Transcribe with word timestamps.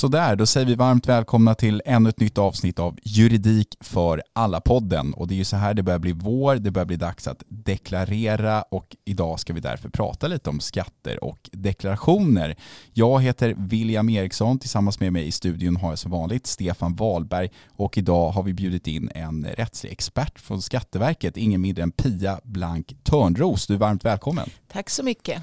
Sådär, 0.00 0.36
då 0.36 0.46
säger 0.46 0.66
vi 0.66 0.74
varmt 0.74 1.08
välkomna 1.08 1.54
till 1.54 1.82
ännu 1.84 2.08
ett 2.08 2.20
nytt 2.20 2.38
avsnitt 2.38 2.78
av 2.78 2.98
Juridik 3.02 3.76
för 3.80 4.22
alla-podden. 4.32 5.14
Och 5.14 5.28
det 5.28 5.34
är 5.34 5.36
ju 5.36 5.44
så 5.44 5.56
här 5.56 5.74
det 5.74 5.82
börjar 5.82 5.98
bli 5.98 6.12
vår, 6.12 6.56
det 6.56 6.70
börjar 6.70 6.86
bli 6.86 6.96
dags 6.96 7.28
att 7.28 7.42
deklarera 7.48 8.62
och 8.62 8.96
idag 9.04 9.40
ska 9.40 9.52
vi 9.52 9.60
därför 9.60 9.88
prata 9.88 10.28
lite 10.28 10.50
om 10.50 10.60
skatter 10.60 11.24
och 11.24 11.50
deklarationer. 11.52 12.56
Jag 12.92 13.22
heter 13.22 13.54
William 13.58 14.08
Eriksson, 14.08 14.58
tillsammans 14.58 15.00
med 15.00 15.12
mig 15.12 15.26
i 15.26 15.32
studion 15.32 15.76
har 15.76 15.88
jag 15.88 15.98
som 15.98 16.10
vanligt 16.10 16.46
Stefan 16.46 16.96
Wahlberg 16.96 17.50
och 17.76 17.98
idag 17.98 18.30
har 18.30 18.42
vi 18.42 18.54
bjudit 18.54 18.86
in 18.86 19.10
en 19.14 19.44
rättslig 19.44 19.92
expert 19.92 20.40
från 20.40 20.62
Skatteverket, 20.62 21.36
ingen 21.36 21.60
mindre 21.60 21.82
än 21.82 21.92
Pia 21.92 22.40
Blank 22.44 22.94
Törnros. 23.02 23.66
Du 23.66 23.74
är 23.74 23.78
varmt 23.78 24.04
välkommen. 24.04 24.50
Tack 24.72 24.90
så 24.90 25.02
mycket. 25.02 25.42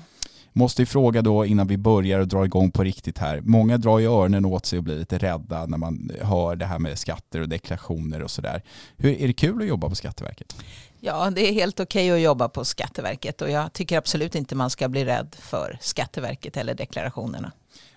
Måste 0.58 0.82
ju 0.82 0.86
fråga 0.86 1.22
då 1.22 1.46
innan 1.46 1.68
vi 1.68 1.78
börjar 1.78 2.20
och 2.20 2.28
drar 2.28 2.46
igång 2.46 2.72
på 2.72 2.84
riktigt 2.84 3.18
här. 3.18 3.42
Många 3.42 3.78
drar 3.78 4.00
ju 4.00 4.06
öronen 4.06 4.46
åt 4.46 4.66
sig 4.66 4.78
och 4.78 4.84
blir 4.84 4.96
lite 4.96 5.18
rädda 5.18 5.66
när 5.66 5.78
man 5.78 6.12
hör 6.22 6.56
det 6.56 6.66
här 6.66 6.80
med 6.80 7.00
skatter 7.00 7.42
och 7.42 7.50
deklarationer 7.50 8.22
och 8.24 8.32
sådär. 8.32 8.64
Är 8.98 9.28
det 9.28 9.34
kul 9.34 9.62
att 9.62 9.68
jobba 9.68 9.90
på 9.90 9.96
Skatteverket? 9.96 10.56
Ja, 11.00 11.30
det 11.30 11.50
är 11.50 11.54
helt 11.54 11.80
okej 11.80 12.12
att 12.12 12.22
jobba 12.22 12.50
på 12.50 12.66
Skatteverket 12.66 13.42
och 13.42 13.50
jag 13.50 13.74
tycker 13.74 13.98
absolut 13.98 14.36
inte 14.36 14.56
man 14.56 14.70
ska 14.70 14.90
bli 14.90 15.06
rädd 15.06 15.36
för 15.40 15.78
Skatteverket 15.82 16.58
eller 16.58 16.74
deklarationerna. 16.74 17.52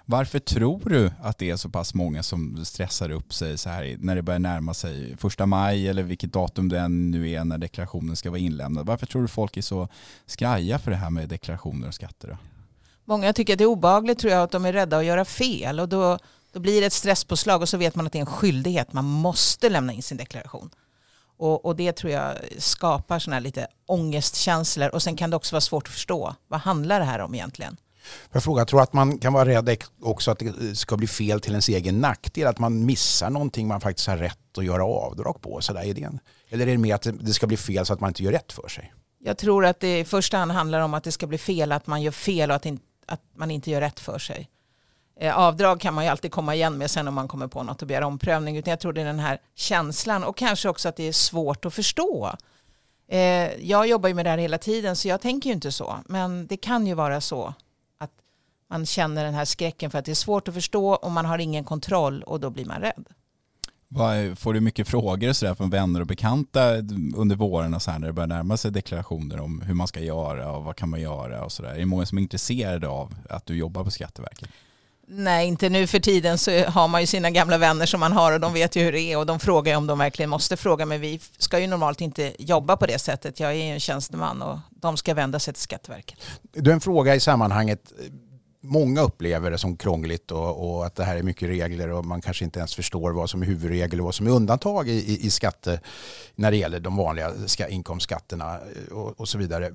Varför 0.04 0.38
tror 0.38 0.80
du 0.85 1.10
att 1.23 1.38
det 1.38 1.51
är 1.51 1.57
så 1.57 1.68
pass 1.68 1.95
många 1.95 2.23
som 2.23 2.65
stressar 2.65 3.10
upp 3.10 3.35
sig 3.35 3.59
så 3.59 3.68
här 3.68 3.96
när 3.98 4.16
det 4.16 4.23
börjar 4.23 4.38
närma 4.38 4.74
sig 4.74 5.16
första 5.16 5.46
maj 5.46 5.88
eller 5.88 6.02
vilket 6.02 6.32
datum 6.32 6.68
det 6.68 6.79
än 6.79 7.10
nu 7.10 7.30
är 7.30 7.45
när 7.45 7.59
deklarationen 7.59 8.16
ska 8.16 8.30
vara 8.30 8.40
inlämnad? 8.40 8.87
Varför 8.87 9.07
tror 9.07 9.23
du 9.23 9.29
folk 9.29 9.57
är 9.57 9.63
så 9.63 9.88
skraja 10.26 10.79
för 10.79 10.90
det 10.90 10.96
här 10.96 11.10
med 11.10 11.29
deklarationer 11.29 11.88
och 11.88 11.95
skatter? 11.95 12.29
Då? 12.29 12.37
Många 13.11 13.33
tycker 13.33 13.53
att 13.53 13.59
det 13.59 13.65
är 13.65 13.66
obagligt 13.66 14.19
tror 14.19 14.33
jag 14.33 14.43
att 14.43 14.51
de 14.51 14.65
är 14.65 14.73
rädda 14.73 14.99
att 14.99 15.05
göra 15.05 15.25
fel 15.25 15.80
och 15.80 15.89
då, 15.89 16.19
då 16.53 16.61
blir 16.61 16.80
det 16.80 16.87
ett 16.87 16.93
stresspåslag 16.93 17.63
och 17.63 17.69
så 17.69 17.77
vet 17.77 17.95
man 17.95 18.07
att 18.07 18.13
det 18.13 18.19
är 18.19 18.21
en 18.21 18.27
skyldighet. 18.27 18.93
Man 18.93 19.05
måste 19.05 19.69
lämna 19.69 19.93
in 19.93 20.03
sin 20.03 20.16
deklaration. 20.16 20.71
Och, 21.38 21.65
och 21.65 21.77
det 21.77 21.93
tror 21.93 22.13
jag 22.13 22.37
skapar 22.59 23.19
sådana 23.19 23.37
här 23.37 23.41
lite 23.41 23.66
ångestkänslor 23.87 24.88
och 24.88 25.03
sen 25.03 25.16
kan 25.16 25.31
det 25.31 25.37
också 25.37 25.55
vara 25.55 25.61
svårt 25.61 25.87
att 25.87 25.93
förstå. 25.93 26.35
Vad 26.49 26.61
handlar 26.61 27.01
det 27.01 27.07
här 27.07 27.19
om 27.19 27.35
egentligen? 27.35 27.77
Jag 28.33 28.43
frågar, 28.43 28.65
tror 28.65 28.83
att 28.83 28.93
man 28.93 29.19
kan 29.19 29.33
vara 29.33 29.49
rädd 29.49 29.77
också 30.03 30.31
att 30.31 30.38
det 30.38 30.79
ska 30.79 30.97
bli 30.97 31.07
fel 31.07 31.41
till 31.41 31.51
ens 31.51 31.69
egen 31.69 32.01
nackdel? 32.01 32.47
Att 32.47 32.59
man 32.59 32.87
missar 32.87 33.31
någonting 33.31 33.69
man 33.69 33.81
faktiskt 33.81 34.09
har 34.09 34.16
rätt 34.16 34.59
att 34.59 34.65
göra 34.65 34.85
avdrag 34.85 35.41
på? 35.41 35.61
Så 35.61 35.73
där 35.73 35.85
är 35.85 35.95
det 35.95 36.11
Eller 36.49 36.66
är 36.66 36.73
det 36.73 36.79
mer 36.79 36.95
att 36.95 37.07
det 37.21 37.33
ska 37.33 37.47
bli 37.47 37.57
fel 37.57 37.87
så 37.87 37.93
att 37.93 38.01
man 38.01 38.11
inte 38.11 38.23
gör 38.23 38.33
rätt 38.33 38.53
för 38.53 38.69
sig? 38.69 38.95
Jag 39.19 39.38
tror 39.38 39.66
att 39.66 39.81
det 39.81 39.99
i 39.99 40.05
första 40.05 40.37
hand 40.37 40.53
handlar 40.53 40.81
om 40.81 40.95
att 40.95 41.05
det 41.05 41.13
ska 41.13 41.27
bli 41.27 41.38
fel, 41.38 41.73
att 41.73 41.87
man 41.87 42.03
gör 42.03 42.13
fel 42.13 42.51
och 42.51 42.57
att, 42.57 42.66
in, 42.66 42.81
att 43.06 43.20
man 43.34 43.51
inte 43.51 43.70
gör 43.70 43.80
rätt 43.80 44.01
för 44.01 44.18
sig. 44.18 44.48
Eh, 45.20 45.38
avdrag 45.38 45.80
kan 45.80 45.95
man 45.95 46.04
ju 46.04 46.10
alltid 46.10 46.32
komma 46.32 46.54
igen 46.54 46.79
med 46.79 46.90
sen 46.90 47.09
om 47.09 47.15
man 47.15 47.29
kommer 47.29 47.46
på 47.46 47.62
något 47.62 47.82
och 47.82 47.88
begär 47.88 48.02
omprövning. 48.02 48.57
Utan 48.57 48.70
jag 48.70 48.80
tror 48.80 48.92
det 48.92 49.01
är 49.01 49.04
den 49.04 49.18
här 49.18 49.38
känslan 49.54 50.24
och 50.24 50.37
kanske 50.37 50.68
också 50.68 50.88
att 50.88 50.96
det 50.96 51.09
är 51.09 51.12
svårt 51.12 51.65
att 51.65 51.74
förstå. 51.74 52.37
Eh, 53.09 53.54
jag 53.70 53.87
jobbar 53.87 54.09
ju 54.09 54.15
med 54.15 54.26
det 54.26 54.30
här 54.30 54.38
hela 54.38 54.59
tiden 54.59 54.96
så 54.96 55.09
jag 55.09 55.20
tänker 55.20 55.48
ju 55.51 55.54
inte 55.54 55.73
så. 55.73 55.96
Men 56.07 56.46
det 56.46 56.57
kan 56.57 56.87
ju 56.87 56.95
vara 56.95 57.20
så 57.20 57.54
att 57.98 58.10
man 58.68 58.87
känner 58.87 59.24
den 59.24 59.35
här 59.35 59.45
skräcken 59.45 59.90
för 59.90 59.98
att 59.98 60.04
det 60.04 60.10
är 60.10 60.14
svårt 60.14 60.48
att 60.48 60.54
förstå 60.54 60.90
och 60.95 61.10
man 61.10 61.26
har 61.26 61.38
ingen 61.38 61.64
kontroll 61.64 62.23
och 62.23 62.40
då 62.40 62.51
blir 62.51 62.64
man 62.64 62.80
rädd. 62.80 63.04
Får 64.37 64.53
du 64.53 64.60
mycket 64.60 64.88
frågor 64.88 65.32
så 65.32 65.47
där 65.47 65.54
från 65.54 65.70
vänner 65.70 66.00
och 66.00 66.06
bekanta 66.06 66.76
under 67.16 67.37
våren 67.37 67.75
och 67.75 67.82
så 67.82 67.91
här 67.91 67.98
när 67.98 68.06
det 68.06 68.12
börjar 68.12 68.26
närma 68.26 68.56
sig 68.56 68.70
deklarationer 68.70 69.41
om 69.41 69.60
hur 69.60 69.75
man 69.75 69.88
ska 69.88 70.00
göra 70.00 70.53
och 70.53 70.64
vad 70.64 70.76
kan 70.76 70.88
man 70.88 71.00
göra 71.00 71.44
och 71.44 71.53
så 71.53 71.62
där? 71.62 71.70
Är 71.70 71.78
det 71.78 71.87
många 71.87 72.06
som 72.06 72.19
är 72.19 72.22
intresserade 72.22 72.88
av 72.88 73.14
att 73.28 73.47
du 73.47 73.56
jobbar 73.56 73.84
på 73.84 73.91
Skatteverket? 73.91 74.48
Nej, 75.12 75.48
inte 75.48 75.69
nu 75.69 75.87
för 75.87 75.98
tiden 75.98 76.38
så 76.38 76.64
har 76.64 76.88
man 76.88 77.00
ju 77.00 77.06
sina 77.06 77.31
gamla 77.31 77.59
vänner 77.59 77.87
som 77.87 78.00
man 78.00 78.12
har 78.12 78.32
och 78.32 78.41
de 78.41 78.53
vet 78.53 78.76
ju 78.76 78.82
hur 78.82 78.92
det 78.92 79.00
är 79.00 79.19
och 79.19 79.26
de 79.26 79.41
frågar 79.41 79.76
om 79.76 79.87
de 79.87 79.98
verkligen 79.98 80.31
måste 80.31 80.56
fråga. 80.56 80.87
Men 80.87 81.00
vi 81.00 81.20
ska 81.38 81.59
ju 81.59 81.66
normalt 81.66 82.00
inte 82.00 82.32
jobba 82.38 82.76
på 82.76 82.87
det 82.87 82.98
sättet. 82.98 83.41
Jag 83.41 83.50
är 83.50 83.54
ju 83.54 83.62
en 83.62 83.81
tjänsteman 83.81 84.43
och 84.43 84.59
de 84.70 84.97
ska 84.97 85.14
vända 85.14 85.38
sig 85.38 85.54
till 85.54 85.62
Skatteverket. 85.62 86.19
Du, 86.53 86.72
en 86.72 86.81
fråga 86.81 87.14
i 87.14 87.20
sammanhanget 87.20 87.93
många 88.60 89.00
upplever 89.00 89.50
det 89.50 89.59
som 89.59 89.76
krångligt 89.76 90.31
och, 90.31 90.76
och, 90.76 90.87
att 90.87 90.94
det 90.94 91.04
här 91.04 91.16
är 91.16 91.22
mycket 91.22 91.48
regler 91.48 91.88
och 91.88 92.04
man 92.04 92.21
kanske 92.21 92.44
inte 92.44 92.59
ens 92.59 92.75
förstår 92.75 93.12
vad 93.12 93.31
som 93.31 93.43
är 93.43 93.47
huvudregel 93.47 94.00
och 94.00 94.04
vad 94.04 94.15
som 94.15 94.26
är 94.26 94.31
undantag 94.31 94.88
i, 94.88 94.93
i, 94.93 95.26
i 95.26 95.31
skatte 95.31 95.81
när 96.34 96.50
det 96.50 96.56
gäller 96.56 96.81
de 96.81 96.97
vanliga 96.97 97.49
ska, 97.49 97.69
inkomstskatterna 97.69 98.54
eh, 98.54 98.93
och, 98.93 99.20
och, 99.20 99.28
så 99.28 99.38
vidare. 99.38 99.72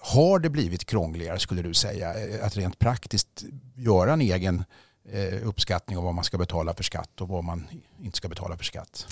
Har 0.00 0.38
det 0.38 0.50
blivit 0.50 0.84
krångligare 0.84 1.38
skulle 1.38 1.62
du 1.62 1.74
säga 1.74 2.28
eh, 2.28 2.46
att 2.46 2.56
rent 2.56 2.78
praktiskt 2.78 3.44
göra 3.74 4.12
en 4.12 4.20
egen 4.20 4.64
eh, 5.12 5.48
uppskattning 5.48 5.98
av 5.98 6.04
vad 6.04 6.14
man 6.14 6.24
ska 6.24 6.38
betala 6.38 6.74
för 6.74 6.82
skatt 6.82 7.20
och 7.20 7.28
vad 7.28 7.44
man 7.44 7.66
inte 8.02 8.16
ska 8.16 8.28
betala 8.28 8.56
för 8.56 8.64
skatt? 8.64 9.06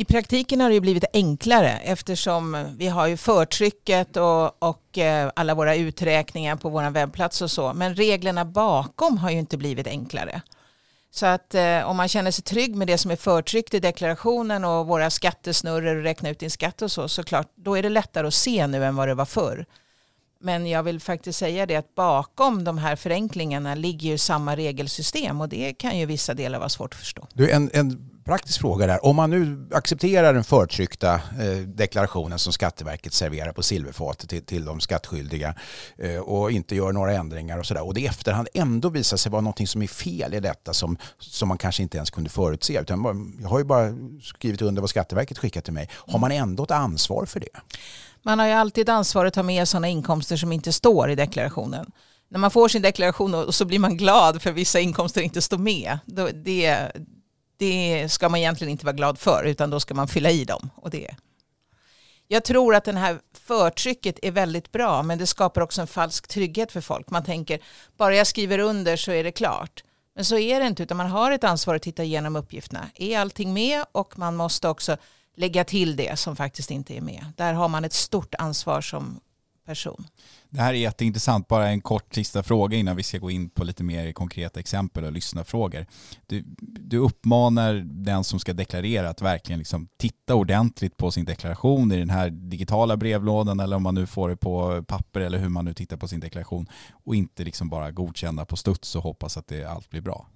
I 0.00 0.04
praktiken 0.04 0.60
har 0.60 0.70
det 0.70 0.80
blivit 0.80 1.04
enklare 1.12 1.70
eftersom 1.70 2.74
vi 2.76 2.88
har 2.88 3.06
ju 3.06 3.16
förtrycket 3.16 4.16
och, 4.16 4.62
och 4.62 4.98
eh, 4.98 5.30
alla 5.36 5.54
våra 5.54 5.76
uträkningar 5.76 6.56
på 6.56 6.68
vår 6.68 6.90
webbplats 6.90 7.42
och 7.42 7.50
så. 7.50 7.74
Men 7.74 7.94
reglerna 7.94 8.44
bakom 8.44 9.18
har 9.18 9.30
ju 9.30 9.38
inte 9.38 9.56
blivit 9.56 9.86
enklare. 9.86 10.42
Så 11.10 11.26
att 11.26 11.54
eh, 11.54 11.90
om 11.90 11.96
man 11.96 12.08
känner 12.08 12.30
sig 12.30 12.44
trygg 12.44 12.76
med 12.76 12.86
det 12.86 12.98
som 12.98 13.10
är 13.10 13.16
förtryckt 13.16 13.74
i 13.74 13.80
deklarationen 13.80 14.64
och 14.64 14.86
våra 14.86 15.10
skattesnurror 15.10 15.96
och 15.96 16.02
räkna 16.02 16.30
ut 16.30 16.38
din 16.38 16.50
skatt 16.50 16.82
och 16.82 16.92
så, 16.92 17.08
såklart, 17.08 17.52
då 17.54 17.78
är 17.78 17.82
det 17.82 17.88
lättare 17.88 18.26
att 18.26 18.34
se 18.34 18.66
nu 18.66 18.84
än 18.84 18.96
vad 18.96 19.08
det 19.08 19.14
var 19.14 19.24
förr. 19.24 19.66
Men 20.40 20.66
jag 20.66 20.82
vill 20.82 21.00
faktiskt 21.00 21.38
säga 21.38 21.66
det 21.66 21.76
att 21.76 21.94
bakom 21.94 22.64
de 22.64 22.78
här 22.78 22.96
förenklingarna 22.96 23.74
ligger 23.74 24.08
ju 24.08 24.18
samma 24.18 24.56
regelsystem 24.56 25.40
och 25.40 25.48
det 25.48 25.72
kan 25.72 25.98
ju 25.98 26.06
vissa 26.06 26.34
delar 26.34 26.58
vara 26.58 26.68
svårt 26.68 26.94
att 26.94 27.00
förstå. 27.00 27.26
Du, 27.34 27.50
en, 27.50 27.70
en 27.72 28.17
praktisk 28.28 28.60
fråga 28.60 28.86
där. 28.86 29.04
Om 29.04 29.16
man 29.16 29.30
nu 29.30 29.68
accepterar 29.72 30.34
den 30.34 30.44
förtryckta 30.44 31.14
eh, 31.14 31.58
deklarationen 31.66 32.38
som 32.38 32.52
Skatteverket 32.52 33.12
serverar 33.12 33.52
på 33.52 33.62
silverfatet 33.62 34.30
till, 34.30 34.44
till 34.44 34.64
de 34.64 34.80
skattskyldiga 34.80 35.54
eh, 35.98 36.16
och 36.18 36.50
inte 36.50 36.76
gör 36.76 36.92
några 36.92 37.12
ändringar 37.12 37.58
och 37.58 37.66
sådär 37.66 37.86
och 37.86 37.94
det 37.94 38.00
i 38.00 38.06
efterhand 38.06 38.48
ändå 38.54 38.88
visar 38.88 39.16
sig 39.16 39.32
vara 39.32 39.40
någonting 39.40 39.66
som 39.66 39.82
är 39.82 39.86
fel 39.86 40.34
i 40.34 40.40
detta 40.40 40.74
som, 40.74 40.98
som 41.18 41.48
man 41.48 41.58
kanske 41.58 41.82
inte 41.82 41.96
ens 41.96 42.10
kunde 42.10 42.30
förutse. 42.30 42.80
Utan 42.80 43.34
jag 43.40 43.48
har 43.48 43.58
ju 43.58 43.64
bara 43.64 43.94
skrivit 44.22 44.62
under 44.62 44.80
vad 44.80 44.90
Skatteverket 44.90 45.38
skickat 45.38 45.64
till 45.64 45.72
mig. 45.72 45.88
Har 45.92 46.18
man 46.18 46.32
ändå 46.32 46.62
ett 46.62 46.70
ansvar 46.70 47.26
för 47.26 47.40
det? 47.40 47.60
Man 48.22 48.38
har 48.38 48.46
ju 48.46 48.52
alltid 48.52 48.88
ansvar 48.88 49.26
att 49.26 49.34
ta 49.34 49.42
med 49.42 49.68
sådana 49.68 49.88
inkomster 49.88 50.36
som 50.36 50.52
inte 50.52 50.72
står 50.72 51.10
i 51.10 51.14
deklarationen 51.14 51.90
när 52.30 52.38
man 52.38 52.50
får 52.50 52.68
sin 52.68 52.82
deklaration 52.82 53.34
och 53.34 53.54
så 53.54 53.64
blir 53.64 53.78
man 53.78 53.96
glad 53.96 54.42
för 54.42 54.52
vissa 54.52 54.80
inkomster 54.80 55.20
inte 55.20 55.42
står 55.42 55.58
med. 55.58 55.98
Det, 56.34 56.92
det 57.58 58.08
ska 58.08 58.28
man 58.28 58.40
egentligen 58.40 58.70
inte 58.70 58.84
vara 58.84 58.96
glad 58.96 59.18
för 59.18 59.44
utan 59.44 59.70
då 59.70 59.80
ska 59.80 59.94
man 59.94 60.08
fylla 60.08 60.30
i 60.30 60.44
dem. 60.44 60.70
Och 60.74 60.90
det. 60.90 61.14
Jag 62.28 62.44
tror 62.44 62.74
att 62.74 62.84
det 62.84 62.98
här 62.98 63.20
förtrycket 63.34 64.18
är 64.22 64.30
väldigt 64.30 64.72
bra 64.72 65.02
men 65.02 65.18
det 65.18 65.26
skapar 65.26 65.60
också 65.60 65.80
en 65.80 65.86
falsk 65.86 66.28
trygghet 66.28 66.72
för 66.72 66.80
folk. 66.80 67.10
Man 67.10 67.24
tänker 67.24 67.60
bara 67.96 68.16
jag 68.16 68.26
skriver 68.26 68.58
under 68.58 68.96
så 68.96 69.12
är 69.12 69.24
det 69.24 69.32
klart. 69.32 69.84
Men 70.14 70.24
så 70.24 70.38
är 70.38 70.60
det 70.60 70.66
inte 70.66 70.82
utan 70.82 70.96
man 70.96 71.10
har 71.10 71.30
ett 71.30 71.44
ansvar 71.44 71.74
att 71.74 71.82
titta 71.82 72.04
igenom 72.04 72.36
uppgifterna. 72.36 72.90
Är 72.94 73.18
allting 73.18 73.52
med 73.52 73.84
och 73.92 74.18
man 74.18 74.36
måste 74.36 74.68
också 74.68 74.96
lägga 75.36 75.64
till 75.64 75.96
det 75.96 76.18
som 76.18 76.36
faktiskt 76.36 76.70
inte 76.70 76.96
är 76.96 77.00
med. 77.00 77.24
Där 77.36 77.52
har 77.52 77.68
man 77.68 77.84
ett 77.84 77.92
stort 77.92 78.34
ansvar 78.34 78.80
som 78.80 79.20
person. 79.68 80.06
Det 80.50 80.60
här 80.60 80.74
är 80.74 80.78
jätteintressant. 80.78 81.48
Bara 81.48 81.68
en 81.68 81.80
kort 81.80 82.14
sista 82.14 82.42
fråga 82.42 82.76
innan 82.76 82.96
vi 82.96 83.02
ska 83.02 83.18
gå 83.18 83.30
in 83.30 83.50
på 83.50 83.64
lite 83.64 83.84
mer 83.84 84.12
konkreta 84.12 84.60
exempel 84.60 85.04
och 85.04 85.12
lyssna 85.12 85.44
frågor. 85.44 85.86
Du, 86.26 86.44
du 86.60 86.98
uppmanar 86.98 87.74
den 87.84 88.24
som 88.24 88.40
ska 88.40 88.52
deklarera 88.52 89.08
att 89.08 89.22
verkligen 89.22 89.58
liksom 89.58 89.88
titta 89.96 90.34
ordentligt 90.34 90.96
på 90.96 91.10
sin 91.10 91.24
deklaration 91.24 91.92
i 91.92 91.98
den 91.98 92.10
här 92.10 92.30
digitala 92.30 92.96
brevlådan 92.96 93.60
eller 93.60 93.76
om 93.76 93.82
man 93.82 93.94
nu 93.94 94.06
får 94.06 94.28
det 94.28 94.36
på 94.36 94.84
papper 94.88 95.20
eller 95.20 95.38
hur 95.38 95.48
man 95.48 95.64
nu 95.64 95.74
tittar 95.74 95.96
på 95.96 96.08
sin 96.08 96.20
deklaration 96.20 96.66
och 97.04 97.14
inte 97.14 97.44
liksom 97.44 97.68
bara 97.68 97.90
godkänna 97.90 98.44
på 98.44 98.56
studs 98.56 98.96
och 98.96 99.02
hoppas 99.02 99.36
att 99.36 99.46
det 99.46 99.64
allt 99.64 99.90
blir 99.90 100.00
bra. 100.00 100.26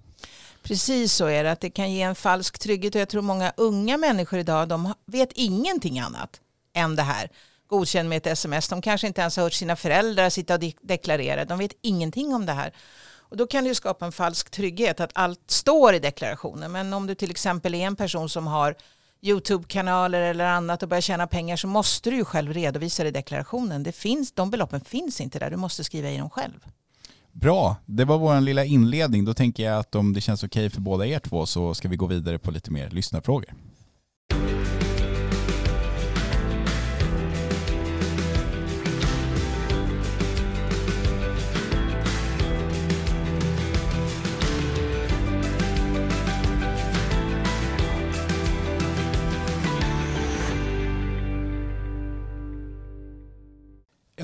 Precis 0.63 1.13
så 1.13 1.25
är 1.25 1.43
det, 1.43 1.51
att 1.51 1.61
det 1.61 1.69
kan 1.69 1.91
ge 1.91 2.01
en 2.01 2.15
falsk 2.15 2.59
trygghet 2.59 2.95
och 2.95 3.01
jag 3.01 3.09
tror 3.09 3.21
många 3.21 3.53
unga 3.57 3.97
människor 3.97 4.39
idag 4.39 4.67
de 4.67 4.93
vet 5.05 5.31
ingenting 5.31 5.99
annat 5.99 6.41
än 6.73 6.95
det 6.95 7.03
här 7.03 7.29
godkänd 7.73 8.09
med 8.09 8.17
ett 8.17 8.27
sms. 8.27 8.69
De 8.69 8.81
kanske 8.81 9.07
inte 9.07 9.21
ens 9.21 9.37
har 9.37 9.43
hört 9.43 9.53
sina 9.53 9.75
föräldrar 9.75 10.29
sitta 10.29 10.53
och 10.53 10.61
deklarera. 10.81 11.45
De 11.45 11.57
vet 11.57 11.71
ingenting 11.81 12.35
om 12.35 12.45
det 12.45 12.53
här. 12.53 12.73
Och 13.29 13.37
då 13.37 13.47
kan 13.47 13.63
det 13.63 13.67
ju 13.67 13.75
skapa 13.75 14.05
en 14.05 14.11
falsk 14.11 14.49
trygghet 14.49 14.99
att 14.99 15.11
allt 15.13 15.39
står 15.47 15.93
i 15.93 15.99
deklarationen. 15.99 16.71
Men 16.71 16.93
om 16.93 17.07
du 17.07 17.15
till 17.15 17.31
exempel 17.31 17.75
är 17.75 17.85
en 17.85 17.95
person 17.95 18.29
som 18.29 18.47
har 18.47 18.75
YouTube-kanaler 19.21 20.21
eller 20.21 20.45
annat 20.45 20.83
och 20.83 20.89
börjar 20.89 21.01
tjäna 21.01 21.27
pengar 21.27 21.55
så 21.55 21.67
måste 21.67 22.09
du 22.09 22.15
ju 22.15 22.25
själv 22.25 22.53
redovisa 22.53 23.03
det 23.03 23.09
i 23.09 23.11
deklarationen. 23.11 23.83
Det 23.83 23.91
finns, 23.91 24.31
de 24.31 24.49
beloppen 24.49 24.81
finns 24.81 25.21
inte 25.21 25.39
där, 25.39 25.49
du 25.49 25.57
måste 25.57 25.83
skriva 25.83 26.09
i 26.09 26.17
dem 26.17 26.29
själv. 26.29 26.59
Bra, 27.31 27.75
det 27.85 28.05
var 28.05 28.17
vår 28.17 28.41
lilla 28.41 28.65
inledning. 28.65 29.25
Då 29.25 29.33
tänker 29.33 29.63
jag 29.63 29.79
att 29.79 29.95
om 29.95 30.13
det 30.13 30.21
känns 30.21 30.43
okej 30.43 30.69
för 30.69 30.81
båda 30.81 31.05
er 31.05 31.19
två 31.19 31.45
så 31.45 31.73
ska 31.73 31.87
vi 31.87 31.95
gå 31.95 32.05
vidare 32.05 32.39
på 32.39 32.51
lite 32.51 32.71
mer 32.71 32.89
lyssnarfrågor. 32.89 33.53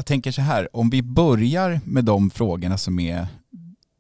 Tänker 0.10 0.32
så 0.32 0.42
här, 0.42 0.76
om 0.76 0.90
vi 0.90 1.02
börjar 1.02 1.82
med 1.86 2.06
de 2.06 2.30
frågorna 2.30 2.78
som 2.78 3.00
är 3.00 3.28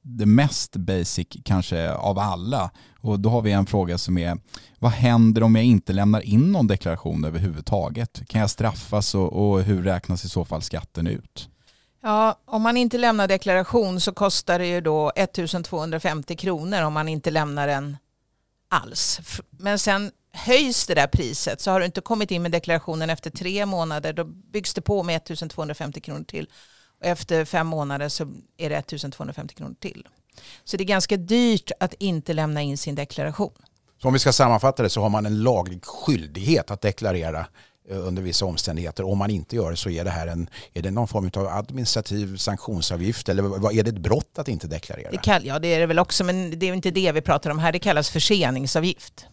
det 0.02 0.26
mest 0.26 0.76
basic 0.76 1.28
kanske 1.44 1.92
av 1.92 2.20
alla. 2.20 2.72
Och 3.02 3.20
då 3.20 3.30
har 3.30 3.42
vi 3.42 3.52
en 3.52 3.66
fråga 3.66 3.98
som 3.98 4.18
är, 4.18 4.38
vad 4.80 4.92
händer 4.92 5.44
om 5.44 5.56
jag 5.56 5.66
inte 5.66 5.94
lämnar 5.94 6.22
in 6.22 6.52
någon 6.52 6.68
deklaration 6.68 7.26
överhuvudtaget? 7.26 8.22
Kan 8.28 8.42
jag 8.42 8.50
straffas 8.50 9.16
och, 9.16 9.34
och 9.34 9.62
hur 9.62 9.84
räknas 9.84 10.26
i 10.26 10.30
så 10.30 10.46
fall 10.46 10.62
skatten 10.62 11.08
ut? 11.08 11.50
Ja, 12.02 12.40
om 12.46 12.62
man 12.62 12.78
inte 12.78 12.98
lämnar 12.98 13.28
deklaration 13.28 14.02
så 14.02 14.14
kostar 14.14 14.60
det 14.60 14.68
ju 14.68 14.82
då 14.82 15.12
1250 15.16 16.36
kronor 16.36 16.82
om 16.82 16.94
man 16.94 17.08
inte 17.08 17.32
lämnar 17.32 17.68
den 17.68 17.98
alls. 18.70 19.20
Men 19.50 19.80
sen 19.80 20.12
höjs 20.34 20.88
det 20.88 20.96
där 20.96 21.08
priset 21.08 21.62
så 21.62 21.72
har 21.72 21.80
du 21.80 21.86
inte 21.86 22.02
kommit 22.02 22.32
in 22.32 22.42
med 22.42 22.52
deklarationen 22.52 23.10
efter 23.10 23.30
tre 23.30 23.66
månader 23.66 24.14
då 24.14 24.24
byggs 24.24 24.74
det 24.74 24.82
på 24.82 25.04
med 25.04 25.16
1250 25.16 26.02
kronor 26.02 26.24
till. 26.24 26.50
Och 27.00 27.06
efter 27.06 27.46
fem 27.46 27.68
månader 27.68 28.10
så 28.10 28.24
är 28.58 28.70
det 28.70 28.76
1250 28.76 29.56
kronor 29.56 29.76
till. 29.80 30.08
Så 30.64 30.78
det 30.78 30.84
är 30.84 30.86
ganska 30.86 31.18
dyrt 31.18 31.72
att 31.80 31.94
inte 31.94 32.34
lämna 32.34 32.62
in 32.62 32.78
sin 32.78 32.96
deklaration. 32.96 33.54
Så 34.02 34.08
om 34.08 34.14
vi 34.14 34.20
ska 34.20 34.34
sammanfatta 34.34 34.84
det 34.84 34.90
så 34.90 35.02
har 35.02 35.10
man 35.10 35.26
en 35.26 35.44
laglig 35.44 35.86
skyldighet 35.86 36.72
att 36.72 36.82
deklarera 36.82 37.46
eh, 37.90 38.08
under 38.08 38.22
vissa 38.22 38.46
omständigheter. 38.46 39.04
Om 39.04 39.18
man 39.18 39.30
inte 39.30 39.56
gör 39.56 39.72
det 39.72 39.78
så 39.78 39.90
är 39.90 40.04
det 40.04 40.10
här 40.10 40.28
en, 40.28 40.50
är 40.74 40.82
det 40.82 40.92
någon 40.92 41.08
form 41.08 41.32
av 41.36 41.48
administrativ 41.48 42.38
sanktionsavgift 42.38 43.30
eller 43.30 43.74
är 43.80 43.84
det 43.84 43.90
ett 43.90 43.98
brott 43.98 44.40
att 44.40 44.48
inte 44.48 44.68
deklarera? 44.68 45.12
Det 45.12 45.18
kall, 45.18 45.46
ja 45.46 45.60
det 45.60 45.68
är 45.68 45.80
det 45.80 45.86
väl 45.86 46.00
också 46.00 46.24
men 46.24 46.60
det 46.60 46.70
är 46.70 46.74
inte 46.74 46.92
det 46.92 47.12
vi 47.12 47.22
pratar 47.22 47.50
om 47.50 47.60
här. 47.60 47.72
Det 47.72 47.80
kallas 47.80 48.10
förseningsavgift. 48.10 49.26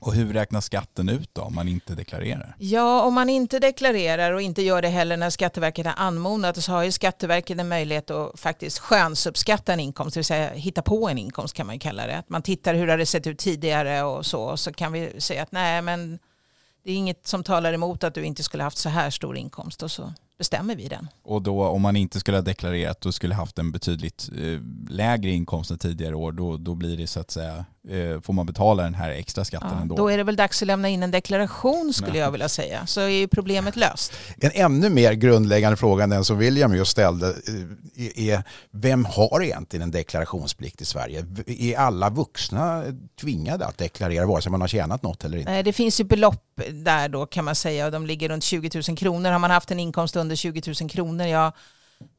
Och 0.00 0.14
hur 0.14 0.32
räknas 0.32 0.64
skatten 0.64 1.08
ut 1.08 1.30
då 1.32 1.42
om 1.42 1.54
man 1.54 1.68
inte 1.68 1.94
deklarerar? 1.94 2.54
Ja, 2.58 3.02
om 3.02 3.14
man 3.14 3.28
inte 3.28 3.58
deklarerar 3.58 4.32
och 4.32 4.42
inte 4.42 4.62
gör 4.62 4.82
det 4.82 4.88
heller 4.88 5.16
när 5.16 5.30
Skatteverket 5.30 5.86
har 5.86 5.94
anmodat 5.96 6.62
så 6.64 6.72
har 6.72 6.82
ju 6.82 6.92
Skatteverket 6.92 7.58
en 7.58 7.68
möjlighet 7.68 8.10
att 8.10 8.40
faktiskt 8.40 8.78
skönsuppskatta 8.78 9.72
en 9.72 9.80
inkomst, 9.80 10.14
det 10.14 10.18
vill 10.18 10.24
säga 10.24 10.50
hitta 10.50 10.82
på 10.82 11.08
en 11.08 11.18
inkomst 11.18 11.54
kan 11.54 11.66
man 11.66 11.74
ju 11.74 11.80
kalla 11.80 12.06
det. 12.06 12.18
Att 12.18 12.28
man 12.28 12.42
tittar 12.42 12.74
hur 12.74 12.86
det 12.86 12.92
har 12.92 13.04
sett 13.04 13.26
ut 13.26 13.38
tidigare 13.38 14.02
och 14.02 14.26
så, 14.26 14.42
och 14.42 14.60
så 14.60 14.72
kan 14.72 14.92
vi 14.92 15.20
säga 15.20 15.42
att 15.42 15.52
nej 15.52 15.82
men 15.82 16.18
det 16.84 16.92
är 16.92 16.96
inget 16.96 17.26
som 17.26 17.44
talar 17.44 17.72
emot 17.72 18.04
att 18.04 18.14
du 18.14 18.24
inte 18.24 18.42
skulle 18.42 18.62
haft 18.62 18.78
så 18.78 18.88
här 18.88 19.10
stor 19.10 19.36
inkomst 19.36 19.82
och 19.82 19.90
så 19.90 20.12
bestämmer 20.38 20.76
vi 20.76 20.88
den. 20.88 21.08
Och 21.22 21.42
då 21.42 21.64
om 21.64 21.82
man 21.82 21.96
inte 21.96 22.20
skulle 22.20 22.36
ha 22.36 22.42
deklarerat 22.42 23.06
och 23.06 23.14
skulle 23.14 23.34
haft 23.34 23.58
en 23.58 23.72
betydligt 23.72 24.30
eh, 24.38 24.60
lägre 24.90 25.30
inkomst 25.30 25.70
än 25.70 25.78
tidigare 25.78 26.14
år, 26.14 26.32
då, 26.32 26.56
då 26.56 26.74
blir 26.74 26.96
det 26.96 27.06
så 27.06 27.20
att 27.20 27.30
säga, 27.30 27.64
får 28.22 28.32
man 28.32 28.46
betala 28.46 28.82
den 28.82 28.94
här 28.94 29.10
extra 29.10 29.44
skatten 29.44 29.70
ja, 29.72 29.80
ändå? 29.80 29.96
Då 29.96 30.08
är 30.08 30.16
det 30.16 30.24
väl 30.24 30.36
dags 30.36 30.62
att 30.62 30.66
lämna 30.66 30.88
in 30.88 31.02
en 31.02 31.10
deklaration 31.10 31.92
skulle 31.92 32.12
Nej. 32.12 32.20
jag 32.20 32.30
vilja 32.30 32.48
säga, 32.48 32.86
så 32.86 33.00
är 33.00 33.08
ju 33.08 33.28
problemet 33.28 33.76
löst. 33.76 34.12
En 34.40 34.50
ännu 34.54 34.90
mer 34.90 35.12
grundläggande 35.12 35.76
fråga 35.76 36.04
än 36.04 36.10
den 36.10 36.24
som 36.24 36.38
William 36.38 36.74
just 36.74 36.90
ställde 36.90 37.28
eh, 37.28 38.28
är 38.28 38.42
vem 38.70 39.04
har 39.04 39.42
egentligen 39.42 39.82
en 39.82 39.90
deklarationsplikt 39.90 40.80
i 40.80 40.84
Sverige? 40.84 41.24
Är 41.46 41.78
alla 41.78 42.10
vuxna 42.10 42.84
tvingade 43.20 43.66
att 43.66 43.78
deklarera 43.78 44.26
vare 44.26 44.42
sig 44.42 44.52
man 44.52 44.60
har 44.60 44.68
tjänat 44.68 45.02
något 45.02 45.24
eller 45.24 45.38
inte? 45.38 45.50
Nej, 45.50 45.62
det 45.62 45.72
finns 45.72 46.00
ju 46.00 46.04
belopp 46.04 46.60
där 46.72 47.08
då 47.08 47.26
kan 47.26 47.44
man 47.44 47.54
säga 47.54 47.86
och 47.86 47.92
de 47.92 48.06
ligger 48.06 48.28
runt 48.28 48.44
20 48.44 48.70
000 48.88 48.96
kronor. 48.96 49.30
Har 49.30 49.38
man 49.38 49.50
haft 49.50 49.70
en 49.70 49.80
inkomst 49.80 50.16
under 50.16 50.36
20 50.36 50.62
000 50.80 50.90
kronor, 50.90 51.26
ja 51.26 51.52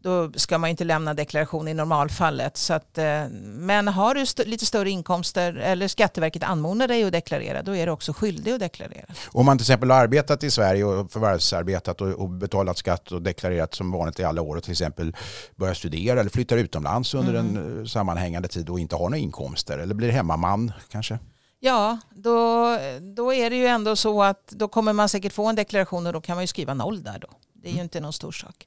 då 0.02 0.32
ska 0.36 0.58
man 0.58 0.70
inte 0.70 0.84
lämna 0.84 1.14
deklaration 1.14 1.68
i 1.68 1.74
normalfallet. 1.74 2.58
Så 2.58 2.74
att, 2.74 2.98
eh, 2.98 3.28
men 3.44 3.88
har 3.88 4.16
du 4.16 4.22
st 4.22 4.46
lite 4.46 4.66
större 4.66 4.90
inkomster 4.90 5.54
eller 5.54 5.88
Skatteverket 5.88 6.44
anmonar 6.44 6.88
dig 6.88 7.04
att 7.04 7.12
deklarera, 7.12 7.64
då 7.64 7.76
är 7.76 7.86
du 7.86 7.92
också 7.92 8.14
skyldig 8.14 8.52
att 8.52 8.60
deklarera. 8.60 9.06
Om 9.32 9.46
man 9.46 9.58
till 9.58 9.64
exempel 9.64 9.92
har 9.92 9.98
arbetat 9.98 10.44
i 10.44 10.52
Sverige 10.52 10.84
och 10.84 11.12
förvärvsarbetat 11.12 12.02
och, 12.02 12.08
och 12.08 12.30
betalat 12.30 12.78
skatt 12.78 13.12
och 13.12 13.22
deklarerat 13.22 13.76
som 13.76 13.92
vanligt 13.92 14.20
i 14.20 14.24
alla 14.24 14.42
år 14.42 14.56
och 14.56 14.64
till 14.64 14.72
exempel 14.72 15.16
börjar 15.56 15.74
studera 15.74 16.20
eller 16.20 16.30
flyttar 16.30 16.58
utomlands 16.58 17.14
under 17.14 17.34
mm. 17.34 17.58
en 17.58 17.80
eh, 17.80 17.86
sammanhängande 17.86 18.48
tid 18.48 18.70
och 18.70 18.80
inte 18.80 18.96
har 18.96 19.04
några 19.04 19.18
inkomster 19.18 19.78
eller 19.78 19.96
blir 19.96 20.10
hemmaman 20.10 20.72
kanske? 20.90 21.20
Ja, 21.60 21.98
då, 22.16 22.68
då 23.16 23.34
är 23.34 23.50
det 23.50 23.56
ju 23.56 23.66
ändå 23.66 23.96
så 23.96 24.24
att 24.24 24.48
då 24.48 24.68
kommer 24.68 24.94
man 24.94 25.10
säkert 25.10 25.34
få 25.34 25.46
en 25.46 25.56
deklaration 25.56 26.08
och 26.08 26.14
då 26.14 26.22
kan 26.22 26.36
man 26.36 26.44
ju 26.44 26.48
skriva 26.48 26.74
noll 26.74 27.04
där 27.04 27.20
då. 27.20 27.28
Det 27.54 27.68
är 27.68 27.72
ju 27.72 27.76
mm. 27.76 27.84
inte 27.84 28.00
någon 28.00 28.14
stor 28.14 28.32
sak. 28.32 28.66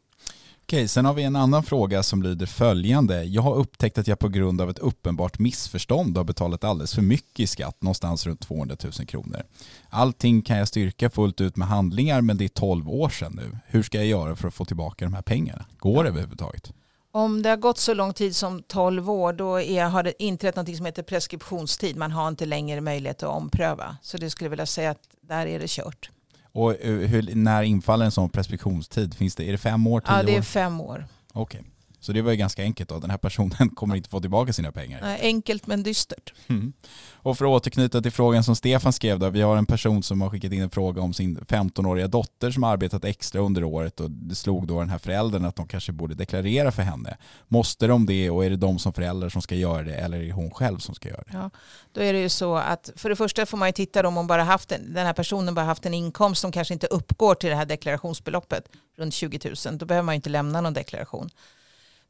Okej, 0.63 0.89
sen 0.89 1.05
har 1.05 1.15
vi 1.15 1.23
en 1.23 1.37
annan 1.37 1.63
fråga 1.63 2.03
som 2.03 2.23
lyder 2.23 2.47
följande. 2.47 3.25
Jag 3.25 3.43
har 3.43 3.55
upptäckt 3.55 3.99
att 3.99 4.07
jag 4.07 4.19
på 4.19 4.29
grund 4.29 4.61
av 4.61 4.71
ett 4.71 4.79
uppenbart 4.79 5.39
missförstånd 5.39 6.17
har 6.17 6.25
betalat 6.25 6.65
alldeles 6.65 6.95
för 6.95 7.03
mycket 7.03 7.41
i 7.41 7.47
skatt, 7.47 7.83
någonstans 7.83 8.27
runt 8.27 8.41
200 8.41 8.77
000 8.85 8.93
kronor. 8.93 9.43
Allting 9.91 10.43
kan 10.43 10.59
jag 10.59 10.69
styrka 10.69 11.11
fullt 11.11 11.41
ut 11.41 11.57
med 11.57 11.69
handlingar, 11.69 12.21
men 12.21 12.37
det 12.37 12.45
är 12.45 12.49
12 12.49 12.91
år 12.91 13.09
sedan 13.09 13.33
nu. 13.37 13.59
Hur 13.67 13.83
ska 13.83 13.99
jag 13.99 14.07
göra 14.07 14.37
för 14.37 14.49
att 14.49 14.55
få 14.55 14.65
tillbaka 14.65 15.05
de 15.05 15.15
här 15.15 15.23
pengarna? 15.23 15.67
Går 15.79 16.05
det 16.05 16.11
överhuvudtaget? 16.11 16.73
Om 17.13 17.43
det 17.43 17.49
har 17.49 17.57
gått 17.57 17.79
så 17.79 17.95
lång 17.95 18.13
tid 18.13 18.37
som 18.37 18.63
12 18.63 19.11
år 19.11 19.33
då 19.33 19.61
är, 19.61 19.85
har 19.85 20.03
det 20.03 20.23
inträtt 20.23 20.57
något 20.57 20.77
som 20.77 20.87
heter 20.87 21.03
preskriptionstid. 21.03 21.97
Man 21.97 22.11
har 22.11 22.29
inte 22.29 22.47
längre 22.47 22.81
möjlighet 22.81 23.23
att 23.23 23.29
ompröva. 23.29 23.97
Så 24.03 24.19
det 24.19 24.31
skulle 24.31 24.51
vilja 24.51 24.67
säga 24.67 24.91
att 24.91 25.09
där 25.21 25.47
är 25.47 25.59
det 25.59 25.71
kört. 25.71 26.11
Och 26.53 26.85
eh, 26.85 26.97
hur, 26.97 27.35
när 27.35 27.63
infaller 27.63 28.05
en 28.05 28.11
sån 28.11 28.29
preskriptionstid? 28.29 29.15
Finns 29.15 29.35
det, 29.35 29.49
är 29.49 29.53
det 29.53 29.59
fem 29.59 29.87
år, 29.87 30.01
tio 30.01 30.13
år? 30.13 30.19
Ja, 30.19 30.23
det 30.23 30.37
är 30.37 30.43
fem 30.43 30.81
år. 30.81 31.07
Okej. 31.33 31.61
Okay. 31.61 31.72
Så 32.03 32.13
det 32.13 32.23
var 32.23 32.31
ju 32.31 32.37
ganska 32.37 32.63
enkelt 32.63 32.89
då. 32.89 32.99
Den 32.99 33.11
här 33.11 33.19
personen 33.19 33.71
kommer 33.75 33.97
inte 33.97 34.09
få 34.09 34.21
tillbaka 34.21 34.53
sina 34.53 34.73
pengar. 34.73 35.01
Nej, 35.03 35.21
enkelt 35.23 35.67
men 35.67 35.83
dystert. 35.83 36.33
Mm. 36.49 36.73
Och 37.13 37.39
för 37.39 37.45
att 37.45 37.51
återknyta 37.51 38.03
till 38.03 38.13
frågan 38.13 38.45
som 38.45 38.57
Stefan 38.57 38.93
skrev 38.93 39.19
då. 39.19 39.31
Vi 39.31 39.43
har 39.43 39.57
en 39.57 39.67
person 39.67 40.03
som 40.03 40.21
har 40.21 40.31
skickat 40.31 40.53
in 40.53 40.63
en 40.63 40.71
fråga 40.71 41.03
om 41.03 41.15
sin 41.15 41.39
15-åriga 41.39 42.09
dotter 42.09 42.51
som 42.51 42.63
har 42.63 42.73
arbetat 42.73 43.05
extra 43.05 43.41
under 43.41 43.65
året 43.65 44.01
och 44.01 44.11
det 44.11 44.35
slog 44.35 44.67
då 44.67 44.81
den 44.81 44.89
här 44.89 44.99
föräldern 44.99 45.45
att 45.45 45.57
de 45.57 45.67
kanske 45.67 45.93
borde 45.93 46.15
deklarera 46.15 46.73
för 46.73 46.83
henne. 46.83 47.17
Måste 47.49 47.87
de 47.87 48.07
det 48.07 48.31
och 48.31 48.45
är 48.45 48.51
det 48.51 48.57
de 48.57 48.79
som 48.79 48.93
föräldrar 48.93 49.29
som 49.29 49.43
ska 49.43 49.55
göra 49.55 49.83
det 49.83 49.95
eller 49.95 50.19
är 50.19 50.25
det 50.25 50.33
hon 50.33 50.51
själv 50.51 50.79
som 50.79 50.95
ska 50.95 51.09
göra 51.09 51.23
det? 51.27 51.33
Ja, 51.33 51.51
då 51.93 52.01
är 52.01 52.13
det 52.13 52.21
ju 52.21 52.29
så 52.29 52.57
att 52.57 52.91
för 52.97 53.09
det 53.09 53.17
första 53.17 53.47
får 53.47 53.59
man 53.59 53.69
ju 53.69 53.73
titta 53.73 54.09
om 54.09 54.17
hon 54.17 54.27
bara 54.27 54.43
haft 54.43 54.73
en, 54.73 54.95
den 54.95 55.07
här 55.07 55.13
personen 55.13 55.55
bara 55.55 55.67
haft 55.67 55.87
en 55.87 55.95
inkomst 55.95 56.41
som 56.41 56.53
kanske 56.53 56.75
inte 56.75 56.87
uppgår 56.87 57.35
till 57.35 57.51
det 57.51 57.57
här 57.57 57.67
deklarationsbeloppet 57.67 58.69
runt 58.97 59.15
20 59.15 59.55
000. 59.67 59.79
Då 59.79 59.87
behöver 59.87 60.05
man 60.05 60.15
ju 60.15 60.17
inte 60.17 60.31
lämna 60.31 60.61
någon 60.61 60.75
deklaration. 60.75 61.31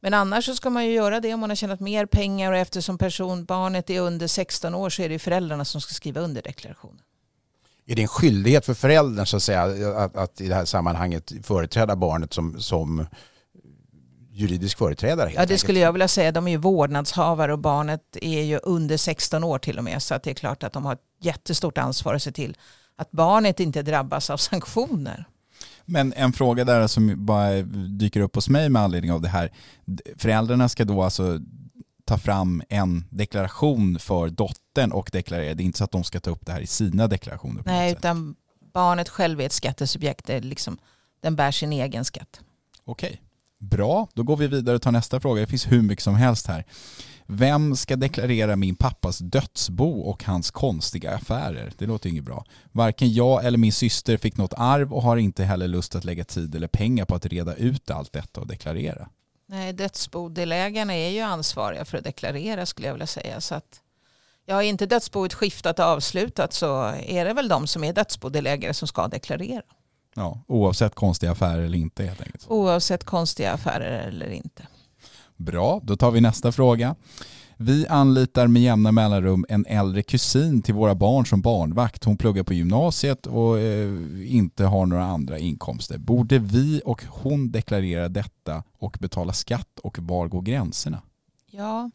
Men 0.02 0.14
annars 0.14 0.46
så 0.46 0.54
ska 0.54 0.70
man 0.70 0.86
ju 0.86 0.92
göra 0.92 1.20
det 1.20 1.34
om 1.34 1.40
man 1.40 1.50
har 1.50 1.54
tjänat 1.54 1.80
mer 1.80 2.06
pengar 2.06 2.52
och 2.52 2.58
eftersom 2.58 2.98
person, 2.98 3.44
barnet 3.44 3.90
är 3.90 4.00
under 4.00 4.26
16 4.26 4.74
år 4.74 4.90
så 4.90 5.02
är 5.02 5.08
det 5.08 5.18
föräldrarna 5.18 5.64
som 5.64 5.80
ska 5.80 5.94
skriva 5.94 6.20
under 6.20 6.42
deklarationen. 6.42 7.00
Är 7.86 7.96
det 7.96 8.02
en 8.02 8.08
skyldighet 8.08 8.66
för 8.66 8.74
föräldern 8.74 9.26
så 9.26 9.36
att, 9.36 9.42
säga, 9.42 9.62
att, 9.96 10.16
att 10.16 10.40
i 10.40 10.48
det 10.48 10.54
här 10.54 10.64
sammanhanget 10.64 11.32
företräda 11.42 11.96
barnet 11.96 12.32
som, 12.32 12.60
som 12.60 13.06
juridisk 14.30 14.78
företrädare? 14.78 15.28
ja, 15.28 15.34
det 15.34 15.40
enkelt. 15.40 15.60
skulle 15.60 15.80
jag 15.80 15.92
vilja 15.92 16.08
säga. 16.08 16.32
De 16.32 16.46
är 16.46 16.50
ju 16.50 16.56
vårdnadshavare 16.56 17.52
och 17.52 17.58
barnet 17.58 18.16
är 18.22 18.42
ju 18.42 18.58
under 18.62 18.96
16 18.96 19.44
år 19.44 19.58
till 19.58 19.78
och 19.78 19.84
med. 19.84 20.02
Så 20.02 20.14
att 20.14 20.22
det 20.22 20.30
är 20.30 20.34
klart 20.34 20.62
att 20.62 20.72
de 20.72 20.84
har 20.84 20.92
ett 20.92 21.06
jättestort 21.20 21.78
ansvar 21.78 22.14
att 22.14 22.22
se 22.22 22.32
till 22.32 22.56
att 22.96 23.10
barnet 23.10 23.60
inte 23.60 23.82
drabbas 23.82 24.30
av 24.30 24.36
sanktioner. 24.36 25.26
Men 25.84 26.12
en 26.12 26.32
fråga 26.32 26.64
där 26.64 26.86
som 26.86 27.26
bara 27.26 27.62
dyker 27.98 28.20
upp 28.20 28.34
hos 28.34 28.48
mig 28.48 28.68
med 28.68 28.82
anledning 28.82 29.12
av 29.12 29.20
det 29.20 29.28
här. 29.28 29.52
Föräldrarna 30.16 30.68
ska 30.68 30.84
då 30.84 31.02
alltså 31.02 31.40
ta 32.04 32.18
fram 32.18 32.62
en 32.68 33.04
deklaration 33.10 33.98
för 33.98 34.28
dottern 34.28 34.92
och 34.92 35.10
deklarera. 35.12 35.54
Det 35.54 35.62
är 35.62 35.64
inte 35.64 35.78
så 35.78 35.84
att 35.84 35.90
de 35.90 36.04
ska 36.04 36.20
ta 36.20 36.30
upp 36.30 36.46
det 36.46 36.52
här 36.52 36.60
i 36.60 36.66
sina 36.66 37.08
deklarationer. 37.08 37.62
Nej, 37.66 37.92
utan 37.92 38.34
barnet 38.72 39.08
själv 39.08 39.40
är 39.40 39.46
ett 39.46 39.52
skattesubjekt. 39.52 40.26
Det 40.26 40.34
är 40.34 40.40
liksom, 40.40 40.78
den 41.20 41.36
bär 41.36 41.50
sin 41.50 41.72
egen 41.72 42.04
skatt. 42.04 42.40
Okej, 42.84 43.22
bra. 43.62 44.08
Då 44.14 44.22
går 44.22 44.36
vi 44.36 44.46
vidare 44.46 44.76
och 44.76 44.82
tar 44.82 44.92
nästa 44.92 45.20
fråga. 45.20 45.40
Det 45.40 45.46
finns 45.46 45.72
hur 45.72 45.82
mycket 45.82 46.04
som 46.04 46.14
helst 46.14 46.46
här. 46.46 46.64
Vem 47.26 47.76
ska 47.76 47.96
deklarera 47.96 48.56
min 48.56 48.76
pappas 48.76 49.18
dödsbo 49.18 50.00
och 50.00 50.24
hans 50.24 50.50
konstiga 50.50 51.14
affärer? 51.14 51.72
Det 51.78 51.86
låter 51.86 52.08
inget 52.08 52.24
bra. 52.24 52.44
Varken 52.72 53.12
jag 53.12 53.44
eller 53.44 53.58
min 53.58 53.72
syster 53.72 54.16
fick 54.16 54.36
något 54.36 54.54
arv 54.56 54.92
och 54.92 55.02
har 55.02 55.16
inte 55.16 55.44
heller 55.44 55.68
lust 55.68 55.94
att 55.94 56.04
lägga 56.04 56.24
tid 56.24 56.54
eller 56.54 56.68
pengar 56.68 57.04
på 57.04 57.14
att 57.14 57.26
reda 57.26 57.54
ut 57.54 57.90
allt 57.90 58.12
detta 58.12 58.40
och 58.40 58.46
deklarera. 58.46 59.08
Nej, 59.48 59.72
dödsbodelägarna 59.72 60.94
är 60.94 61.10
ju 61.10 61.20
ansvariga 61.20 61.84
för 61.84 61.98
att 61.98 62.04
deklarera 62.04 62.66
skulle 62.66 62.88
jag 62.88 62.94
vilja 62.94 63.06
säga. 63.06 63.40
Så 63.40 63.54
att, 63.54 63.80
ja, 64.46 64.62
är 64.62 64.66
inte 64.66 64.86
dödsboet 64.86 65.34
skiftat 65.34 65.78
och 65.78 65.84
avslutat 65.84 66.52
så 66.52 66.94
är 67.06 67.24
det 67.24 67.32
väl 67.32 67.48
de 67.48 67.66
som 67.66 67.84
är 67.84 67.92
dödsbodelägare 67.92 68.74
som 68.74 68.88
ska 68.88 69.08
deklarera. 69.08 69.62
Ja, 70.14 70.38
oavsett 70.46 70.94
konstiga 70.94 71.32
affärer 71.32 71.62
eller 71.62 71.78
inte 71.78 72.04
helt 72.04 72.20
enkelt. 72.20 72.46
Oavsett 72.48 73.04
konstiga 73.04 73.52
affärer 73.52 74.08
eller 74.08 74.30
inte. 74.30 74.66
Bra, 75.36 75.80
då 75.82 75.96
tar 75.96 76.10
vi 76.10 76.20
nästa 76.20 76.52
fråga. 76.52 76.94
Vi 77.56 77.86
anlitar 77.86 78.46
med 78.46 78.62
jämna 78.62 78.92
mellanrum 78.92 79.46
en 79.48 79.66
äldre 79.66 80.02
kusin 80.02 80.62
till 80.62 80.74
våra 80.74 80.94
barn 80.94 81.26
som 81.26 81.40
barnvakt. 81.40 82.04
Hon 82.04 82.16
pluggar 82.16 82.42
på 82.42 82.52
gymnasiet 82.52 83.26
och 83.26 83.58
eh, 83.58 83.90
inte 84.34 84.64
har 84.64 84.86
några 84.86 85.04
andra 85.04 85.38
inkomster. 85.38 85.98
Borde 85.98 86.38
vi 86.38 86.82
och 86.84 87.04
hon 87.08 87.52
deklarera 87.52 88.08
detta 88.08 88.62
och 88.78 88.96
betala 89.00 89.32
skatt 89.32 89.78
och 89.82 89.98
var 89.98 90.28
går 90.28 90.42
gränserna? 90.42 91.02
Ja, 91.50 91.90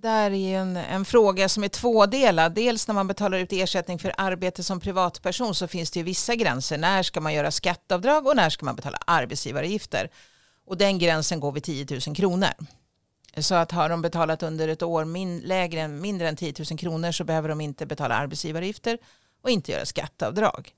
det 0.00 0.08
där 0.08 0.30
är 0.30 0.58
en, 0.58 0.76
en 0.76 1.04
fråga 1.04 1.48
som 1.48 1.64
är 1.64 1.68
tvådelad. 1.68 2.52
Dels 2.52 2.88
när 2.88 2.94
man 2.94 3.06
betalar 3.06 3.38
ut 3.38 3.52
ersättning 3.52 3.98
för 3.98 4.12
arbete 4.18 4.62
som 4.62 4.80
privatperson 4.80 5.54
så 5.54 5.68
finns 5.68 5.90
det 5.90 5.98
ju 5.98 6.04
vissa 6.04 6.34
gränser. 6.34 6.78
När 6.78 7.02
ska 7.02 7.20
man 7.20 7.34
göra 7.34 7.50
skatteavdrag 7.50 8.26
och 8.26 8.36
när 8.36 8.50
ska 8.50 8.64
man 8.64 8.76
betala 8.76 8.98
arbetsgivaravgifter? 9.06 10.10
Och 10.66 10.76
den 10.76 10.98
gränsen 10.98 11.40
går 11.40 11.52
vid 11.52 11.62
10 11.62 11.86
000 12.06 12.16
kronor. 12.16 12.50
Så 13.36 13.54
att 13.54 13.72
har 13.72 13.88
de 13.88 14.02
betalat 14.02 14.42
under 14.42 14.68
ett 14.68 14.82
år 14.82 15.04
min, 15.04 15.38
lägre, 15.38 15.88
mindre 15.88 16.28
än 16.28 16.36
10 16.36 16.54
000 16.70 16.78
kronor 16.78 17.12
så 17.12 17.24
behöver 17.24 17.48
de 17.48 17.60
inte 17.60 17.86
betala 17.86 18.14
arbetsgivaravgifter 18.14 18.98
och 19.42 19.50
inte 19.50 19.72
göra 19.72 19.86
skatteavdrag. 19.86 20.74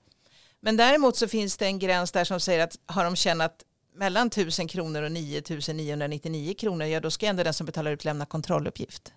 Men 0.61 0.77
däremot 0.77 1.17
så 1.17 1.29
finns 1.29 1.57
det 1.57 1.67
en 1.67 1.79
gräns 1.79 2.13
där 2.13 2.25
som 2.25 2.41
säger 2.41 2.65
att 2.65 2.77
har 2.87 3.05
de 3.05 3.17
tjänat 3.17 3.65
mellan 3.95 4.27
1000 4.27 4.69
kronor 4.69 5.03
och 5.03 5.13
9999 5.13 6.55
kronor, 6.59 6.87
ja 6.87 7.01
då 7.01 7.11
ska 7.11 7.27
ändå 7.27 7.43
den 7.43 7.55
som 7.55 7.67
betalar 7.67 7.91
ut 7.91 8.05
lämna 8.05 8.27
kontrolluppgift. 8.27 9.13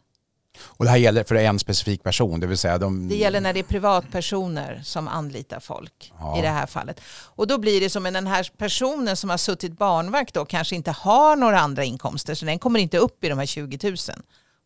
Och 0.62 0.86
det 0.86 0.92
här 0.92 0.98
gäller 0.98 1.24
för 1.24 1.36
en 1.36 1.60
specifik 1.60 2.04
person, 2.04 2.40
det 2.40 2.48
vill 2.48 2.58
säga 2.58 2.78
de... 2.78 3.10
Det 3.10 3.16
gäller 3.16 3.42
när 3.42 3.54
det 3.54 3.60
är 3.60 3.64
privatpersoner 3.64 4.82
som 4.84 5.08
anlitar 5.08 5.60
folk 5.60 6.14
ja. 6.20 6.40
i 6.40 6.42
det 6.42 6.48
här 6.48 6.66
fallet. 6.66 7.02
Och 7.26 7.48
då 7.48 7.58
blir 7.58 7.82
det 7.82 7.90
som 7.90 8.06
en 8.06 8.14
den 8.14 8.28
här 8.28 8.52
personen 8.58 9.18
som 9.18 9.30
har 9.30 9.38
suttit 9.38 9.78
barnvakt 9.78 10.34
då 10.34 10.46
kanske 10.46 10.76
inte 10.76 10.92
har 10.92 11.36
några 11.36 11.60
andra 11.60 11.84
inkomster, 11.84 12.36
så 12.36 12.46
den 12.46 12.60
kommer 12.60 12.80
inte 12.80 12.98
upp 12.98 13.24
i 13.24 13.30
de 13.30 13.40
här 13.40 13.46
20 13.46 13.90
000. 13.90 13.98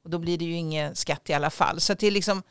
Och 0.04 0.10
då 0.10 0.20
blir 0.20 0.38
det 0.38 0.46
ju 0.46 0.54
ingen 0.54 0.96
skatt 0.96 1.30
i 1.30 1.34
alla 1.34 1.50
fall. 1.50 1.80
Så 1.80 1.94
det 1.94 2.08
är 2.08 2.12
liksom 2.12 2.44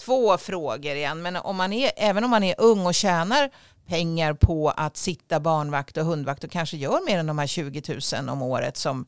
två 0.00 0.38
frågor 0.38 0.94
igen. 0.94 1.22
Men 1.22 1.36
om 1.36 1.56
man 1.56 1.72
är, 1.72 1.90
även 1.96 2.24
om 2.24 2.30
man 2.30 2.42
är 2.42 2.54
ung 2.58 2.86
och 2.86 2.94
tjänar 2.94 3.50
pengar 3.86 4.32
på 4.32 4.70
att 4.70 4.96
sitta 4.96 5.40
barnvakt 5.40 5.96
och 5.96 6.04
hundvakt 6.04 6.44
och 6.44 6.50
kanske 6.50 6.76
gör 6.76 7.06
mer 7.06 7.18
än 7.18 7.26
de 7.26 7.38
här 7.38 7.46
20 7.46 7.82
000 8.18 8.28
om 8.28 8.42
året 8.42 8.76
som 8.76 9.06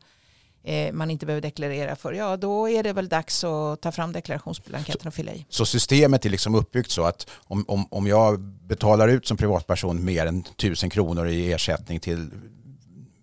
eh, 0.64 0.92
man 0.92 1.10
inte 1.10 1.26
behöver 1.26 1.42
deklarera 1.42 1.96
för, 1.96 2.12
ja 2.12 2.36
då 2.36 2.68
är 2.68 2.82
det 2.82 2.92
väl 2.92 3.08
dags 3.08 3.44
att 3.44 3.80
ta 3.80 3.92
fram 3.92 4.12
deklarationsblanketten 4.12 5.08
och 5.08 5.14
fylla 5.14 5.32
i. 5.32 5.46
Så 5.48 5.66
systemet 5.66 6.24
är 6.26 6.30
liksom 6.30 6.54
uppbyggt 6.54 6.90
så 6.90 7.02
att 7.02 7.30
om, 7.34 7.64
om, 7.68 7.86
om 7.90 8.06
jag 8.06 8.40
betalar 8.40 9.08
ut 9.08 9.26
som 9.26 9.36
privatperson 9.36 10.04
mer 10.04 10.26
än 10.26 10.40
1000 10.40 10.90
kronor 10.90 11.28
i 11.28 11.52
ersättning 11.52 12.00
till 12.00 12.30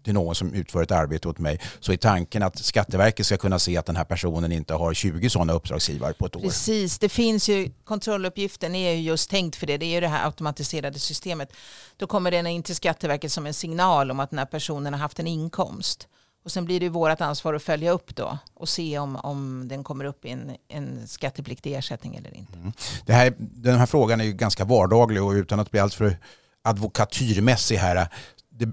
till 0.04 0.14
någon 0.14 0.36
som 0.36 0.54
utför 0.54 0.84
ett 0.84 0.92
arbete 0.92 1.28
åt 1.28 1.40
mig 1.40 1.60
så 1.80 1.92
är 1.92 1.98
tanken 1.98 2.44
att 2.44 2.58
Skatteverket 2.58 3.26
ska 3.26 3.38
kunna 3.38 3.60
se 3.60 3.78
att 3.78 3.86
den 3.86 3.96
här 3.96 4.04
personen 4.04 4.52
inte 4.52 4.74
har 4.74 4.94
20 4.94 5.30
sådana 5.30 5.54
uppdragsgivare 5.54 6.14
på 6.14 6.26
ett 6.26 6.36
år. 6.36 6.42
Precis, 6.42 7.00
det 7.00 7.10
finns 7.10 7.50
ju, 7.50 7.72
kontrolluppgiften 7.84 8.76
är 8.76 8.94
ju 8.94 9.02
just 9.02 9.30
tänkt 9.30 9.56
för 9.56 9.68
det, 9.68 9.78
det 9.78 9.86
är 9.86 9.94
ju 9.94 10.02
det 10.02 10.08
här 10.08 10.26
automatiserade 10.26 11.00
systemet. 11.00 11.54
Då 11.98 12.08
kommer 12.08 12.32
den 12.32 12.48
in 12.48 12.64
till 12.64 12.76
Skatteverket 12.76 13.32
som 13.32 13.46
en 13.46 13.54
signal 13.54 14.12
om 14.12 14.20
att 14.20 14.30
den 14.30 14.40
här 14.40 14.46
personen 14.46 14.94
har 14.94 15.00
haft 15.00 15.20
en 15.20 15.28
inkomst. 15.28 16.08
Och 16.46 16.52
sen 16.52 16.66
blir 16.66 16.80
det 16.80 16.90
vårt 16.90 17.22
ansvar 17.22 17.54
att 17.54 17.64
följa 17.64 17.92
upp 17.92 18.16
då 18.16 18.38
och 18.54 18.70
se 18.70 19.00
om, 19.00 19.16
om 19.16 19.68
den 19.68 19.84
kommer 19.84 20.06
upp 20.06 20.26
i 20.26 20.30
en, 20.30 20.52
en 20.68 21.08
skattepliktig 21.08 21.74
ersättning 21.74 22.16
eller 22.16 22.38
inte. 22.38 22.58
Mm. 22.58 22.74
Det 23.06 23.14
här, 23.14 23.34
den 23.38 23.80
här 23.80 23.86
frågan 23.86 24.22
är 24.22 24.26
ju 24.26 24.34
ganska 24.34 24.66
vardaglig 24.66 25.24
och 25.24 25.32
utan 25.32 25.60
att 25.60 25.72
bli 25.72 25.80
alltför 25.80 26.18
advokatyrmässig 26.64 27.76
här 27.76 28.08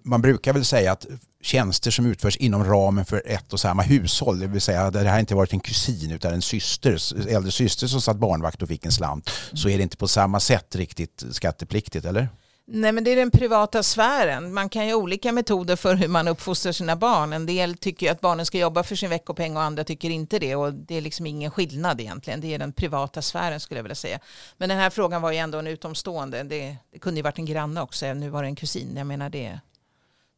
man 0.05 0.23
brukar 0.23 0.53
väl 0.53 0.65
säga 0.65 0.93
att 0.93 1.07
tjänster 1.43 1.91
som 1.91 2.07
utförs 2.07 2.37
inom 2.37 2.65
ramen 2.65 3.05
för 3.05 3.23
ett 3.27 3.53
och 3.53 3.61
samma 3.61 3.83
hushåll, 3.83 4.39
det 4.39 4.47
vill 4.47 4.61
säga 4.61 4.91
det 4.91 5.09
här 5.09 5.21
inte 5.21 5.35
varit 5.35 5.53
en 5.53 5.61
kusin 5.61 6.11
utan 6.11 6.33
en 6.33 6.43
syster, 6.43 6.99
äldre 7.29 7.53
syster 7.53 7.87
som 7.87 8.01
satt 8.01 8.17
barnvakt 8.17 8.63
och 8.63 8.69
fick 8.69 8.85
en 8.85 8.93
slant, 8.93 9.31
så 9.53 9.69
är 9.69 9.77
det 9.77 9.83
inte 9.83 9.97
på 9.97 10.09
samma 10.09 10.41
sätt 10.41 10.77
riktigt 10.77 11.25
skattepliktigt, 11.31 12.05
eller? 12.05 12.29
Nej 12.73 12.93
men 12.93 13.05
det 13.05 13.11
är 13.11 13.17
den 13.17 13.31
privata 13.31 13.83
sfären. 13.83 14.55
Man 14.55 14.69
kan 14.69 14.87
ju 14.87 14.93
ha 14.93 15.01
olika 15.01 15.33
metoder 15.33 15.77
för 15.77 15.95
hur 15.95 16.09
man 16.09 16.29
uppfostrar 16.29 16.73
sina 16.73 16.97
barn. 16.97 17.33
En 17.33 17.47
del 17.47 17.77
tycker 17.77 18.13
att 18.13 18.21
barnen 18.21 18.47
ska 18.47 18.59
jobba 18.59 18.83
för 18.83 18.97
sin 18.97 19.11
veckopeng 19.11 19.57
och 19.57 19.63
andra 19.63 19.85
tycker 19.85 20.11
inte 20.11 20.39
det. 20.39 20.57
Och 20.57 20.75
det 20.75 20.95
är 20.95 21.01
liksom 21.01 21.27
ingen 21.27 21.51
skillnad 21.51 22.01
egentligen. 22.01 22.41
Det 22.41 22.55
är 22.55 22.59
den 22.59 22.73
privata 22.73 23.23
sfären 23.23 23.61
skulle 23.61 23.79
jag 23.79 23.83
vilja 23.83 23.95
säga. 23.95 24.19
Men 24.57 24.69
den 24.69 24.79
här 24.79 24.91
frågan 24.91 25.23
var 25.23 25.33
ju 25.33 25.39
ändå 25.39 25.59
en 25.59 25.67
utomstående. 25.67 26.43
Det, 26.43 26.77
det 26.93 26.99
kunde 26.99 27.19
ju 27.19 27.23
varit 27.23 27.39
en 27.39 27.47
granne 27.47 27.81
också. 27.81 28.15
Nu 28.15 28.29
var 28.29 28.43
det 28.43 28.49
en 28.49 28.57
kusin. 28.57 28.97
Jag 28.97 29.07
menar 29.07 29.31
det 29.31 29.61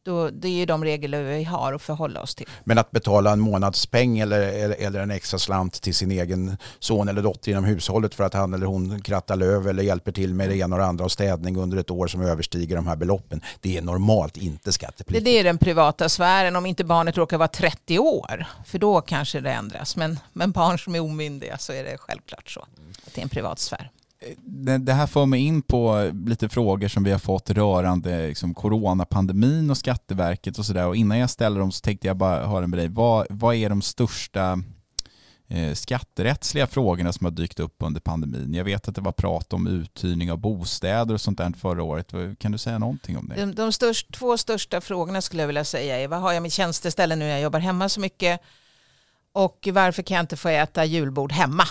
då, 0.03 0.29
det 0.29 0.47
är 0.47 0.51
ju 0.51 0.65
de 0.65 0.83
regler 0.83 1.23
vi 1.23 1.43
har 1.43 1.73
att 1.73 1.81
förhålla 1.81 2.21
oss 2.21 2.35
till. 2.35 2.47
Men 2.63 2.77
att 2.77 2.91
betala 2.91 3.31
en 3.31 3.39
månadspeng 3.39 4.19
eller, 4.19 4.39
eller, 4.39 4.75
eller, 4.79 4.99
en 4.99 5.11
extra 5.11 5.39
slant 5.39 5.81
till 5.81 5.95
sin 5.95 6.11
egen 6.11 6.57
son 6.79 7.07
eller 7.09 7.21
dotter 7.21 7.51
inom 7.51 7.63
hushållet 7.63 8.15
för 8.15 8.23
att 8.23 8.33
han 8.33 8.53
eller 8.53 8.65
hon 8.65 9.01
krattar 9.01 9.35
löv 9.35 9.67
eller 9.67 9.83
hjälper 9.83 10.11
till 10.11 10.33
med 10.33 10.49
det 10.49 10.57
ena 10.57 10.75
och 10.75 10.79
det 10.79 10.85
andra 10.85 11.05
och 11.05 11.11
städning 11.11 11.57
under 11.57 11.77
ett 11.77 11.91
år 11.91 12.07
som 12.07 12.21
överstiger 12.21 12.75
de 12.75 12.87
här 12.87 12.95
beloppen. 12.95 13.41
Det 13.61 13.77
är 13.77 13.81
normalt 13.81 14.37
inte 14.37 14.71
skattepliktigt. 14.71 15.25
Det 15.25 15.39
är 15.39 15.43
den 15.43 15.57
privata 15.57 16.09
sfären 16.09 16.55
om 16.55 16.65
inte 16.65 16.83
barnet 16.83 17.17
råkar 17.17 17.37
vara 17.37 17.47
30 17.47 17.99
år. 17.99 18.45
För 18.65 18.79
då 18.79 19.01
kanske 19.01 19.39
det 19.39 19.51
ändras. 19.51 19.95
Men, 19.95 20.19
men 20.33 20.51
barn 20.51 20.79
som 20.79 20.95
är 20.95 20.99
omyndiga 20.99 21.57
så 21.57 21.73
är 21.73 21.83
det 21.83 21.97
självklart 21.97 22.49
så. 22.49 22.61
Att 23.07 23.13
det 23.13 23.21
är 23.21 23.23
en 23.23 23.29
privat 23.29 23.59
sfär 23.59 23.91
det 24.79 24.93
här 24.93 25.07
för 25.07 25.25
mig 25.25 25.39
in 25.39 25.61
på 25.61 26.11
lite 26.25 26.49
frågor 26.49 26.87
som 26.87 27.03
vi 27.03 27.11
har 27.11 27.19
fått 27.19 27.49
rörande 27.49 28.27
liksom 28.27 28.53
coronapandemin 28.53 29.69
och 29.69 29.77
Skatteverket 29.77 30.57
och 30.57 30.65
sådär. 30.65 30.87
Och 30.87 30.95
innan 30.95 31.17
jag 31.17 31.29
ställer 31.29 31.59
dem 31.59 31.71
så 31.71 31.81
tänkte 31.81 32.07
jag 32.07 32.17
bara 32.17 32.47
höra 32.47 32.67
med 32.67 32.79
dig, 32.79 32.87
vad, 32.87 33.27
vad 33.29 33.55
är 33.55 33.69
de 33.69 33.81
största 33.81 34.59
eh, 35.47 35.73
skatterättsliga 35.73 36.67
frågorna 36.67 37.13
som 37.13 37.25
har 37.25 37.31
dykt 37.31 37.59
upp 37.59 37.75
under 37.79 38.01
pandemin? 38.01 38.53
Jag 38.53 38.63
vet 38.63 38.87
att 38.87 38.95
det 38.95 39.01
var 39.01 39.11
prat 39.11 39.53
om 39.53 39.67
uthyrning 39.67 40.31
av 40.31 40.37
bostäder 40.37 41.13
och 41.13 41.21
sånt 41.21 41.37
där 41.37 41.53
förra 41.57 41.83
året. 41.83 42.13
Kan 42.39 42.51
du 42.51 42.57
säga 42.57 42.79
någonting 42.79 43.17
om 43.17 43.27
det? 43.27 43.35
De, 43.35 43.55
de 43.55 43.71
störst, 43.71 44.13
två 44.13 44.37
största 44.37 44.81
frågorna 44.81 45.21
skulle 45.21 45.41
jag 45.41 45.47
vilja 45.47 45.65
säga 45.65 45.99
är 45.99 46.07
vad 46.07 46.19
har 46.19 46.33
jag 46.33 46.43
mitt 46.43 46.53
tjänsteställe 46.53 47.15
nu 47.15 47.25
när 47.25 47.31
jag 47.31 47.41
jobbar 47.41 47.59
hemma 47.59 47.89
så 47.89 47.99
mycket? 47.99 48.41
Och 49.33 49.67
varför 49.71 50.03
kan 50.03 50.15
jag 50.15 50.23
inte 50.23 50.37
få 50.37 50.49
äta 50.49 50.85
julbord 50.85 51.31
hemma? 51.31 51.63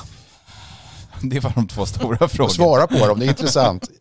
Det 1.30 1.40
var 1.40 1.52
de 1.54 1.68
två 1.68 1.86
stora 1.86 2.28
frågorna. 2.28 2.54
Svara 2.54 2.86
på 2.86 3.06
dem, 3.06 3.18
det 3.18 3.26
är 3.26 3.28
intressant. 3.28 3.90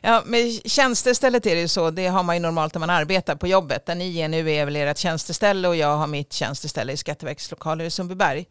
Ja, 0.00 0.22
med 0.26 0.60
tjänstestället 0.64 1.46
är 1.46 1.54
det 1.54 1.60
ju 1.60 1.68
så, 1.68 1.90
det 1.90 2.06
har 2.06 2.22
man 2.22 2.36
ju 2.36 2.40
normalt 2.40 2.74
när 2.74 2.80
man 2.80 2.90
arbetar 2.90 3.36
på 3.36 3.46
jobbet. 3.46 3.86
Där 3.86 3.94
ni 3.94 4.18
är 4.18 4.28
nu 4.28 4.50
är 4.50 4.64
väl 4.64 4.76
ert 4.76 4.98
tjänsteställe 4.98 5.68
och 5.68 5.76
jag 5.76 5.96
har 5.96 6.06
mitt 6.06 6.32
tjänsteställe 6.32 6.92
i 6.92 6.96
Skatteverkets 6.96 7.50
lokaler 7.50 7.84
i 7.84 7.90
Sundbyberg. 7.90 8.46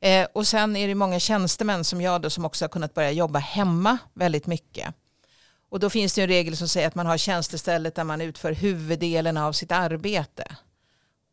Eh, 0.00 0.26
och 0.32 0.46
sen 0.46 0.76
är 0.76 0.88
det 0.88 0.94
många 0.94 1.20
tjänstemän 1.20 1.84
som 1.84 2.00
jag 2.00 2.22
då 2.22 2.30
som 2.30 2.44
också 2.44 2.64
har 2.64 2.68
kunnat 2.68 2.94
börja 2.94 3.10
jobba 3.10 3.38
hemma 3.38 3.98
väldigt 4.14 4.46
mycket. 4.46 4.94
Och 5.70 5.80
då 5.80 5.90
finns 5.90 6.14
det 6.14 6.22
en 6.22 6.28
regel 6.28 6.56
som 6.56 6.68
säger 6.68 6.88
att 6.88 6.94
man 6.94 7.06
har 7.06 7.18
tjänstestället 7.18 7.94
där 7.94 8.04
man 8.04 8.20
utför 8.20 8.52
huvuddelen 8.52 9.36
av 9.36 9.52
sitt 9.52 9.72
arbete. 9.72 10.56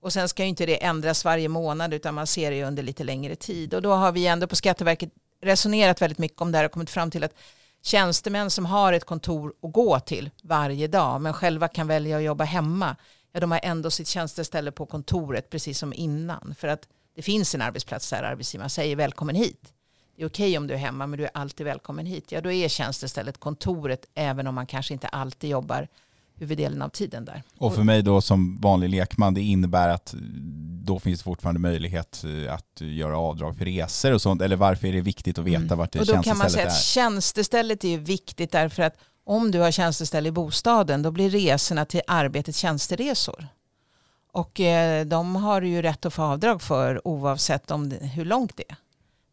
Och 0.01 0.13
sen 0.13 0.29
ska 0.29 0.43
ju 0.43 0.49
inte 0.49 0.65
det 0.65 0.83
ändras 0.83 1.25
varje 1.25 1.47
månad 1.47 1.93
utan 1.93 2.15
man 2.15 2.27
ser 2.27 2.51
det 2.51 2.63
under 2.63 2.83
lite 2.83 3.03
längre 3.03 3.35
tid. 3.35 3.73
Och 3.73 3.81
då 3.81 3.93
har 3.93 4.11
vi 4.11 4.27
ändå 4.27 4.47
på 4.47 4.55
Skatteverket 4.55 5.09
resonerat 5.41 6.01
väldigt 6.01 6.17
mycket 6.17 6.41
om 6.41 6.51
det 6.51 6.57
här 6.57 6.65
och 6.65 6.71
kommit 6.71 6.89
fram 6.89 7.11
till 7.11 7.23
att 7.23 7.33
tjänstemän 7.81 8.49
som 8.49 8.65
har 8.65 8.93
ett 8.93 9.05
kontor 9.05 9.53
att 9.61 9.73
gå 9.73 9.99
till 9.99 10.29
varje 10.41 10.87
dag 10.87 11.21
men 11.21 11.33
själva 11.33 11.67
kan 11.67 11.87
välja 11.87 12.17
att 12.17 12.23
jobba 12.23 12.43
hemma, 12.43 12.95
ja 13.31 13.39
de 13.39 13.51
har 13.51 13.59
ändå 13.63 13.91
sitt 13.91 14.07
tjänsteställe 14.07 14.71
på 14.71 14.85
kontoret 14.85 15.49
precis 15.49 15.79
som 15.79 15.93
innan. 15.93 16.55
För 16.57 16.67
att 16.67 16.87
det 17.15 17.21
finns 17.21 17.55
en 17.55 17.61
arbetsplats 17.61 18.09
där 18.09 18.23
arbetsgivaren 18.23 18.69
säger 18.69 18.95
välkommen 18.95 19.35
hit. 19.35 19.73
Det 20.15 20.23
är 20.23 20.27
okej 20.27 20.57
om 20.57 20.67
du 20.67 20.73
är 20.73 20.77
hemma 20.77 21.07
men 21.07 21.19
du 21.19 21.25
är 21.25 21.31
alltid 21.33 21.65
välkommen 21.65 22.05
hit. 22.05 22.31
Ja 22.31 22.41
då 22.41 22.51
är 22.51 22.67
tjänstestället 22.67 23.37
kontoret 23.37 24.05
även 24.15 24.47
om 24.47 24.55
man 24.55 24.65
kanske 24.65 24.93
inte 24.93 25.07
alltid 25.07 25.49
jobbar 25.49 25.87
huvuddelen 26.35 26.81
av 26.81 26.89
tiden 26.89 27.25
där. 27.25 27.43
Och 27.57 27.75
för 27.75 27.83
mig 27.83 28.01
då 28.01 28.21
som 28.21 28.57
vanlig 28.57 28.89
lekman, 28.89 29.33
det 29.33 29.41
innebär 29.41 29.89
att 29.89 30.15
då 30.85 30.99
finns 30.99 31.19
det 31.19 31.23
fortfarande 31.23 31.59
möjlighet 31.59 32.23
eh, 32.23 32.53
att 32.53 32.81
göra 32.81 33.17
avdrag 33.17 33.57
för 33.57 33.65
resor 33.65 34.13
och 34.13 34.21
sånt. 34.21 34.41
Eller 34.41 34.55
varför 34.55 34.87
är 34.87 34.93
det 34.93 35.01
viktigt 35.01 35.37
att 35.37 35.45
veta 35.45 35.61
mm. 35.61 35.77
vart 35.77 35.91
det 35.91 35.99
och 35.99 36.05
då 36.05 36.23
kan 36.23 36.37
man 36.37 36.49
säga 36.49 36.67
att 36.67 36.81
tjänstestället 36.81 37.83
är 37.83 37.97
viktigt 37.97 38.51
därför 38.51 38.83
att 38.83 38.97
om 39.23 39.51
du 39.51 39.59
har 39.59 39.71
tjänsteställe 39.71 40.29
i 40.29 40.31
bostaden 40.31 41.01
då 41.01 41.11
blir 41.11 41.29
resorna 41.29 41.85
till 41.85 42.01
arbetet 42.07 42.55
tjänsteresor. 42.55 43.47
Och 44.31 44.59
eh, 44.59 45.05
de 45.05 45.35
har 45.35 45.61
du 45.61 45.67
ju 45.67 45.81
rätt 45.81 46.05
att 46.05 46.13
få 46.13 46.21
avdrag 46.21 46.61
för 46.61 47.07
oavsett 47.07 47.71
om 47.71 47.89
det, 47.89 47.95
hur 47.95 48.25
långt 48.25 48.57
det 48.57 48.63
är. 48.69 48.75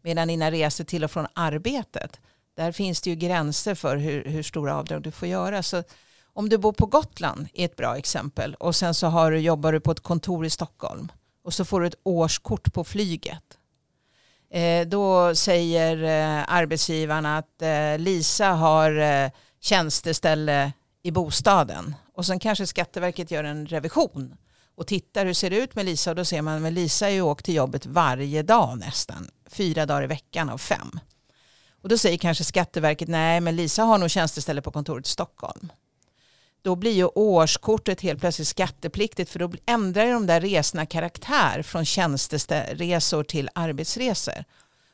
Medan 0.02 0.28
dina 0.28 0.50
resor 0.50 0.84
till 0.84 1.04
och 1.04 1.10
från 1.10 1.26
arbetet, 1.34 2.20
där 2.56 2.72
finns 2.72 3.00
det 3.00 3.10
ju 3.10 3.16
gränser 3.16 3.74
för 3.74 3.96
hur, 3.96 4.24
hur 4.24 4.42
stora 4.42 4.76
avdrag 4.76 5.02
du 5.02 5.10
får 5.10 5.28
göra. 5.28 5.62
Så 5.62 5.82
om 6.32 6.48
du 6.48 6.58
bor 6.58 6.72
på 6.72 6.86
Gotland 6.86 7.48
är 7.54 7.64
ett 7.64 7.76
bra 7.76 7.96
exempel 7.96 8.54
och 8.54 8.76
sen 8.76 8.94
så 8.94 9.06
har 9.06 9.30
du, 9.30 9.38
jobbar 9.38 9.72
du 9.72 9.80
på 9.80 9.90
ett 9.90 10.02
kontor 10.02 10.46
i 10.46 10.50
Stockholm 10.50 11.08
och 11.46 11.54
så 11.54 11.64
får 11.64 11.80
du 11.80 11.86
ett 11.86 12.00
årskort 12.02 12.72
på 12.72 12.84
flyget. 12.84 13.42
Eh, 14.50 14.86
då 14.86 15.34
säger 15.34 15.96
eh, 16.02 16.44
arbetsgivaren 16.48 17.26
att 17.26 17.62
eh, 17.62 17.98
Lisa 17.98 18.48
har 18.48 18.98
eh, 18.98 19.30
tjänsteställe 19.60 20.72
i 21.02 21.10
bostaden 21.10 21.94
och 22.14 22.26
sen 22.26 22.38
kanske 22.38 22.66
Skatteverket 22.66 23.30
gör 23.30 23.44
en 23.44 23.66
revision 23.66 24.36
och 24.76 24.86
tittar 24.86 25.26
hur 25.26 25.34
ser 25.34 25.50
det 25.50 25.56
ut 25.56 25.74
med 25.74 25.84
Lisa 25.86 26.10
och 26.10 26.16
då 26.16 26.24
ser 26.24 26.42
man 26.42 26.66
att 26.66 26.72
Lisa 26.72 27.04
har 27.06 27.10
ju 27.10 27.20
åkt 27.20 27.44
till 27.44 27.54
jobbet 27.54 27.86
varje 27.86 28.42
dag 28.42 28.78
nästan, 28.78 29.28
fyra 29.50 29.86
dagar 29.86 30.02
i 30.02 30.06
veckan 30.06 30.50
av 30.50 30.58
fem. 30.58 31.00
Och 31.82 31.88
då 31.88 31.98
säger 31.98 32.18
kanske 32.18 32.44
Skatteverket 32.44 33.08
nej 33.08 33.40
men 33.40 33.56
Lisa 33.56 33.82
har 33.82 33.98
nog 33.98 34.10
tjänsteställe 34.10 34.62
på 34.62 34.70
kontoret 34.70 35.06
i 35.06 35.10
Stockholm 35.10 35.72
då 36.66 36.76
blir 36.76 36.92
ju 36.92 37.04
årskortet 37.04 38.00
helt 38.00 38.20
plötsligt 38.20 38.48
skattepliktigt 38.48 39.30
för 39.30 39.38
då 39.38 39.52
ändrar 39.66 40.06
de 40.06 40.26
där 40.26 40.40
resorna 40.40 40.86
karaktär 40.86 41.62
från 41.62 41.84
tjänsteresor 41.84 43.24
till 43.24 43.48
arbetsresor. 43.54 44.44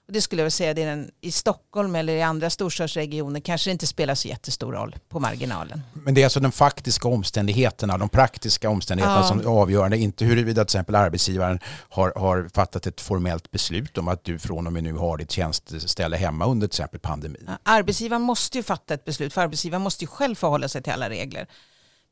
Och 0.06 0.12
det 0.12 0.20
skulle 0.20 0.42
jag 0.42 0.52
säga, 0.52 0.74
det 0.74 0.82
är 0.82 0.86
den, 0.86 1.10
i 1.20 1.32
Stockholm 1.32 1.94
eller 1.96 2.12
i 2.12 2.22
andra 2.22 2.50
storstadsregioner 2.50 3.40
kanske 3.40 3.70
det 3.70 3.72
inte 3.72 3.86
spelar 3.86 4.14
så 4.14 4.28
jättestor 4.28 4.72
roll 4.72 4.96
på 5.08 5.20
marginalen. 5.20 5.82
Men 5.92 6.14
det 6.14 6.20
är 6.20 6.24
alltså 6.26 6.40
de 6.40 6.52
faktiska 6.52 7.08
omständigheterna, 7.08 7.98
de 7.98 8.08
praktiska 8.08 8.70
omständigheterna 8.70 9.20
ja. 9.20 9.28
som 9.28 9.40
är 9.40 9.44
avgörande, 9.44 9.98
inte 9.98 10.24
huruvida 10.24 10.64
till 10.64 10.76
exempel 10.76 10.94
arbetsgivaren 10.94 11.58
har, 11.88 12.12
har 12.16 12.50
fattat 12.54 12.86
ett 12.86 13.00
formellt 13.00 13.50
beslut 13.50 13.98
om 13.98 14.08
att 14.08 14.24
du 14.24 14.38
från 14.38 14.66
och 14.66 14.72
med 14.72 14.82
nu 14.82 14.92
har 14.92 15.18
ditt 15.18 15.30
tjänsteställe 15.30 16.16
hemma 16.16 16.46
under 16.46 16.66
till 16.66 16.74
exempel 16.74 17.00
pandemin. 17.00 17.44
Ja, 17.46 17.58
arbetsgivaren 17.62 18.22
måste 18.22 18.58
ju 18.58 18.62
fatta 18.62 18.94
ett 18.94 19.04
beslut, 19.04 19.32
för 19.32 19.40
arbetsgivaren 19.40 19.82
måste 19.82 20.04
ju 20.04 20.08
själv 20.08 20.34
förhålla 20.34 20.68
sig 20.68 20.82
till 20.82 20.92
alla 20.92 21.10
regler. 21.10 21.46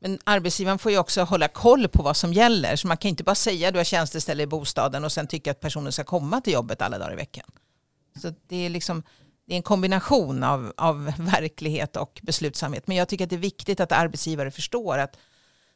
Men 0.01 0.19
arbetsgivaren 0.23 0.79
får 0.79 0.91
ju 0.91 0.97
också 0.97 1.23
hålla 1.23 1.47
koll 1.47 1.87
på 1.87 2.03
vad 2.03 2.17
som 2.17 2.33
gäller. 2.33 2.75
Så 2.75 2.87
man 2.87 2.97
kan 2.97 3.09
inte 3.09 3.23
bara 3.23 3.35
säga 3.35 3.67
att 3.67 3.73
du 3.73 3.79
har 3.79 3.83
tjänsteställe 3.83 4.43
i 4.43 4.47
bostaden 4.47 5.03
och 5.03 5.11
sen 5.11 5.27
tycka 5.27 5.51
att 5.51 5.59
personen 5.59 5.91
ska 5.91 6.03
komma 6.03 6.41
till 6.41 6.53
jobbet 6.53 6.81
alla 6.81 6.97
dagar 6.97 7.13
i 7.13 7.15
veckan. 7.15 7.45
Så 8.15 8.33
det 8.47 8.65
är 8.65 8.69
liksom 8.69 9.03
det 9.45 9.53
är 9.53 9.57
en 9.57 9.63
kombination 9.63 10.43
av, 10.43 10.73
av 10.77 11.13
verklighet 11.17 11.97
och 11.97 12.19
beslutsamhet. 12.23 12.87
Men 12.87 12.97
jag 12.97 13.07
tycker 13.07 13.23
att 13.23 13.29
det 13.29 13.35
är 13.35 13.37
viktigt 13.37 13.79
att 13.79 13.91
arbetsgivare 13.91 14.51
förstår 14.51 14.97
att 14.97 15.17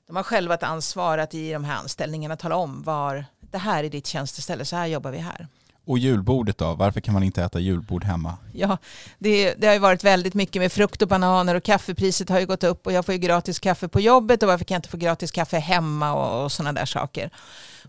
de 0.07 0.15
har 0.15 0.23
själva 0.23 0.53
ett 0.53 0.63
ansvar 0.63 1.17
att 1.17 1.33
i 1.33 1.51
de 1.51 1.63
här 1.63 1.75
anställningarna 1.75 2.37
tala 2.37 2.55
om 2.55 2.83
var 2.83 3.25
det 3.51 3.57
här 3.57 3.83
är 3.83 3.89
ditt 3.89 4.07
tjänsteställe, 4.07 4.65
så 4.65 4.75
här 4.75 4.85
jobbar 4.85 5.11
vi 5.11 5.17
här. 5.17 5.47
Och 5.85 5.97
julbordet 5.97 6.57
då? 6.57 6.73
Varför 6.73 7.01
kan 7.01 7.13
man 7.13 7.23
inte 7.23 7.43
äta 7.43 7.59
julbord 7.59 8.03
hemma? 8.03 8.37
Ja, 8.53 8.77
det, 9.19 9.53
det, 9.53 9.67
har 9.67 9.73
ju 9.73 9.79
varit 9.79 10.03
väldigt 10.03 10.33
mycket 10.33 10.61
med 10.61 10.71
frukt 10.71 11.01
och 11.01 11.07
bananer 11.07 11.55
och 11.55 11.63
kaffepriset 11.63 12.29
har 12.29 12.39
ju 12.39 12.45
gått 12.45 12.63
upp 12.63 12.85
och 12.85 12.93
jag 12.93 13.05
får 13.05 13.13
ju 13.13 13.19
gratis 13.19 13.59
kaffe 13.59 13.87
på 13.87 13.99
jobbet 13.99 14.43
och 14.43 14.49
varför 14.49 14.65
kan 14.65 14.75
jag 14.75 14.79
inte 14.79 14.89
få 14.89 14.97
gratis 14.97 15.31
kaffe 15.31 15.57
hemma 15.57 16.13
och, 16.13 16.43
och 16.43 16.51
sådana 16.51 16.79
där 16.79 16.85
saker. 16.85 17.29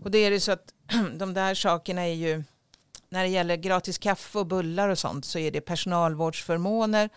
Och 0.03 0.11
det 0.11 0.17
är 0.17 0.31
ju 0.31 0.39
så 0.39 0.51
att 0.51 0.73
de 1.17 1.33
där 1.33 1.55
sakerna 1.55 2.01
är 2.01 2.13
ju 2.13 2.43
när 3.09 3.23
det 3.23 3.29
gäller 3.29 3.55
gratis 3.55 3.97
kaffe 3.97 4.39
och 4.39 4.47
bullar 4.47 4.89
och 4.89 4.99
sånt 4.99 5.25
så 5.25 5.39
är 5.39 5.51
det 5.51 5.61
personalvårdsförmåner. 5.61 7.09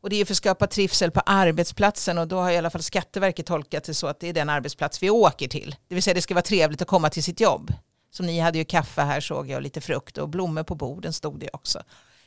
Och 0.00 0.10
det 0.10 0.16
är 0.16 0.24
för 0.24 0.32
att 0.32 0.36
skapa 0.36 0.66
trivsel 0.66 1.10
på 1.10 1.20
arbetsplatsen 1.20 2.18
och 2.18 2.28
då 2.28 2.40
har 2.40 2.50
i 2.50 2.56
alla 2.56 2.70
fall 2.70 2.82
Skatteverket 2.82 3.46
tolkat 3.46 3.84
det 3.84 3.94
så 3.94 4.06
att 4.06 4.20
det 4.20 4.28
är 4.28 4.32
den 4.32 4.50
arbetsplats 4.50 5.02
vi 5.02 5.10
åker 5.10 5.48
till. 5.48 5.76
Det 5.88 5.94
vill 5.94 6.02
säga 6.02 6.14
det 6.14 6.22
ska 6.22 6.34
vara 6.34 6.42
trevligt 6.42 6.82
att 6.82 6.88
komma 6.88 7.10
till 7.10 7.22
sitt 7.22 7.40
jobb. 7.40 7.72
Som 8.10 8.26
ni 8.26 8.40
hade 8.40 8.58
ju 8.58 8.64
kaffe 8.64 9.02
här 9.02 9.20
såg 9.20 9.50
jag 9.50 9.56
och 9.56 9.62
lite 9.62 9.80
frukt 9.80 10.18
och 10.18 10.28
blommor 10.28 10.62
på 10.62 10.74
borden 10.74 11.12
stod 11.12 11.40
det 11.40 11.50
också. 11.52 11.82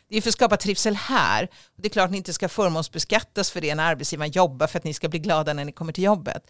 Det 0.09 0.17
är 0.17 0.21
för 0.21 0.29
att 0.29 0.33
skapa 0.33 0.57
trivsel 0.57 0.95
här. 0.95 1.47
Det 1.75 1.87
är 1.87 1.89
klart 1.89 2.05
att 2.05 2.11
ni 2.11 2.17
inte 2.17 2.33
ska 2.33 2.49
förmånsbeskattas 2.49 3.51
för 3.51 3.61
det 3.61 3.75
när 3.75 3.83
arbetsgivaren 3.83 4.31
jobbar 4.31 4.67
för 4.67 4.77
att 4.77 4.83
ni 4.83 4.93
ska 4.93 5.09
bli 5.09 5.19
glada 5.19 5.53
när 5.53 5.65
ni 5.65 5.71
kommer 5.71 5.93
till 5.93 6.03
jobbet. 6.03 6.43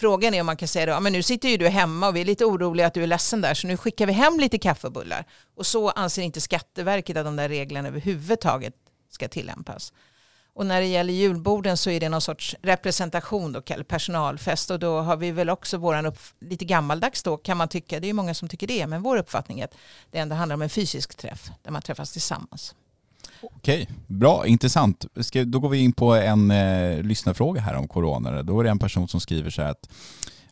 Frågan 0.00 0.34
är 0.34 0.40
om 0.40 0.46
man 0.46 0.56
kan 0.56 0.68
säga 0.68 0.86
då, 0.86 1.00
men 1.00 1.12
nu 1.12 1.22
sitter 1.22 1.48
ju 1.48 1.56
du 1.56 1.68
hemma 1.68 2.08
och 2.08 2.16
vi 2.16 2.20
är 2.20 2.24
lite 2.24 2.44
oroliga 2.44 2.86
att 2.86 2.94
du 2.94 3.02
är 3.02 3.06
ledsen 3.06 3.40
där 3.40 3.54
så 3.54 3.66
nu 3.66 3.76
skickar 3.76 4.06
vi 4.06 4.12
hem 4.12 4.40
lite 4.40 4.58
kaffebullar. 4.58 5.24
Och 5.56 5.66
så 5.66 5.90
anser 5.90 6.22
inte 6.22 6.40
Skatteverket 6.40 7.16
att 7.16 7.24
de 7.24 7.36
där 7.36 7.48
reglerna 7.48 7.88
överhuvudtaget 7.88 8.74
ska 9.10 9.28
tillämpas. 9.28 9.92
Och 10.54 10.66
när 10.66 10.80
det 10.80 10.86
gäller 10.86 11.12
julborden 11.12 11.76
så 11.76 11.90
är 11.90 12.00
det 12.00 12.08
någon 12.08 12.20
sorts 12.20 12.56
representation 12.62 13.52
då, 13.52 13.62
personalfest 13.88 14.70
och 14.70 14.78
då 14.78 15.00
har 15.00 15.16
vi 15.16 15.30
väl 15.30 15.50
också 15.50 15.76
våran 15.76 16.12
lite 16.40 16.64
gammaldags 16.64 17.22
då 17.22 17.36
kan 17.36 17.56
man 17.56 17.68
tycka, 17.68 18.00
det 18.00 18.06
är 18.06 18.08
ju 18.08 18.12
många 18.12 18.34
som 18.34 18.48
tycker 18.48 18.66
det, 18.66 18.86
men 18.86 19.02
vår 19.02 19.16
uppfattning 19.16 19.60
är 19.60 19.64
att 19.64 19.74
det 20.10 20.18
ändå 20.18 20.34
handlar 20.34 20.54
om 20.54 20.62
en 20.62 20.70
fysisk 20.70 21.14
träff 21.14 21.50
där 21.62 21.70
man 21.70 21.82
träffas 21.82 22.12
tillsammans. 22.12 22.74
Okej, 23.42 23.88
bra, 24.06 24.46
intressant. 24.46 25.06
Ska, 25.20 25.44
då 25.44 25.58
går 25.58 25.68
vi 25.68 25.78
in 25.78 25.92
på 25.92 26.14
en 26.14 26.50
eh, 26.50 27.02
lyssnarfråga 27.02 27.60
här 27.60 27.74
om 27.74 27.88
corona. 27.88 28.42
Då 28.42 28.60
är 28.60 28.64
det 28.64 28.70
en 28.70 28.78
person 28.78 29.08
som 29.08 29.20
skriver 29.20 29.50
så 29.50 29.62
här 29.62 29.70
att 29.70 29.88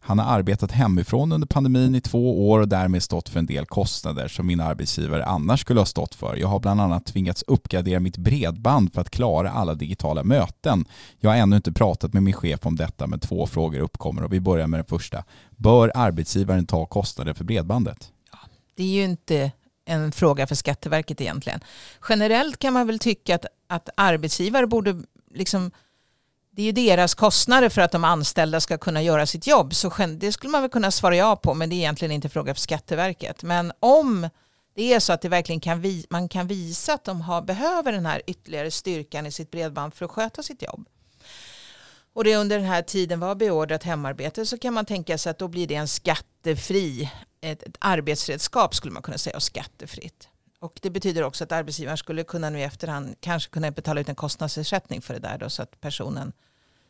han 0.01 0.19
har 0.19 0.39
arbetat 0.39 0.73
hemifrån 0.73 1.33
under 1.33 1.47
pandemin 1.47 1.95
i 1.95 2.01
två 2.01 2.51
år 2.51 2.61
och 2.61 2.69
därmed 2.69 3.03
stått 3.03 3.29
för 3.29 3.39
en 3.39 3.47
del 3.47 3.67
kostnader 3.67 4.29
som 4.29 4.47
min 4.47 4.61
arbetsgivare 4.61 5.25
annars 5.25 5.61
skulle 5.61 5.81
ha 5.81 5.85
stått 5.85 6.15
för. 6.15 6.37
Jag 6.37 6.49
har 6.49 6.61
bland 6.61 6.81
annat 6.81 7.07
tvingats 7.07 7.45
uppgradera 7.47 8.01
mitt 8.01 8.17
bredband 8.17 8.95
för 8.95 9.01
att 9.01 9.11
klara 9.11 9.51
alla 9.51 9.75
digitala 9.75 10.25
möten. 10.25 10.85
Jag 11.21 11.31
har 11.31 11.37
ännu 11.37 11.57
inte 11.57 11.73
pratat 11.73 12.13
med 12.13 12.23
min 12.23 12.35
chef 12.35 12.67
om 12.67 12.77
detta 12.77 13.07
men 13.07 13.21
två 13.21 13.47
frågor 13.47 13.81
uppkommer 13.81 14.23
och 14.25 14.33
vi 14.33 14.41
börjar 14.41 14.67
med 14.67 14.79
den 14.79 14.87
första. 14.87 15.25
Bör 15.57 15.93
arbetsgivaren 15.95 16.67
ta 16.67 16.87
kostnader 16.87 17.35
för 17.35 17.45
bredbandet? 17.45 18.13
det 18.77 18.85
är 18.85 18.89
ju 18.89 19.05
inte 19.05 19.53
en 19.89 20.13
fråga 20.13 20.47
för 20.47 20.55
Skatteverket 20.55 21.21
egentligen. 21.21 21.61
Generellt 22.09 22.59
kan 22.59 22.73
man 22.73 22.87
väl 22.87 22.99
tycka 22.99 23.35
att, 23.35 23.47
att 23.67 23.89
arbetsgivare 23.97 24.67
borde 24.67 25.03
liksom 25.35 25.71
det 26.51 26.63
är 26.63 26.67
ju 26.67 26.73
deras 26.73 27.15
kostnader 27.15 27.69
för 27.69 27.81
att 27.81 27.93
de 27.93 28.05
anställda 28.05 28.61
ska 28.61 28.79
kunna 28.79 29.03
göra 29.03 29.27
sitt 29.27 29.47
jobb. 29.47 29.75
Så 29.75 29.93
det 30.19 30.33
skulle 30.33 30.51
man 30.51 30.63
väl 30.63 30.71
kunna 30.71 30.91
svara 30.91 31.17
ja 31.17 31.37
på, 31.37 31.55
men 31.55 31.71
det 31.71 31.75
är 31.75 31.79
egentligen 31.79 32.13
inte 32.13 32.29
fråga 32.29 32.55
för 32.55 32.61
Skatteverket. 32.61 33.43
Men 33.43 33.73
om 33.81 34.29
det 34.75 34.93
är 34.93 35.01
så 35.01 35.13
att 35.13 35.21
det 35.21 35.29
verkligen 35.29 35.61
kan 35.61 35.81
vi, 35.81 36.07
man 36.11 36.29
kan 36.29 36.47
visa 36.47 36.95
att 36.95 37.05
de 37.05 37.21
har, 37.21 37.43
behöver 37.43 37.93
den 37.93 38.07
här 38.07 38.23
ytterligare 38.27 38.71
styrkan 38.71 39.27
i 39.27 39.33
sitt 39.33 39.51
bredband 39.51 39.95
för 39.95 40.05
att 40.05 40.11
sköta 40.11 40.43
sitt 40.43 40.63
jobb. 40.63 40.89
Och 42.13 42.25
det 42.25 42.37
under 42.37 42.59
den 42.59 42.67
här 42.67 42.83
tiden 42.83 43.21
var 43.21 43.35
beordrat 43.35 43.83
hemarbete 43.83 44.47
så 44.47 44.59
kan 44.59 44.75
man 44.75 44.87
tänka 44.87 45.19
sig 45.19 45.31
att 45.31 45.39
då 45.39 45.49
blir 45.49 45.67
det 45.67 45.75
en 45.75 45.89
skattefri 45.89 47.11
ett, 47.41 47.63
ett 47.63 47.77
arbetsredskap 47.79 48.75
skulle 48.75 48.93
man 48.93 49.03
kunna 49.03 49.19
säga 49.19 49.37
och 49.37 49.43
skattefritt. 49.43 50.29
Och 50.61 50.79
det 50.83 50.91
betyder 50.91 51.23
också 51.23 51.45
att 51.45 51.53
arbetsgivaren 51.53 51.99
skulle 51.99 52.25
kunna 52.25 52.51
nu 52.51 52.59
i 52.59 52.63
efterhand 52.63 53.15
kanske 53.21 53.51
kunna 53.51 53.71
betala 53.71 54.01
ut 54.01 54.09
en 54.09 54.15
kostnadsersättning 54.15 55.03
för 55.03 55.15
det 55.15 55.21
där 55.21 55.39
då 55.39 55.51
så 55.51 55.63
att 55.63 55.81
personen 55.81 56.33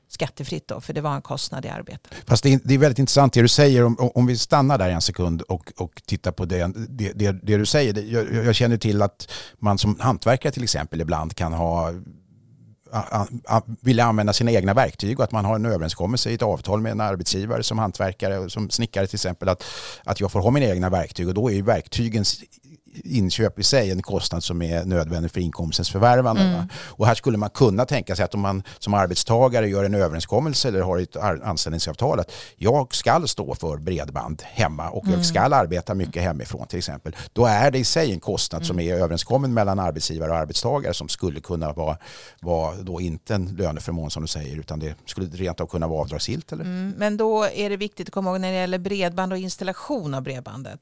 skattefritt 0.09 0.69
då, 0.69 0.81
för 0.81 0.93
det 0.93 1.01
var 1.01 1.15
en 1.15 1.23
kostnad 1.23 1.65
i 1.65 1.69
arbetet. 1.69 2.15
Fast 2.27 2.43
det 2.43 2.53
är, 2.53 2.61
det 2.65 2.75
är 2.75 2.79
väldigt 2.79 2.99
intressant 2.99 3.33
det 3.33 3.43
du 3.43 3.49
säger, 3.49 3.85
om, 3.85 3.97
om 4.15 4.27
vi 4.27 4.37
stannar 4.37 4.79
där 4.79 4.91
en 4.91 5.01
sekund 5.01 5.43
och, 5.43 5.73
och 5.77 6.03
tittar 6.07 6.33
på 6.33 6.45
det, 6.45 6.73
det, 6.89 7.13
det, 7.13 7.33
det 7.33 7.57
du 7.57 7.67
säger. 7.67 8.03
Jag, 8.03 8.47
jag, 8.47 8.55
känner 8.55 8.77
till 8.77 9.03
att 9.03 9.31
man 9.59 9.79
som 9.79 10.01
hantverkare 10.01 10.53
till 10.53 10.63
exempel 10.63 11.01
ibland 11.01 11.35
kan 11.35 11.53
ha 11.53 11.93
vilja 13.81 14.05
använda 14.05 14.33
sina 14.33 14.51
egna 14.51 14.75
verktyg 14.75 15.19
och 15.19 15.25
att 15.25 15.33
man 15.33 15.45
har 15.45 15.55
en 15.55 15.67
överenskommelse 15.67 16.31
i 16.31 16.35
ett 16.35 16.43
avtal 16.43 16.81
med 16.81 16.93
en 16.93 17.01
arbetsgivare 17.01 17.63
som 17.63 17.79
hantverkare, 17.79 18.51
som 18.51 18.71
snickare 18.71 19.07
till 19.07 19.17
exempel, 19.17 19.49
att, 19.49 19.65
att 20.05 20.21
jag 20.21 20.33
får 20.33 20.41
ha 20.41 20.51
mina 20.51 20.67
egna 20.67 20.91
verktyg 20.91 21.29
och 21.29 21.35
då 21.35 21.51
är 21.51 21.55
ju 21.55 21.63
verktygens 21.63 22.41
inköp 23.05 23.59
i 23.59 23.63
sig 23.63 23.91
en 23.91 24.03
kostnad 24.03 24.45
som 24.45 24.63
är 24.63 24.85
nödvändig 24.85 25.31
för 25.31 25.41
inkomstens 25.41 25.91
förvärvande. 25.91 26.43
Mm. 26.43 26.69
Och 26.73 27.07
här 27.07 27.15
skulle 27.15 27.39
man 27.39 27.51
kunna 27.51 27.85
tänka 27.85 28.17
sig 28.17 28.25
att 28.25 28.35
om 28.35 28.41
man 28.41 28.63
som 28.79 28.95
arbetstagare 28.95 29.69
gör 29.69 29.85
en 29.85 29.95
överenskommelse 29.95 30.69
eller 30.69 30.81
har 30.81 30.99
ett 30.99 31.17
anställningsavtal 31.17 32.21
att 32.21 32.33
jag 32.57 32.95
ska 32.95 33.23
stå 33.27 33.55
för 33.55 33.77
bredband 33.77 34.43
hemma 34.43 34.91
och 34.91 35.05
mm. 35.05 35.17
jag 35.17 35.27
ska 35.27 35.41
arbeta 35.41 35.95
mycket 35.95 36.23
hemifrån 36.23 36.67
till 36.67 36.79
exempel. 36.79 37.17
Då 37.33 37.47
är 37.47 37.71
det 37.71 37.79
i 37.79 37.85
sig 37.85 38.13
en 38.13 38.21
kostnad 38.21 38.63
mm. 38.63 38.67
som 38.67 38.81
är 38.81 38.95
överenskommen 38.95 39.55
mellan 39.55 39.79
arbetsgivare 39.79 40.31
och 40.31 40.37
arbetstagare 40.37 40.95
som 40.95 41.09
skulle 41.09 41.41
kunna 41.41 41.73
vara, 41.73 41.97
vara 42.41 42.75
då 42.77 43.01
inte 43.01 43.35
en 43.35 43.57
löneförmån 43.59 44.11
som 44.11 44.23
du 44.23 44.29
säger 44.29 44.57
utan 44.57 44.79
det 44.79 44.95
skulle 45.07 45.27
rent 45.27 45.61
av 45.61 45.67
kunna 45.67 45.89
vara 45.89 46.01
avdragsgillt. 46.01 46.53
Eller? 46.53 46.65
Mm, 46.65 46.95
men 46.97 47.17
då 47.17 47.45
är 47.45 47.71
det 47.71 47.77
viktigt 47.77 48.09
att 48.09 48.15
komma 48.15 48.31
ihåg 48.31 48.41
när 48.41 48.53
det 48.53 48.59
gäller 48.59 48.79
bredband 48.79 49.33
och 49.33 49.39
installation 49.39 50.15
av 50.15 50.23
bredbandet 50.23 50.81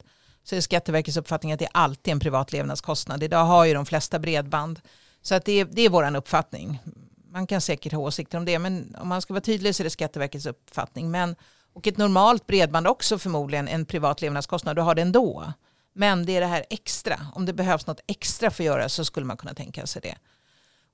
så 0.49 0.57
är 0.57 0.61
Skatteverkets 0.61 1.17
uppfattning 1.17 1.53
att 1.53 1.59
det 1.59 1.69
alltid 1.73 2.11
är 2.11 2.13
en 2.13 2.21
privat 2.21 2.53
levnadskostnad. 2.53 3.23
Idag 3.23 3.45
har 3.45 3.65
ju 3.65 3.75
de 3.75 3.87
flesta 3.87 4.19
bredband. 4.19 4.81
Så 5.23 5.35
att 5.35 5.45
det, 5.45 5.61
är, 5.61 5.65
det 5.65 5.83
är 5.83 5.91
vår 5.91 6.17
uppfattning. 6.17 6.83
Man 7.33 7.47
kan 7.47 7.61
säkert 7.61 7.93
ha 7.93 8.01
åsikter 8.01 8.39
om 8.39 8.45
det, 8.45 8.59
men 8.59 8.97
om 9.01 9.09
man 9.09 9.23
ska 9.23 9.35
vara 9.35 9.41
tydlig 9.41 9.75
så 9.75 9.83
är 9.83 9.85
det 9.85 9.91
Skatteverkets 9.91 10.47
uppfattning. 10.47 11.11
Men, 11.11 11.37
och 11.73 11.87
ett 11.87 11.97
normalt 11.97 12.47
bredband 12.47 12.87
också 12.87 13.19
förmodligen 13.19 13.69
en 13.69 13.87
privat 13.87 14.23
levnadskostnad, 14.23 14.77
du 14.77 14.83
har 14.83 14.95
det 14.95 15.03
ändå. 15.03 15.53
Men 15.95 16.27
det 16.27 16.37
är 16.37 16.41
det 16.41 16.47
här 16.47 16.65
extra. 16.71 17.27
Om 17.35 17.47
det 17.47 17.53
behövs 17.53 17.87
något 17.87 18.01
extra 18.07 18.51
för 18.51 18.63
att 18.63 18.67
göra 18.67 18.89
så 18.89 19.05
skulle 19.05 19.27
man 19.27 19.37
kunna 19.37 19.55
tänka 19.55 19.87
sig 19.87 20.03
det. 20.03 20.15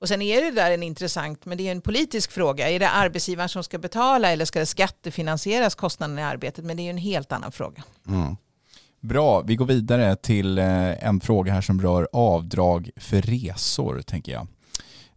Och 0.01 0.09
sen 0.09 0.23
är 0.23 0.43
det 0.43 0.51
där 0.51 0.71
en 0.71 0.83
intressant, 0.83 1.45
men 1.45 1.59
det 1.59 1.69
är 1.69 1.73
en 1.73 1.81
politisk 1.81 2.33
fråga. 2.33 2.71
Är 2.71 2.81
det 2.81 2.89
arbetsgivaren 2.89 3.49
som 3.49 3.65
ska 3.65 3.79
betala 3.79 4.31
eller 4.31 4.45
ska 4.45 4.59
det 4.59 4.67
skattefinansieras 4.67 5.75
kostnaden 5.75 6.19
i 6.19 6.23
arbetet? 6.23 6.65
Men 6.65 6.77
det 6.77 6.83
är 6.83 6.85
ju 6.85 6.91
en 6.91 6.97
helt 6.97 7.33
annan 7.33 7.53
fråga. 7.53 7.83
Mm. 8.09 8.37
Bra, 9.03 9.41
vi 9.41 9.57
går 9.57 9.67
vidare 9.67 10.17
till 10.17 10.59
eh, 10.59 11.07
en 11.07 11.21
fråga 11.21 11.53
här 11.53 11.61
som 11.61 11.83
rör 11.83 12.09
avdrag 12.13 12.91
för 12.97 13.23
resor, 13.23 14.03
tänker 14.03 14.33
jag. 14.33 14.47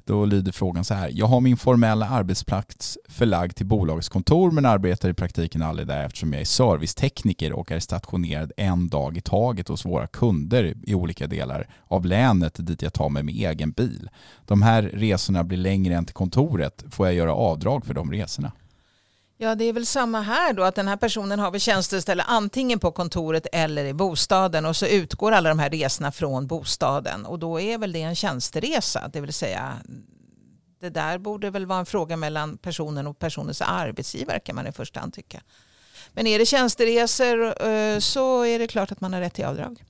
Då 0.06 0.26
lyder 0.26 0.52
frågan 0.52 0.84
så 0.86 0.93
här. 0.93 1.10
Jag 1.13 1.26
har 1.26 1.41
min 1.41 1.58
formella 1.58 2.10
arbetsplats 2.10 2.98
förlagd 3.10 3.56
till 3.56 3.65
bolagets 3.65 4.10
kontor 4.10 4.52
men 4.52 4.65
arbetar 4.65 5.10
i 5.10 5.13
praktiken 5.13 5.62
aldrig 5.62 5.88
där 5.88 6.06
eftersom 6.06 6.34
jag 6.34 6.41
är 6.41 6.45
servicetekniker 6.45 7.54
och 7.54 7.71
är 7.71 7.80
stationerad 7.80 8.52
en 8.58 8.89
dag 8.89 9.17
i 9.17 9.21
taget 9.21 9.67
hos 9.67 9.86
våra 9.86 10.08
kunder 10.08 10.74
i 10.84 10.95
olika 10.95 11.28
delar 11.28 11.67
av 11.88 12.06
länet 12.06 12.67
dit 12.67 12.82
jag 12.82 12.93
tar 12.93 13.10
mig 13.10 13.24
med 13.24 13.36
egen 13.36 13.71
bil. 13.71 14.10
De 14.45 14.62
här 14.62 14.82
resorna 14.84 15.43
blir 15.43 15.58
längre 15.58 15.95
än 15.95 16.06
till 16.06 16.15
kontoret. 16.15 16.86
Får 16.89 17.06
jag 17.06 17.15
göra 17.15 17.34
avdrag 17.34 17.86
för 17.86 17.93
de 17.93 18.12
resorna? 18.12 18.52
Ja, 19.38 19.56
det 19.56 19.65
är 19.65 19.74
väl 19.74 19.86
samma 19.86 20.21
här 20.21 20.54
då, 20.54 20.63
att 20.63 20.76
den 20.76 20.88
här 20.88 20.98
personen 20.98 21.39
har 21.39 21.52
väl 21.52 21.62
tjänsteställe 21.62 22.24
antingen 22.24 22.80
på 22.80 22.91
kontoret 22.91 23.48
eller 23.52 23.86
i 23.86 23.93
bostaden 23.93 24.65
och 24.65 24.76
så 24.76 24.86
utgår 24.86 25.32
alla 25.32 25.50
de 25.50 25.60
här 25.60 25.69
resorna 25.69 26.12
från 26.12 26.48
bostaden 26.48 27.26
och 27.26 27.39
då 27.39 27.60
är 27.60 27.78
väl 27.78 27.91
det 27.91 28.02
en 28.02 28.15
tjänsteresa, 28.15 29.10
det 29.13 29.21
vill 29.21 29.34
säga 29.34 29.78
det 30.80 30.89
där 30.89 31.17
borde 31.17 31.50
väl 31.50 31.65
vara 31.65 31.80
en 31.80 31.86
fråga 31.86 32.17
mellan 32.17 32.58
personen 32.58 33.08
och 33.08 33.19
personens 33.19 33.62
arbetsgivare 33.62 34.39
kan 34.39 34.56
man 34.56 34.67
i 34.67 34.71
första 34.71 35.00
hand 35.00 35.13
tycka. 35.13 35.41
Men 36.13 36.28
är 36.28 36.39
det 36.39 36.45
tjänsteresor 36.45 37.67
eh, 37.67 38.00
så 38.00 38.45
är 38.45 38.60
det 38.60 38.67
klart 38.67 38.91
att 38.91 39.02
man 39.02 39.13
har 39.13 39.19
rätt 39.19 39.34
till 39.34 39.45
avdrag. 39.45 39.84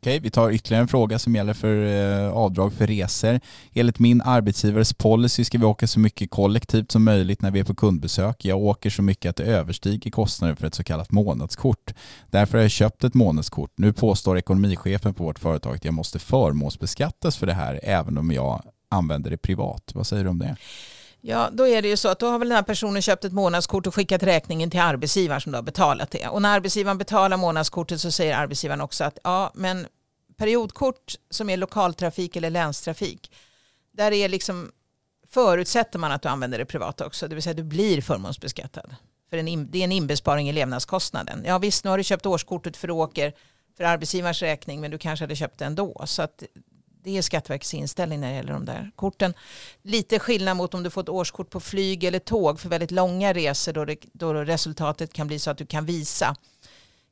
Okej, 0.00 0.20
vi 0.20 0.30
tar 0.30 0.50
ytterligare 0.50 0.82
en 0.82 0.88
fråga 0.88 1.18
som 1.18 1.34
gäller 1.34 1.54
för 1.54 1.84
eh, 1.84 2.32
avdrag 2.32 2.72
för 2.72 2.86
resor. 2.86 3.40
Enligt 3.72 3.98
min 3.98 4.22
arbetsgivares 4.22 4.92
policy 4.92 5.44
ska 5.44 5.58
vi 5.58 5.64
åka 5.64 5.86
så 5.86 6.00
mycket 6.00 6.30
kollektivt 6.30 6.92
som 6.92 7.04
möjligt 7.04 7.42
när 7.42 7.50
vi 7.50 7.60
är 7.60 7.64
på 7.64 7.74
kundbesök. 7.74 8.44
Jag 8.44 8.58
åker 8.58 8.90
så 8.90 9.02
mycket 9.02 9.30
att 9.30 9.36
det 9.36 9.44
överstiger 9.44 10.10
kostnaden 10.10 10.56
för 10.56 10.66
ett 10.66 10.74
så 10.74 10.84
kallat 10.84 11.12
månadskort. 11.12 11.94
Därför 12.30 12.58
har 12.58 12.62
jag 12.62 12.70
köpt 12.70 13.04
ett 13.04 13.14
månadskort. 13.14 13.72
Nu 13.76 13.92
påstår 13.92 14.38
ekonomichefen 14.38 15.14
på 15.14 15.24
vårt 15.24 15.38
företag 15.38 15.76
att 15.76 15.84
jag 15.84 15.94
måste 15.94 16.18
förmånsbeskattas 16.18 17.36
för 17.36 17.46
det 17.46 17.54
här 17.54 17.80
även 17.82 18.18
om 18.18 18.30
jag 18.30 18.62
använder 18.90 19.30
det 19.30 19.36
privat. 19.36 19.92
Vad 19.94 20.06
säger 20.06 20.24
du 20.24 20.30
om 20.30 20.38
det? 20.38 20.56
Ja, 21.30 21.48
då 21.52 21.66
är 21.66 21.82
det 21.82 21.88
ju 21.88 21.96
så 21.96 22.08
att 22.08 22.18
då 22.18 22.26
har 22.28 22.38
väl 22.38 22.48
den 22.48 22.56
här 22.56 22.62
personen 22.62 23.02
köpt 23.02 23.24
ett 23.24 23.32
månadskort 23.32 23.86
och 23.86 23.94
skickat 23.94 24.22
räkningen 24.22 24.70
till 24.70 24.80
arbetsgivaren 24.80 25.40
som 25.40 25.52
då 25.52 25.58
har 25.58 25.62
betalat 25.62 26.10
det. 26.10 26.28
Och 26.28 26.42
när 26.42 26.56
arbetsgivaren 26.56 26.98
betalar 26.98 27.36
månadskortet 27.36 28.00
så 28.00 28.10
säger 28.10 28.36
arbetsgivaren 28.36 28.80
också 28.80 29.04
att 29.04 29.18
ja, 29.24 29.52
men 29.54 29.86
periodkort 30.36 31.14
som 31.30 31.50
är 31.50 31.56
lokaltrafik 31.56 32.36
eller 32.36 32.50
länstrafik, 32.50 33.32
där 33.92 34.12
är 34.12 34.28
liksom 34.28 34.72
förutsätter 35.30 35.98
man 35.98 36.12
att 36.12 36.22
du 36.22 36.28
använder 36.28 36.58
det 36.58 36.64
privat 36.64 37.00
också, 37.00 37.28
det 37.28 37.34
vill 37.34 37.42
säga 37.42 37.54
du 37.54 37.62
blir 37.62 38.02
förmånsbeskattad. 38.02 38.94
För 39.30 39.36
det 39.36 39.78
är 39.80 39.84
en 39.84 39.92
inbesparing 39.92 40.48
i 40.48 40.52
levnadskostnaden. 40.52 41.42
Ja 41.46 41.58
visst, 41.58 41.84
nu 41.84 41.90
har 41.90 41.98
du 41.98 42.04
köpt 42.04 42.26
årskortet 42.26 42.76
för 42.76 42.90
åker 42.90 43.32
för 43.76 43.84
arbetsgivarens 43.84 44.42
räkning, 44.42 44.80
men 44.80 44.90
du 44.90 44.98
kanske 44.98 45.22
hade 45.22 45.36
köpt 45.36 45.58
det 45.58 45.64
ändå. 45.64 46.02
Så 46.06 46.22
att 46.22 46.42
det 47.02 47.18
är 47.18 47.22
Skatteverkets 47.22 47.74
inställning 47.74 48.20
när 48.20 48.28
det 48.28 48.34
gäller 48.34 48.52
de 48.52 48.64
där 48.64 48.90
korten. 48.96 49.34
Lite 49.82 50.18
skillnad 50.18 50.56
mot 50.56 50.74
om 50.74 50.82
du 50.82 50.90
får 50.90 51.00
ett 51.00 51.08
årskort 51.08 51.50
på 51.50 51.60
flyg 51.60 52.04
eller 52.04 52.18
tåg 52.18 52.60
för 52.60 52.68
väldigt 52.68 52.90
långa 52.90 53.32
resor 53.32 53.72
då, 53.72 53.84
det, 53.84 53.96
då 54.12 54.34
resultatet 54.34 55.12
kan 55.12 55.26
bli 55.26 55.38
så 55.38 55.50
att 55.50 55.58
du 55.58 55.66
kan 55.66 55.84
visa 55.84 56.36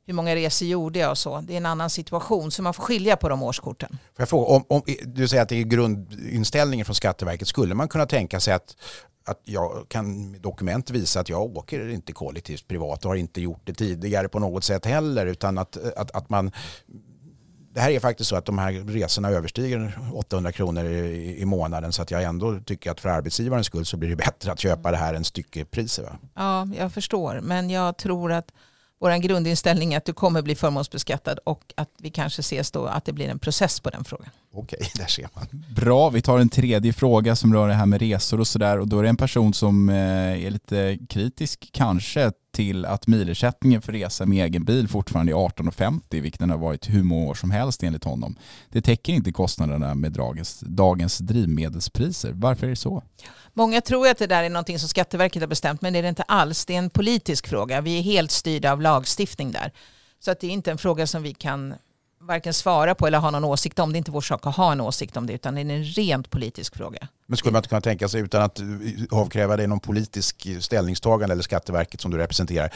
hur 0.05 0.13
många 0.13 0.35
resor 0.35 0.67
gjorde 0.67 0.99
jag 0.99 1.11
och 1.11 1.17
så. 1.17 1.41
Det 1.41 1.53
är 1.53 1.57
en 1.57 1.65
annan 1.65 1.89
situation 1.89 2.51
så 2.51 2.61
man 2.61 2.73
får 2.73 2.83
skilja 2.83 3.17
på 3.17 3.29
de 3.29 3.43
årskorten. 3.43 3.89
Får 3.89 4.21
jag 4.21 4.29
fråga, 4.29 4.45
om, 4.45 4.65
om, 4.67 4.81
du 5.05 5.27
säger 5.27 5.43
att 5.43 5.49
det 5.49 5.55
är 5.55 5.63
grundinställningen 5.63 6.85
från 6.85 6.95
Skatteverket. 6.95 7.47
Skulle 7.47 7.75
man 7.75 7.87
kunna 7.87 8.05
tänka 8.05 8.39
sig 8.39 8.53
att 8.53 8.75
att 9.27 9.41
jag 9.43 9.85
kan 9.87 10.31
med 10.31 10.41
dokument 10.41 10.89
visa 10.89 11.19
att 11.19 11.29
jag 11.29 11.57
åker 11.57 11.89
inte 11.89 12.13
kollektivt 12.13 12.67
privat 12.67 13.05
och 13.05 13.11
har 13.11 13.15
inte 13.15 13.41
gjort 13.41 13.61
det 13.63 13.73
tidigare 13.73 14.29
på 14.29 14.39
något 14.39 14.63
sätt 14.63 14.85
heller 14.85 15.25
utan 15.25 15.57
att, 15.57 15.77
att, 15.97 16.11
att 16.11 16.29
man 16.29 16.51
det 17.77 17.81
här 17.81 17.91
är 17.91 17.99
faktiskt 17.99 18.29
så 18.29 18.35
att 18.35 18.45
de 18.45 18.57
här 18.57 18.71
resorna 18.71 19.29
överstiger 19.29 19.99
800 20.13 20.51
kronor 20.51 20.85
i, 20.85 21.41
i 21.41 21.45
månaden 21.45 21.93
så 21.93 22.01
att 22.01 22.11
jag 22.11 22.23
ändå 22.23 22.59
tycker 22.59 22.91
att 22.91 22.99
för 22.99 23.09
arbetsgivarens 23.09 23.67
skull 23.67 23.85
så 23.85 23.97
blir 23.97 24.09
det 24.09 24.15
bättre 24.15 24.51
att 24.51 24.59
köpa 24.59 24.91
det 24.91 24.97
här 24.97 25.13
än 25.13 25.23
styckepriser. 25.23 26.03
Va? 26.03 26.17
Ja, 26.35 26.67
jag 26.77 26.93
förstår. 26.93 27.39
Men 27.43 27.69
jag 27.69 27.97
tror 27.97 28.31
att 28.31 28.51
vår 28.99 29.17
grundinställning 29.17 29.93
är 29.93 29.97
att 29.97 30.05
du 30.05 30.13
kommer 30.13 30.41
bli 30.41 30.55
förmånsbeskattad 30.55 31.39
och 31.43 31.73
att 31.77 31.89
vi 31.97 32.09
kanske 32.09 32.39
ses 32.39 32.71
då 32.71 32.85
att 32.85 33.05
det 33.05 33.13
blir 33.13 33.29
en 33.29 33.39
process 33.39 33.79
på 33.79 33.89
den 33.89 34.03
frågan. 34.03 34.29
Okej, 34.53 34.79
där 34.95 35.07
ser 35.07 35.29
man. 35.33 35.45
Bra, 35.75 36.09
vi 36.09 36.21
tar 36.21 36.39
en 36.39 36.49
tredje 36.49 36.93
fråga 36.93 37.35
som 37.35 37.53
rör 37.53 37.67
det 37.67 37.73
här 37.73 37.85
med 37.85 38.01
resor 38.01 38.39
och 38.39 38.47
sådär 38.47 38.79
och 38.79 38.87
då 38.87 38.99
är 38.99 39.03
det 39.03 39.09
en 39.09 39.17
person 39.17 39.53
som 39.53 39.89
eh, 39.89 40.45
är 40.45 40.51
lite 40.51 40.97
kritisk 41.09 41.69
kanske 41.71 42.31
till 42.53 42.85
att 42.85 43.07
milersättningen 43.07 43.81
för 43.81 43.91
resa 43.93 44.25
med 44.25 44.45
egen 44.45 44.65
bil 44.65 44.87
fortfarande 44.87 45.31
är 45.31 45.35
18,50 45.35 46.21
vilket 46.21 46.39
den 46.39 46.49
har 46.49 46.57
varit 46.57 46.89
hur 46.89 47.03
många 47.03 47.27
år 47.27 47.35
som 47.35 47.51
helst 47.51 47.83
enligt 47.83 48.03
honom. 48.03 48.35
Det 48.69 48.81
täcker 48.81 49.13
inte 49.13 49.31
kostnaderna 49.31 49.95
med 49.95 50.11
dagens, 50.11 50.59
dagens 50.59 51.17
drivmedelspriser. 51.17 52.31
Varför 52.33 52.65
är 52.65 52.69
det 52.69 52.75
så? 52.75 53.03
Många 53.53 53.81
tror 53.81 54.07
att 54.07 54.17
det 54.17 54.27
där 54.27 54.43
är 54.43 54.49
någonting 54.49 54.79
som 54.79 54.89
Skatteverket 54.89 55.41
har 55.41 55.47
bestämt 55.47 55.81
men 55.81 55.93
det 55.93 55.99
är 55.99 56.03
det 56.03 56.09
inte 56.09 56.23
alls. 56.23 56.65
Det 56.65 56.73
är 56.73 56.77
en 56.77 56.89
politisk 56.89 57.47
fråga. 57.47 57.81
Vi 57.81 57.97
är 57.97 58.01
helt 58.01 58.31
styrda 58.31 58.71
av 58.71 58.81
lagstiftning 58.81 59.51
där. 59.51 59.71
Så 60.19 60.31
att 60.31 60.39
det 60.39 60.47
är 60.47 60.51
inte 60.51 60.71
en 60.71 60.77
fråga 60.77 61.07
som 61.07 61.23
vi 61.23 61.33
kan 61.33 61.73
varken 62.27 62.53
svara 62.53 62.95
på 62.95 63.07
eller 63.07 63.17
ha 63.17 63.31
någon 63.31 63.43
åsikt 63.43 63.79
om. 63.79 63.91
Det 63.93 63.95
är 63.95 63.97
inte 63.97 64.11
vår 64.11 64.21
sak 64.21 64.47
att 64.47 64.55
ha 64.55 64.71
en 64.71 64.81
åsikt 64.81 65.17
om 65.17 65.27
det 65.27 65.33
utan 65.33 65.55
det 65.55 65.61
är 65.61 65.65
en 65.65 65.83
rent 65.83 66.29
politisk 66.29 66.75
fråga. 66.75 67.07
Men 67.25 67.37
skulle 67.37 67.51
man 67.51 67.59
inte 67.59 67.69
kunna 67.69 67.81
tänka 67.81 68.07
sig 68.07 68.21
utan 68.21 68.41
att 68.41 68.59
avkräva 69.11 69.57
dig 69.57 69.67
någon 69.67 69.79
politisk 69.79 70.47
ställningstagande 70.59 71.33
eller 71.33 71.43
Skatteverket 71.43 72.01
som 72.01 72.11
du 72.11 72.17
representerar. 72.17 72.73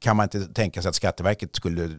Kan 0.00 0.16
man 0.16 0.24
inte 0.24 0.46
tänka 0.46 0.82
sig 0.82 0.88
att 0.88 0.94
Skatteverket 0.94 1.56
skulle 1.56 1.90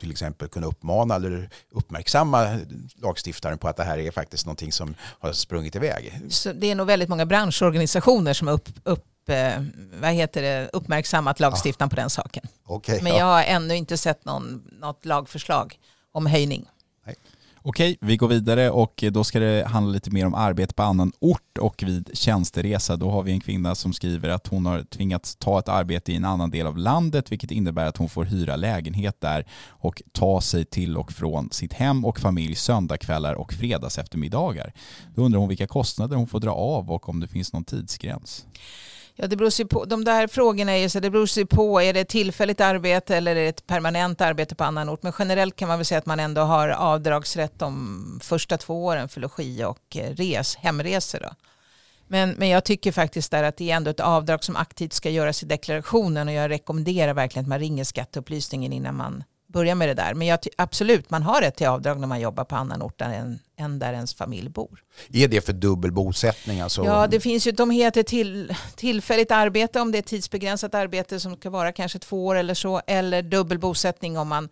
till 0.00 0.10
exempel 0.10 0.48
kunna 0.48 0.66
uppmana 0.66 1.14
eller 1.14 1.50
uppmärksamma 1.70 2.58
lagstiftaren 3.02 3.58
på 3.58 3.68
att 3.68 3.76
det 3.76 3.84
här 3.84 3.98
är 3.98 4.10
faktiskt 4.10 4.46
någonting 4.46 4.72
som 4.72 4.94
har 5.00 5.32
sprungit 5.32 5.76
iväg? 5.76 6.20
Så 6.28 6.52
det 6.52 6.70
är 6.70 6.74
nog 6.74 6.86
väldigt 6.86 7.08
många 7.08 7.26
branschorganisationer 7.26 8.32
som 8.32 8.48
har 8.48 8.54
upp, 8.54 8.68
upp 8.84 9.28
eh, 9.28 9.62
vad 10.00 10.10
heter 10.10 10.42
det, 10.42 10.70
uppmärksammat 10.72 11.40
lagstiftaren 11.40 11.86
ja. 11.86 11.90
på 11.90 11.96
den 11.96 12.10
saken. 12.10 12.46
Okay, 12.66 13.02
Men 13.02 13.16
jag 13.16 13.24
har 13.24 13.42
ännu 13.42 13.76
inte 13.76 13.96
sett 13.96 14.24
någon, 14.24 14.62
något 14.80 15.04
lagförslag 15.04 15.78
om 16.16 16.26
höjning. 16.26 16.66
Okej, 17.62 17.98
vi 18.00 18.16
går 18.16 18.28
vidare 18.28 18.70
och 18.70 19.04
då 19.12 19.24
ska 19.24 19.38
det 19.38 19.66
handla 19.66 19.92
lite 19.92 20.10
mer 20.10 20.26
om 20.26 20.34
arbete 20.34 20.74
på 20.74 20.82
annan 20.82 21.12
ort 21.18 21.58
och 21.58 21.82
vid 21.82 22.10
tjänsteresa. 22.14 22.96
Då 22.96 23.10
har 23.10 23.22
vi 23.22 23.32
en 23.32 23.40
kvinna 23.40 23.74
som 23.74 23.92
skriver 23.92 24.28
att 24.28 24.46
hon 24.46 24.66
har 24.66 24.82
tvingats 24.82 25.36
ta 25.36 25.58
ett 25.58 25.68
arbete 25.68 26.12
i 26.12 26.16
en 26.16 26.24
annan 26.24 26.50
del 26.50 26.66
av 26.66 26.78
landet 26.78 27.32
vilket 27.32 27.50
innebär 27.50 27.86
att 27.86 27.96
hon 27.96 28.08
får 28.08 28.24
hyra 28.24 28.56
lägenhet 28.56 29.20
där 29.20 29.46
och 29.68 30.02
ta 30.12 30.40
sig 30.40 30.64
till 30.64 30.96
och 30.96 31.12
från 31.12 31.50
sitt 31.52 31.72
hem 31.72 32.04
och 32.04 32.20
familj 32.20 32.54
söndagkvällar 32.54 33.34
och 33.34 33.52
fredagseftermiddagar. 33.52 34.72
Då 35.14 35.22
undrar 35.22 35.40
hon 35.40 35.48
vilka 35.48 35.66
kostnader 35.66 36.16
hon 36.16 36.26
får 36.26 36.40
dra 36.40 36.52
av 36.52 36.90
och 36.90 37.08
om 37.08 37.20
det 37.20 37.28
finns 37.28 37.52
någon 37.52 37.64
tidsgräns. 37.64 38.46
Ja, 39.18 39.26
det 39.26 39.36
beror 39.36 39.50
sig 39.50 39.66
på. 39.66 39.84
De 39.84 40.04
där 40.04 40.26
frågorna 40.26 40.72
är 40.72 40.76
ju 40.76 40.88
så 40.88 41.00
det 41.00 41.10
beror 41.10 41.26
sig 41.26 41.46
på, 41.46 41.82
är 41.82 41.92
det 41.92 42.00
ett 42.00 42.08
tillfälligt 42.08 42.60
arbete 42.60 43.16
eller 43.16 43.30
är 43.30 43.34
det 43.34 43.48
ett 43.48 43.66
permanent 43.66 44.20
arbete 44.20 44.54
på 44.54 44.64
annan 44.64 44.88
ort? 44.88 45.02
Men 45.02 45.12
generellt 45.18 45.56
kan 45.56 45.68
man 45.68 45.78
väl 45.78 45.84
säga 45.84 45.98
att 45.98 46.06
man 46.06 46.20
ändå 46.20 46.40
har 46.40 46.68
avdragsrätt 46.68 47.58
de 47.58 48.20
första 48.22 48.58
två 48.58 48.84
åren 48.84 49.08
för 49.08 49.20
logi 49.20 49.64
och 49.64 49.96
eh, 49.96 50.14
res, 50.14 50.56
hemresor. 50.56 51.20
Då. 51.20 51.30
Men, 52.08 52.30
men 52.30 52.48
jag 52.48 52.64
tycker 52.64 52.92
faktiskt 52.92 53.30
där 53.30 53.42
att 53.42 53.56
det 53.56 53.70
är 53.70 53.76
ändå 53.76 53.90
ett 53.90 54.00
avdrag 54.00 54.44
som 54.44 54.56
aktivt 54.56 54.92
ska 54.92 55.10
göras 55.10 55.42
i 55.42 55.46
deklarationen 55.46 56.28
och 56.28 56.34
jag 56.34 56.50
rekommenderar 56.50 57.14
verkligen 57.14 57.44
att 57.44 57.48
man 57.48 57.58
ringer 57.58 57.84
skatteupplysningen 57.84 58.72
innan 58.72 58.96
man 58.96 59.24
börja 59.46 59.74
med 59.74 59.88
det 59.88 59.94
där. 59.94 60.14
Men 60.14 60.26
jag, 60.26 60.38
absolut, 60.56 61.10
man 61.10 61.22
har 61.22 61.40
rätt 61.40 61.56
till 61.56 61.66
avdrag 61.66 62.00
när 62.00 62.06
man 62.06 62.20
jobbar 62.20 62.44
på 62.44 62.56
annan 62.56 62.82
ort 62.82 63.00
än, 63.00 63.38
än 63.56 63.78
där 63.78 63.92
ens 63.92 64.14
familj 64.14 64.48
bor. 64.48 64.82
Är 65.12 65.28
det 65.28 65.40
för 65.40 65.52
dubbel 65.52 65.92
bosättning? 65.92 66.60
Alltså? 66.60 66.84
Ja, 66.84 67.06
det 67.06 67.20
finns 67.20 67.46
ju, 67.46 67.52
de 67.52 67.70
heter 67.70 68.02
till, 68.02 68.54
tillfälligt 68.76 69.30
arbete 69.30 69.80
om 69.80 69.92
det 69.92 69.98
är 69.98 70.02
tidsbegränsat 70.02 70.74
arbete 70.74 71.20
som 71.20 71.36
ska 71.36 71.50
vara 71.50 71.72
kanske 71.72 71.98
två 71.98 72.26
år 72.26 72.34
eller 72.34 72.54
så. 72.54 72.80
Eller 72.86 73.22
dubbel 73.22 73.58
bosättning 73.58 74.18
om 74.18 74.28
man 74.28 74.48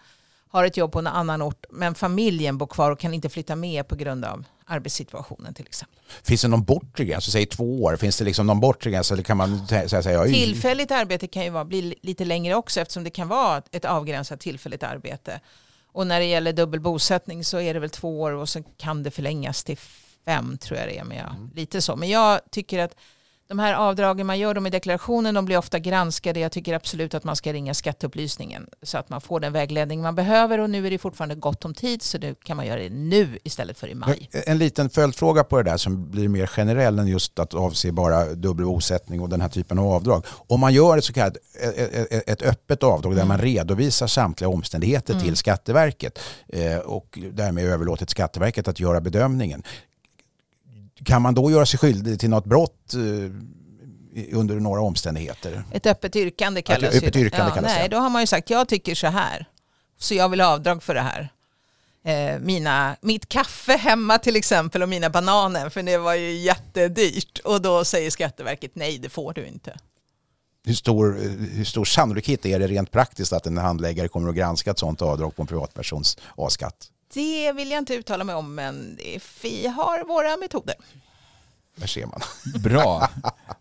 har 0.49 0.65
ett 0.65 0.77
jobb 0.77 0.93
på 0.93 0.99
en 0.99 1.07
annan 1.07 1.43
ort 1.43 1.67
men 1.71 1.95
familjen 1.95 2.59
bor 2.59 2.67
kvar 2.67 2.91
och 2.91 3.01
kan 3.01 3.15
inte 3.15 3.29
flytta 3.29 3.57
med 3.57 3.89
på 3.89 3.97
grund 3.97 4.25
av 4.25 4.45
arbetssituationen 4.67 5.55
till 5.55 5.67
exempel. 5.67 6.01
Finns 6.23 6.43
det 6.43 6.49
någon 6.49 6.65
bortre 6.65 7.05
gräns? 7.05 7.33
Säg 7.33 7.47
två 7.47 7.83
år. 7.83 7.97
Finns 7.97 8.19
det 8.19 8.25
liksom 8.25 8.47
någon 8.47 8.61
bortre 8.61 8.91
gräns? 8.91 9.13
Eller 9.13 9.23
kan 9.23 9.37
man 9.37 9.67
säga, 9.67 10.03
säga, 10.03 10.25
Tillfälligt 10.25 10.91
arbete 10.91 11.27
kan 11.27 11.45
ju 11.45 11.51
vara, 11.51 11.65
bli 11.65 11.95
lite 12.03 12.25
längre 12.25 12.55
också 12.55 12.81
eftersom 12.81 13.05
det 13.05 13.11
kan 13.11 13.29
vara 13.29 13.63
ett 13.71 13.85
avgränsat 13.85 14.41
tillfälligt 14.41 14.83
arbete. 14.83 15.41
Och 15.87 16.07
när 16.07 16.21
det 16.21 16.27
gäller 16.27 16.53
dubbel 16.53 16.81
bosättning 16.81 17.45
så 17.45 17.61
är 17.61 17.75
det 17.75 17.81
väl 17.81 17.91
två 17.91 18.21
år 18.21 18.33
och 18.33 18.49
så 18.49 18.63
kan 18.63 19.03
det 19.03 19.11
förlängas 19.11 19.65
till 19.65 19.79
fem 20.25 20.59
tror 20.59 20.79
jag 20.79 20.89
det 20.89 20.99
är. 20.99 21.05
Men 21.05 21.17
jag, 21.17 21.31
mm. 21.31 21.51
Lite 21.55 21.83
så. 21.83 21.97
Men 21.97 22.09
jag 22.09 22.41
tycker 22.51 22.79
att 22.79 22.97
de 23.49 23.59
här 23.59 23.75
avdragen 23.75 24.27
man 24.27 24.39
gör 24.39 24.55
dem 24.55 24.67
i 24.67 24.71
deklarationen 24.71 25.35
de 25.35 25.45
blir 25.45 25.59
ofta 25.59 25.79
granskade. 25.79 26.41
Jag 26.41 26.53
tycker 26.53 26.75
absolut 26.75 27.15
att 27.15 27.25
man 27.25 27.37
ska 27.37 27.53
ringa 27.53 27.75
skatteupplysningen 27.75 28.67
så 28.83 28.99
att 28.99 29.09
man 29.09 29.21
får 29.21 29.41
den 29.41 29.53
vägledning 29.53 30.03
man 30.03 30.15
behöver 30.15 30.59
och 30.59 30.71
nu 30.71 30.87
är 30.87 30.91
det 30.91 30.99
fortfarande 30.99 31.35
gott 31.35 31.65
om 31.65 31.75
tid 31.75 32.03
så 32.03 32.19
nu 32.19 32.35
kan 32.35 32.57
man 32.57 32.67
göra 32.67 32.81
det 32.81 32.91
nu 32.91 33.39
istället 33.45 33.79
för 33.79 33.89
i 33.89 33.95
maj. 33.95 34.29
En 34.47 34.59
liten 34.59 34.91
följdfråga 34.91 35.45
på 35.45 35.57
det 35.57 35.63
där 35.63 35.77
som 35.77 36.11
blir 36.11 36.29
mer 36.29 36.47
generell 36.47 36.99
än 36.99 37.07
just 37.07 37.39
att 37.39 37.55
avse 37.55 37.93
bara 37.93 38.25
dubbel 38.25 38.67
bosättning 38.67 39.21
och 39.21 39.29
den 39.29 39.41
här 39.41 39.49
typen 39.49 39.79
av 39.79 39.87
avdrag. 39.87 40.25
Om 40.29 40.61
man 40.61 40.75
gör 40.75 40.99
ett 40.99 41.05
så 41.05 41.13
kallat 41.13 41.37
ett 42.27 42.43
öppet 42.43 42.83
avdrag 42.83 43.13
mm. 43.13 43.19
där 43.19 43.29
man 43.29 43.39
redovisar 43.39 44.07
samtliga 44.07 44.49
omständigheter 44.49 45.13
mm. 45.13 45.25
till 45.25 45.37
Skatteverket 45.37 46.19
eh, 46.49 46.79
och 46.79 47.19
därmed 47.33 47.65
överlåter 47.65 48.07
till 48.07 48.13
Skatteverket 48.13 48.69
att 48.69 48.81
göra 48.81 49.01
bedömningen 49.01 49.63
kan 51.03 51.23
man 51.23 51.35
då 51.35 51.51
göra 51.51 51.67
sig 51.67 51.79
skyldig 51.79 52.21
till 52.21 52.31
något 52.31 52.45
brott 52.45 52.95
eh, 52.95 54.37
under 54.37 54.55
några 54.55 54.81
omständigheter? 54.81 55.65
Ett 55.73 55.87
öppet 55.87 56.17
yrkande 56.17 56.63
kallas 56.63 56.95
Ett 56.95 57.03
öppet 57.03 57.17
yrkande 57.17 57.51
ja, 57.51 57.55
kallas 57.55 57.73
nej, 57.79 57.89
Då 57.89 57.97
har 57.97 58.11
man 58.11 58.23
ju 58.23 58.27
sagt 58.27 58.51
jag 58.51 58.69
tycker 58.69 58.95
så 58.95 59.07
här. 59.07 59.49
Så 59.99 60.15
jag 60.15 60.29
vill 60.29 60.41
ha 60.41 60.49
avdrag 60.49 60.83
för 60.83 60.95
det 60.95 61.01
här. 61.01 61.33
Eh, 62.05 62.41
mina, 62.41 62.97
mitt 63.01 63.29
kaffe 63.29 63.77
hemma 63.77 64.19
till 64.19 64.37
exempel 64.37 64.83
och 64.83 64.89
mina 64.89 65.11
bananer 65.11 65.69
för 65.69 65.83
det 65.83 65.99
var 65.99 66.15
ju 66.15 66.33
jättedyrt. 66.33 67.39
Och 67.39 67.63
då 67.63 67.85
säger 67.85 68.11
Skatteverket 68.11 68.71
nej 68.75 68.99
det 68.99 69.09
får 69.09 69.33
du 69.33 69.47
inte. 69.47 69.77
Hur 70.67 70.75
stor, 70.75 71.19
hur 71.53 71.65
stor 71.65 71.85
sannolikhet 71.85 72.47
är 72.47 72.59
det 72.59 72.67
rent 72.67 72.91
praktiskt 72.91 73.33
att 73.33 73.47
en 73.47 73.59
handläggare 73.59 74.09
kommer 74.09 74.29
att 74.29 74.37
granska 74.37 74.71
ett 74.71 74.79
sådant 74.79 75.03
avdrag 75.03 75.37
på 75.37 75.43
en 75.43 75.47
privatpersons 75.47 76.19
A-skatt? 76.37 76.91
Det 77.15 77.53
vill 77.53 77.71
jag 77.71 77.79
inte 77.79 77.95
uttala 77.95 78.25
mig 78.25 78.35
om, 78.35 78.55
men 78.55 78.99
vi 79.43 79.67
har 79.67 80.05
våra 80.05 80.37
metoder. 80.37 80.75
Där 81.77 81.87
ser 81.87 82.07
man. 82.07 82.21
Bra. 82.63 83.09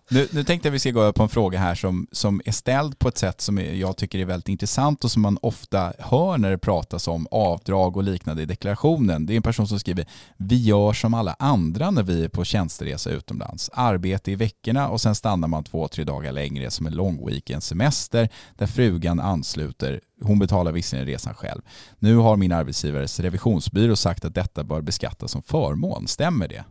Nu, 0.10 0.28
nu 0.32 0.44
tänkte 0.44 0.68
jag 0.68 0.72
att 0.72 0.76
vi 0.76 0.80
ska 0.80 0.92
gå 0.92 1.02
över 1.02 1.12
på 1.12 1.24
en 1.24 1.30
fråga 1.30 1.60
här 1.60 1.76
som, 1.76 2.08
som 2.12 2.42
är 2.46 2.52
ställd 2.52 3.00
på 3.00 3.08
ett 3.08 3.18
sätt 3.18 3.42
som 3.42 3.58
jag 3.58 3.98
tycker 3.98 4.20
är 4.20 4.26
väldigt 4.26 4.50
intressant 4.50 5.04
och 5.04 5.12
som 5.12 5.22
man 5.22 5.38
ofta 5.42 5.94
hör 6.00 6.38
när 6.38 6.52
det 6.52 6.58
pratas 6.58 7.08
om 7.08 7.28
avdrag 7.32 7.98
och 7.98 8.04
liknande 8.04 8.42
i 8.42 8.46
deklarationen. 8.46 9.26
Det 9.26 9.34
är 9.34 9.36
en 9.36 9.44
person 9.44 9.68
som 9.68 9.80
skriver 9.80 10.06
vi 10.38 10.64
gör 10.64 10.94
som 10.94 11.14
alla 11.14 11.36
andra 11.40 11.92
när 11.92 12.04
vi 12.04 12.24
är 12.24 12.30
på 12.30 12.44
tjänsteresa 12.44 13.10
utomlands. 13.10 13.70
Arbete 13.74 14.32
i 14.32 14.36
veckorna 14.36 14.90
och 14.90 15.02
sen 15.02 15.16
stannar 15.16 15.48
man 15.48 15.64
två, 15.64 15.88
tre 15.88 16.04
dagar 16.04 16.32
längre 16.32 16.72
som 16.72 16.88
en 16.88 16.94
lång 16.94 17.28
weekend 17.28 17.64
semester 17.64 18.30
där 18.58 18.68
frugan 18.68 19.20
ansluter 19.20 20.02
hon 20.22 20.40
betalar 20.40 20.72
visserligen 20.72 21.08
resan 21.08 21.34
själv. 21.34 21.62
Nu 22.00 22.16
har 22.16 22.36
min 22.36 22.52
arbetsgivares 22.52 23.20
revisionsbyrå 23.20 23.96
sagt 23.96 24.26
att 24.26 24.36
detta 24.36 24.64
bör 24.64 24.82
beskattas 24.82 25.32
som 25.32 25.44
förmån. 25.44 26.08
Stämmer 26.08 26.48
det? 26.48 26.64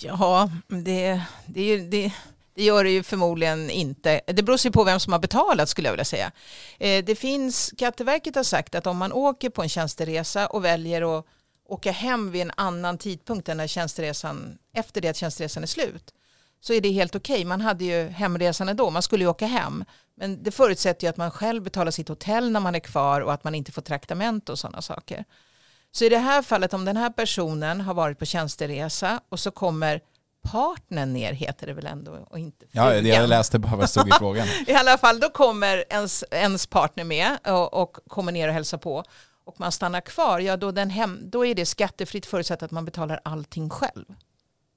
Ja, 0.00 0.50
det, 0.68 1.22
det, 1.46 1.76
det, 1.76 2.12
det 2.54 2.62
gör 2.64 2.84
det 2.84 2.90
ju 2.90 3.02
förmodligen 3.02 3.70
inte. 3.70 4.20
Det 4.26 4.42
beror 4.42 4.56
sig 4.56 4.70
på 4.70 4.84
vem 4.84 5.00
som 5.00 5.12
har 5.12 5.20
betalat 5.20 5.68
skulle 5.68 5.88
jag 5.88 5.92
vilja 5.92 6.04
säga. 6.04 6.32
Eh, 6.78 7.04
det 7.04 7.14
finns, 7.14 7.66
Skatteverket 7.66 8.34
har 8.34 8.42
sagt 8.42 8.74
att 8.74 8.86
om 8.86 8.96
man 8.96 9.12
åker 9.12 9.50
på 9.50 9.62
en 9.62 9.68
tjänsteresa 9.68 10.46
och 10.46 10.64
väljer 10.64 11.18
att 11.18 11.24
åka 11.68 11.90
hem 11.90 12.30
vid 12.30 12.42
en 12.42 12.52
annan 12.56 12.98
tidpunkt 12.98 13.48
än 13.48 13.56
när 13.56 13.66
tjänsteresan, 13.66 14.58
efter 14.74 15.00
det 15.00 15.08
att 15.08 15.16
tjänsteresan 15.16 15.62
är 15.62 15.66
slut, 15.66 16.14
så 16.60 16.72
är 16.72 16.80
det 16.80 16.90
helt 16.90 17.14
okej. 17.14 17.34
Okay. 17.34 17.44
Man 17.44 17.60
hade 17.60 17.84
ju 17.84 18.08
hemresan 18.08 18.68
ändå, 18.68 18.90
man 18.90 19.02
skulle 19.02 19.24
ju 19.24 19.30
åka 19.30 19.46
hem. 19.46 19.84
Men 20.16 20.42
det 20.42 20.50
förutsätter 20.50 21.06
ju 21.06 21.10
att 21.10 21.16
man 21.16 21.30
själv 21.30 21.62
betalar 21.62 21.90
sitt 21.90 22.08
hotell 22.08 22.50
när 22.50 22.60
man 22.60 22.74
är 22.74 22.80
kvar 22.80 23.20
och 23.20 23.32
att 23.32 23.44
man 23.44 23.54
inte 23.54 23.72
får 23.72 23.82
traktament 23.82 24.48
och 24.48 24.58
sådana 24.58 24.82
saker. 24.82 25.24
Så 25.92 26.04
i 26.04 26.08
det 26.08 26.18
här 26.18 26.42
fallet 26.42 26.74
om 26.74 26.84
den 26.84 26.96
här 26.96 27.10
personen 27.10 27.80
har 27.80 27.94
varit 27.94 28.18
på 28.18 28.24
tjänsteresa 28.24 29.20
och 29.28 29.40
så 29.40 29.50
kommer 29.50 30.00
partnern 30.42 31.12
ner 31.12 31.32
heter 31.32 31.66
det 31.66 31.72
väl 31.72 31.86
ändå 31.86 32.12
och 32.30 32.38
inte 32.38 32.66
frugan. 32.66 33.06
Ja, 33.06 33.14
jag 33.14 33.28
läste 33.28 33.58
bara 33.58 33.70
vad 33.76 33.80
det 33.80 33.88
stod 33.88 34.08
i 34.08 34.12
frågan. 34.18 34.46
I 34.66 34.72
alla 34.72 34.98
fall, 34.98 35.20
då 35.20 35.30
kommer 35.30 35.84
ens, 35.88 36.24
ens 36.30 36.66
partner 36.66 37.04
med 37.04 37.38
och, 37.46 37.74
och 37.74 37.96
kommer 38.08 38.32
ner 38.32 38.48
och 38.48 38.54
hälsar 38.54 38.78
på 38.78 39.04
och 39.44 39.60
man 39.60 39.72
stannar 39.72 40.00
kvar, 40.00 40.40
ja 40.40 40.56
då, 40.56 40.70
den 40.70 40.90
hem, 40.90 41.20
då 41.22 41.46
är 41.46 41.54
det 41.54 41.66
skattefritt 41.66 42.26
förutsatt 42.26 42.62
att 42.62 42.70
man 42.70 42.84
betalar 42.84 43.20
allting 43.24 43.70
själv 43.70 44.04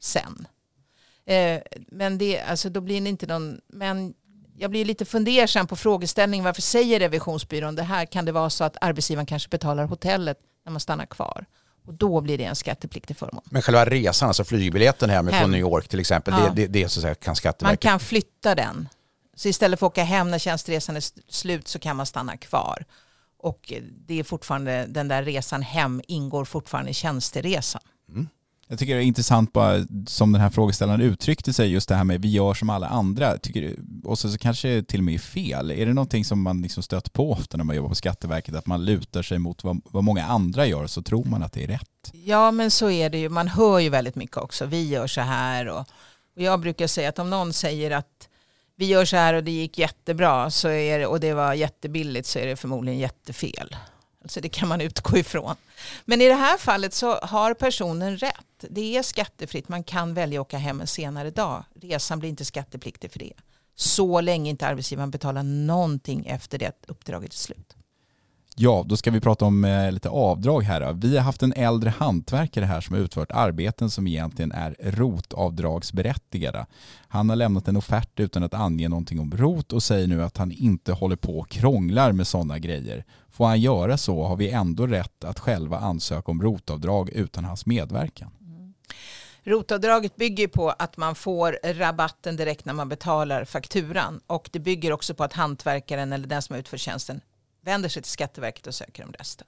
sen. 0.01 0.47
Eh, 1.25 1.61
men 1.87 2.17
det, 2.17 2.41
alltså, 2.41 2.69
då 2.69 2.81
blir 2.81 3.01
det 3.01 3.09
inte 3.09 3.27
någon, 3.27 3.61
men 3.67 4.13
jag 4.57 4.71
blir 4.71 4.85
lite 4.85 5.05
fundersam 5.05 5.67
på 5.67 5.75
frågeställningen 5.75 6.45
varför 6.45 6.61
säger 6.61 6.99
revisionsbyrån 6.99 7.75
det 7.75 7.83
här? 7.83 8.05
Kan 8.05 8.25
det 8.25 8.31
vara 8.31 8.49
så 8.49 8.63
att 8.63 8.77
arbetsgivaren 8.81 9.25
kanske 9.25 9.49
betalar 9.49 9.85
hotellet 9.85 10.37
när 10.65 10.71
man 10.71 10.79
stannar 10.79 11.05
kvar? 11.05 11.45
Och 11.85 11.93
då 11.93 12.21
blir 12.21 12.37
det 12.37 12.43
en 12.43 12.55
skattepliktig 12.55 13.17
förmån. 13.17 13.41
Men 13.45 13.61
själva 13.61 13.85
resan, 13.85 14.27
alltså 14.27 14.43
flygbiljetten 14.43 15.09
hem, 15.09 15.27
hem. 15.27 15.41
från 15.41 15.51
New 15.51 15.59
York 15.59 15.87
till 15.87 15.99
exempel, 15.99 16.33
ja. 16.37 16.49
det, 16.49 16.67
det, 16.67 16.67
det 16.67 16.89
så 16.89 17.01
säga, 17.01 17.15
kan 17.15 17.35
Skatteverket... 17.35 17.83
Man 17.83 17.91
kan 17.91 17.99
flytta 17.99 18.55
den. 18.55 18.89
Så 19.35 19.47
istället 19.47 19.79
för 19.79 19.87
att 19.87 19.91
åka 19.91 20.03
hem 20.03 20.31
när 20.31 20.39
tjänsteresan 20.39 20.95
är 20.95 21.03
slut 21.31 21.67
så 21.67 21.79
kan 21.79 21.95
man 21.95 22.05
stanna 22.05 22.37
kvar. 22.37 22.85
Och 23.37 23.73
det 24.07 24.19
är 24.19 24.23
fortfarande, 24.23 24.85
den 24.85 25.07
där 25.07 25.23
resan 25.23 25.61
hem 25.61 26.01
ingår 26.07 26.45
fortfarande 26.45 26.91
i 26.91 26.93
tjänsteresan. 26.93 27.81
Jag 28.71 28.79
tycker 28.79 28.95
det 28.95 29.03
är 29.03 29.05
intressant 29.05 29.53
bara 29.53 29.85
som 30.07 30.31
den 30.31 30.41
här 30.41 30.49
frågeställaren 30.49 31.01
uttryckte 31.01 31.53
sig, 31.53 31.71
just 31.71 31.89
det 31.89 31.95
här 31.95 32.03
med 32.03 32.21
vi 32.21 32.29
gör 32.29 32.53
som 32.53 32.69
alla 32.69 32.87
andra. 32.87 33.37
Tycker, 33.37 33.75
och 34.03 34.19
så, 34.19 34.29
så 34.29 34.37
kanske 34.37 34.67
det 34.67 34.83
till 34.83 34.99
och 34.99 35.03
med 35.03 35.13
är 35.13 35.19
fel. 35.19 35.71
Är 35.71 35.85
det 35.85 35.93
någonting 35.93 36.25
som 36.25 36.41
man 36.41 36.61
liksom 36.61 36.83
stöter 36.83 37.11
på 37.11 37.31
ofta 37.31 37.57
när 37.57 37.63
man 37.63 37.75
jobbar 37.75 37.89
på 37.89 37.95
Skatteverket, 37.95 38.55
att 38.55 38.65
man 38.65 38.85
lutar 38.85 39.21
sig 39.21 39.39
mot 39.39 39.63
vad, 39.63 39.81
vad 39.85 40.03
många 40.03 40.25
andra 40.25 40.65
gör 40.65 40.87
så 40.87 41.01
tror 41.01 41.25
man 41.25 41.43
att 41.43 41.53
det 41.53 41.63
är 41.63 41.67
rätt? 41.67 42.11
Ja 42.11 42.51
men 42.51 42.71
så 42.71 42.89
är 42.89 43.09
det 43.09 43.17
ju, 43.17 43.29
man 43.29 43.47
hör 43.47 43.79
ju 43.79 43.89
väldigt 43.89 44.15
mycket 44.15 44.37
också, 44.37 44.65
vi 44.65 44.87
gör 44.87 45.07
så 45.07 45.21
här 45.21 45.67
och, 45.67 45.79
och 46.35 46.41
jag 46.41 46.59
brukar 46.59 46.87
säga 46.87 47.09
att 47.09 47.19
om 47.19 47.29
någon 47.29 47.53
säger 47.53 47.91
att 47.91 48.29
vi 48.75 48.85
gör 48.85 49.05
så 49.05 49.15
här 49.15 49.33
och 49.33 49.43
det 49.43 49.51
gick 49.51 49.77
jättebra 49.77 50.51
så 50.51 50.67
är 50.67 50.99
det, 50.99 51.05
och 51.05 51.19
det 51.19 51.33
var 51.33 51.53
jättebilligt 51.53 52.27
så 52.27 52.39
är 52.39 52.47
det 52.47 52.55
förmodligen 52.55 52.99
jättefel. 52.99 53.75
Alltså 54.21 54.41
det 54.41 54.49
kan 54.49 54.67
man 54.69 54.81
utgå 54.81 55.17
ifrån. 55.17 55.55
Men 56.05 56.21
i 56.21 56.27
det 56.27 56.33
här 56.33 56.57
fallet 56.57 56.93
så 56.93 57.15
har 57.15 57.53
personen 57.53 58.17
rätt. 58.17 58.65
Det 58.69 58.97
är 58.97 59.03
skattefritt. 59.03 59.69
Man 59.69 59.83
kan 59.83 60.13
välja 60.13 60.41
att 60.41 60.47
åka 60.47 60.57
hem 60.57 60.81
en 60.81 60.87
senare 60.87 61.29
dag. 61.29 61.63
Resan 61.81 62.19
blir 62.19 62.29
inte 62.29 62.45
skattepliktig 62.45 63.11
för 63.11 63.19
det. 63.19 63.33
Så 63.75 64.21
länge 64.21 64.49
inte 64.49 64.67
arbetsgivaren 64.67 65.11
betalar 65.11 65.43
någonting 65.43 66.25
efter 66.25 66.57
det 66.57 66.65
att 66.65 66.85
uppdraget 66.87 67.33
är 67.33 67.37
slut. 67.37 67.75
Ja, 68.55 68.83
då 68.87 68.97
ska 68.97 69.11
vi 69.11 69.19
prata 69.19 69.45
om 69.45 69.65
eh, 69.65 69.91
lite 69.91 70.09
avdrag 70.09 70.61
här. 70.61 70.81
Då. 70.81 70.91
Vi 70.93 71.17
har 71.17 71.23
haft 71.23 71.43
en 71.43 71.53
äldre 71.53 71.89
hantverkare 71.89 72.65
här 72.65 72.81
som 72.81 72.95
har 72.95 73.03
utfört 73.03 73.31
arbeten 73.31 73.89
som 73.89 74.07
egentligen 74.07 74.51
är 74.51 74.75
rotavdragsberättigade. 74.79 76.65
Han 77.07 77.29
har 77.29 77.35
lämnat 77.35 77.67
en 77.67 77.77
offert 77.77 78.19
utan 78.19 78.43
att 78.43 78.53
ange 78.53 78.89
någonting 78.89 79.19
om 79.19 79.31
rot 79.31 79.73
och 79.73 79.83
säger 79.83 80.07
nu 80.07 80.23
att 80.23 80.37
han 80.37 80.51
inte 80.51 80.93
håller 80.93 81.15
på 81.15 81.39
och 81.39 81.49
krånglar 81.49 82.11
med 82.11 82.27
sådana 82.27 82.59
grejer. 82.59 83.05
Får 83.29 83.45
han 83.45 83.61
göra 83.61 83.97
så 83.97 84.23
har 84.23 84.35
vi 84.35 84.49
ändå 84.49 84.87
rätt 84.87 85.23
att 85.23 85.39
själva 85.39 85.77
ansöka 85.77 86.31
om 86.31 86.41
rotavdrag 86.41 87.09
utan 87.09 87.45
hans 87.45 87.65
medverkan. 87.65 88.31
Mm. 88.41 88.73
Rotavdraget 89.43 90.15
bygger 90.15 90.47
på 90.47 90.69
att 90.69 90.97
man 90.97 91.15
får 91.15 91.57
rabatten 91.63 92.35
direkt 92.35 92.65
när 92.65 92.73
man 92.73 92.89
betalar 92.89 93.45
fakturan 93.45 94.21
och 94.27 94.49
det 94.51 94.59
bygger 94.59 94.91
också 94.91 95.13
på 95.13 95.23
att 95.23 95.33
hantverkaren 95.33 96.13
eller 96.13 96.27
den 96.27 96.41
som 96.41 96.55
utför 96.55 96.77
tjänsten 96.77 97.21
vänder 97.61 97.89
sig 97.89 98.01
till 98.01 98.11
Skatteverket 98.11 98.67
och 98.67 98.75
söker 98.75 99.03
om 99.03 99.13
resten. 99.13 99.47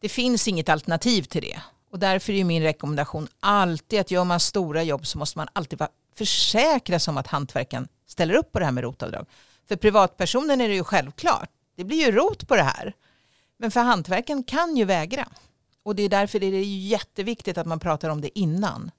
Det 0.00 0.08
finns 0.08 0.48
inget 0.48 0.68
alternativ 0.68 1.22
till 1.22 1.42
det 1.42 1.62
och 1.90 1.98
därför 1.98 2.32
är 2.32 2.44
min 2.44 2.62
rekommendation 2.62 3.28
alltid 3.40 4.00
att 4.00 4.10
gör 4.10 4.24
man 4.24 4.40
stora 4.40 4.82
jobb 4.82 5.06
så 5.06 5.18
måste 5.18 5.38
man 5.38 5.48
alltid 5.52 5.82
försäkra 6.14 6.98
sig 6.98 7.12
om 7.12 7.18
att 7.18 7.26
hantverkaren 7.26 7.88
ställer 8.06 8.34
upp 8.34 8.52
på 8.52 8.58
det 8.58 8.64
här 8.64 8.72
med 8.72 8.84
rotavdrag. 8.84 9.26
För 9.68 9.76
privatpersonen 9.76 10.60
är 10.60 10.68
det 10.68 10.74
ju 10.74 10.84
självklart. 10.84 11.50
Det 11.76 11.84
blir 11.84 12.06
ju 12.06 12.12
rot 12.12 12.48
på 12.48 12.56
det 12.56 12.62
här. 12.62 12.92
Men 13.56 13.70
för 13.70 13.80
hantverken 13.80 14.44
kan 14.44 14.76
ju 14.76 14.84
vägra. 14.84 15.28
Och 15.82 15.96
det 15.96 16.02
är 16.02 16.08
därför 16.08 16.38
det 16.40 16.46
är 16.46 16.64
jätteviktigt 16.64 17.58
att 17.58 17.66
man 17.66 17.80
pratar 17.80 18.08
om 18.08 18.20
det 18.20 18.38
innan 18.38 18.90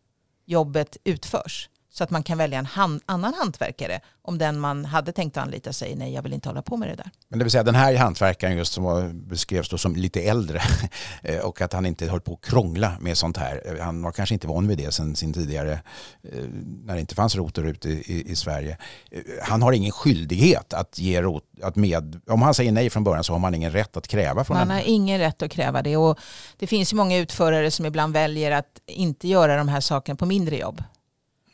jobbet 0.45 0.97
utförs 1.03 1.69
så 1.93 2.03
att 2.03 2.09
man 2.09 2.23
kan 2.23 2.37
välja 2.37 2.59
en 2.59 2.65
hand, 2.65 3.01
annan 3.05 3.33
hantverkare 3.33 3.99
om 4.21 4.37
den 4.37 4.59
man 4.59 4.85
hade 4.85 5.11
tänkt 5.11 5.37
anlita 5.37 5.73
säger 5.73 5.95
nej, 5.95 6.13
jag 6.13 6.21
vill 6.21 6.33
inte 6.33 6.49
hålla 6.49 6.61
på 6.61 6.77
med 6.77 6.89
det 6.89 6.95
där. 6.95 7.09
Men 7.29 7.39
det 7.39 7.45
vill 7.45 7.51
säga 7.51 7.63
den 7.63 7.75
här 7.75 7.95
hantverkaren 7.95 8.57
just 8.57 8.73
som 8.73 9.11
beskrevs 9.27 9.69
då 9.69 9.77
som 9.77 9.95
lite 9.95 10.21
äldre 10.21 10.61
eh, 11.21 11.39
och 11.39 11.61
att 11.61 11.73
han 11.73 11.85
inte 11.85 12.07
höll 12.07 12.21
på 12.21 12.33
att 12.33 12.41
krångla 12.49 12.93
med 12.99 13.17
sånt 13.17 13.37
här. 13.37 13.77
Han 13.81 14.01
var 14.01 14.11
kanske 14.11 14.35
inte 14.35 14.47
van 14.47 14.67
vid 14.67 14.77
det 14.77 14.91
sen 14.91 15.15
sin 15.15 15.33
tidigare, 15.33 15.71
eh, 15.71 16.43
när 16.83 16.93
det 16.93 16.99
inte 16.99 17.15
fanns 17.15 17.35
rot 17.35 17.57
och 17.57 17.63
rut 17.63 17.85
i, 17.85 18.31
i, 18.31 18.35
Sverige. 18.35 18.77
Eh, 19.11 19.21
han 19.41 19.61
har 19.61 19.73
ingen 19.73 19.91
skyldighet 19.91 20.73
att 20.73 20.99
ge 20.99 21.21
rot, 21.21 21.43
att 21.63 21.75
med, 21.75 22.21
om 22.27 22.41
han 22.41 22.53
säger 22.53 22.71
nej 22.71 22.89
från 22.89 23.03
början 23.03 23.23
så 23.23 23.33
har 23.33 23.39
man 23.39 23.55
ingen 23.55 23.71
rätt 23.71 23.97
att 23.97 24.07
kräva 24.07 24.43
från 24.43 24.57
Man 24.57 24.69
har 24.69 24.81
ingen 24.85 25.19
rätt 25.19 25.41
att 25.41 25.51
kräva 25.51 25.81
det 25.81 25.97
och 25.97 26.19
det 26.57 26.67
finns 26.67 26.93
ju 26.93 26.97
många 26.97 27.17
utförare 27.17 27.71
som 27.71 27.85
ibland 27.85 28.13
väljer 28.13 28.51
att 28.51 28.79
inte 28.87 29.27
göra 29.27 29.57
de 29.57 29.67
här 29.67 29.79
sakerna 29.79 30.15
på 30.15 30.25
mindre 30.25 30.57
jobb. 30.57 30.83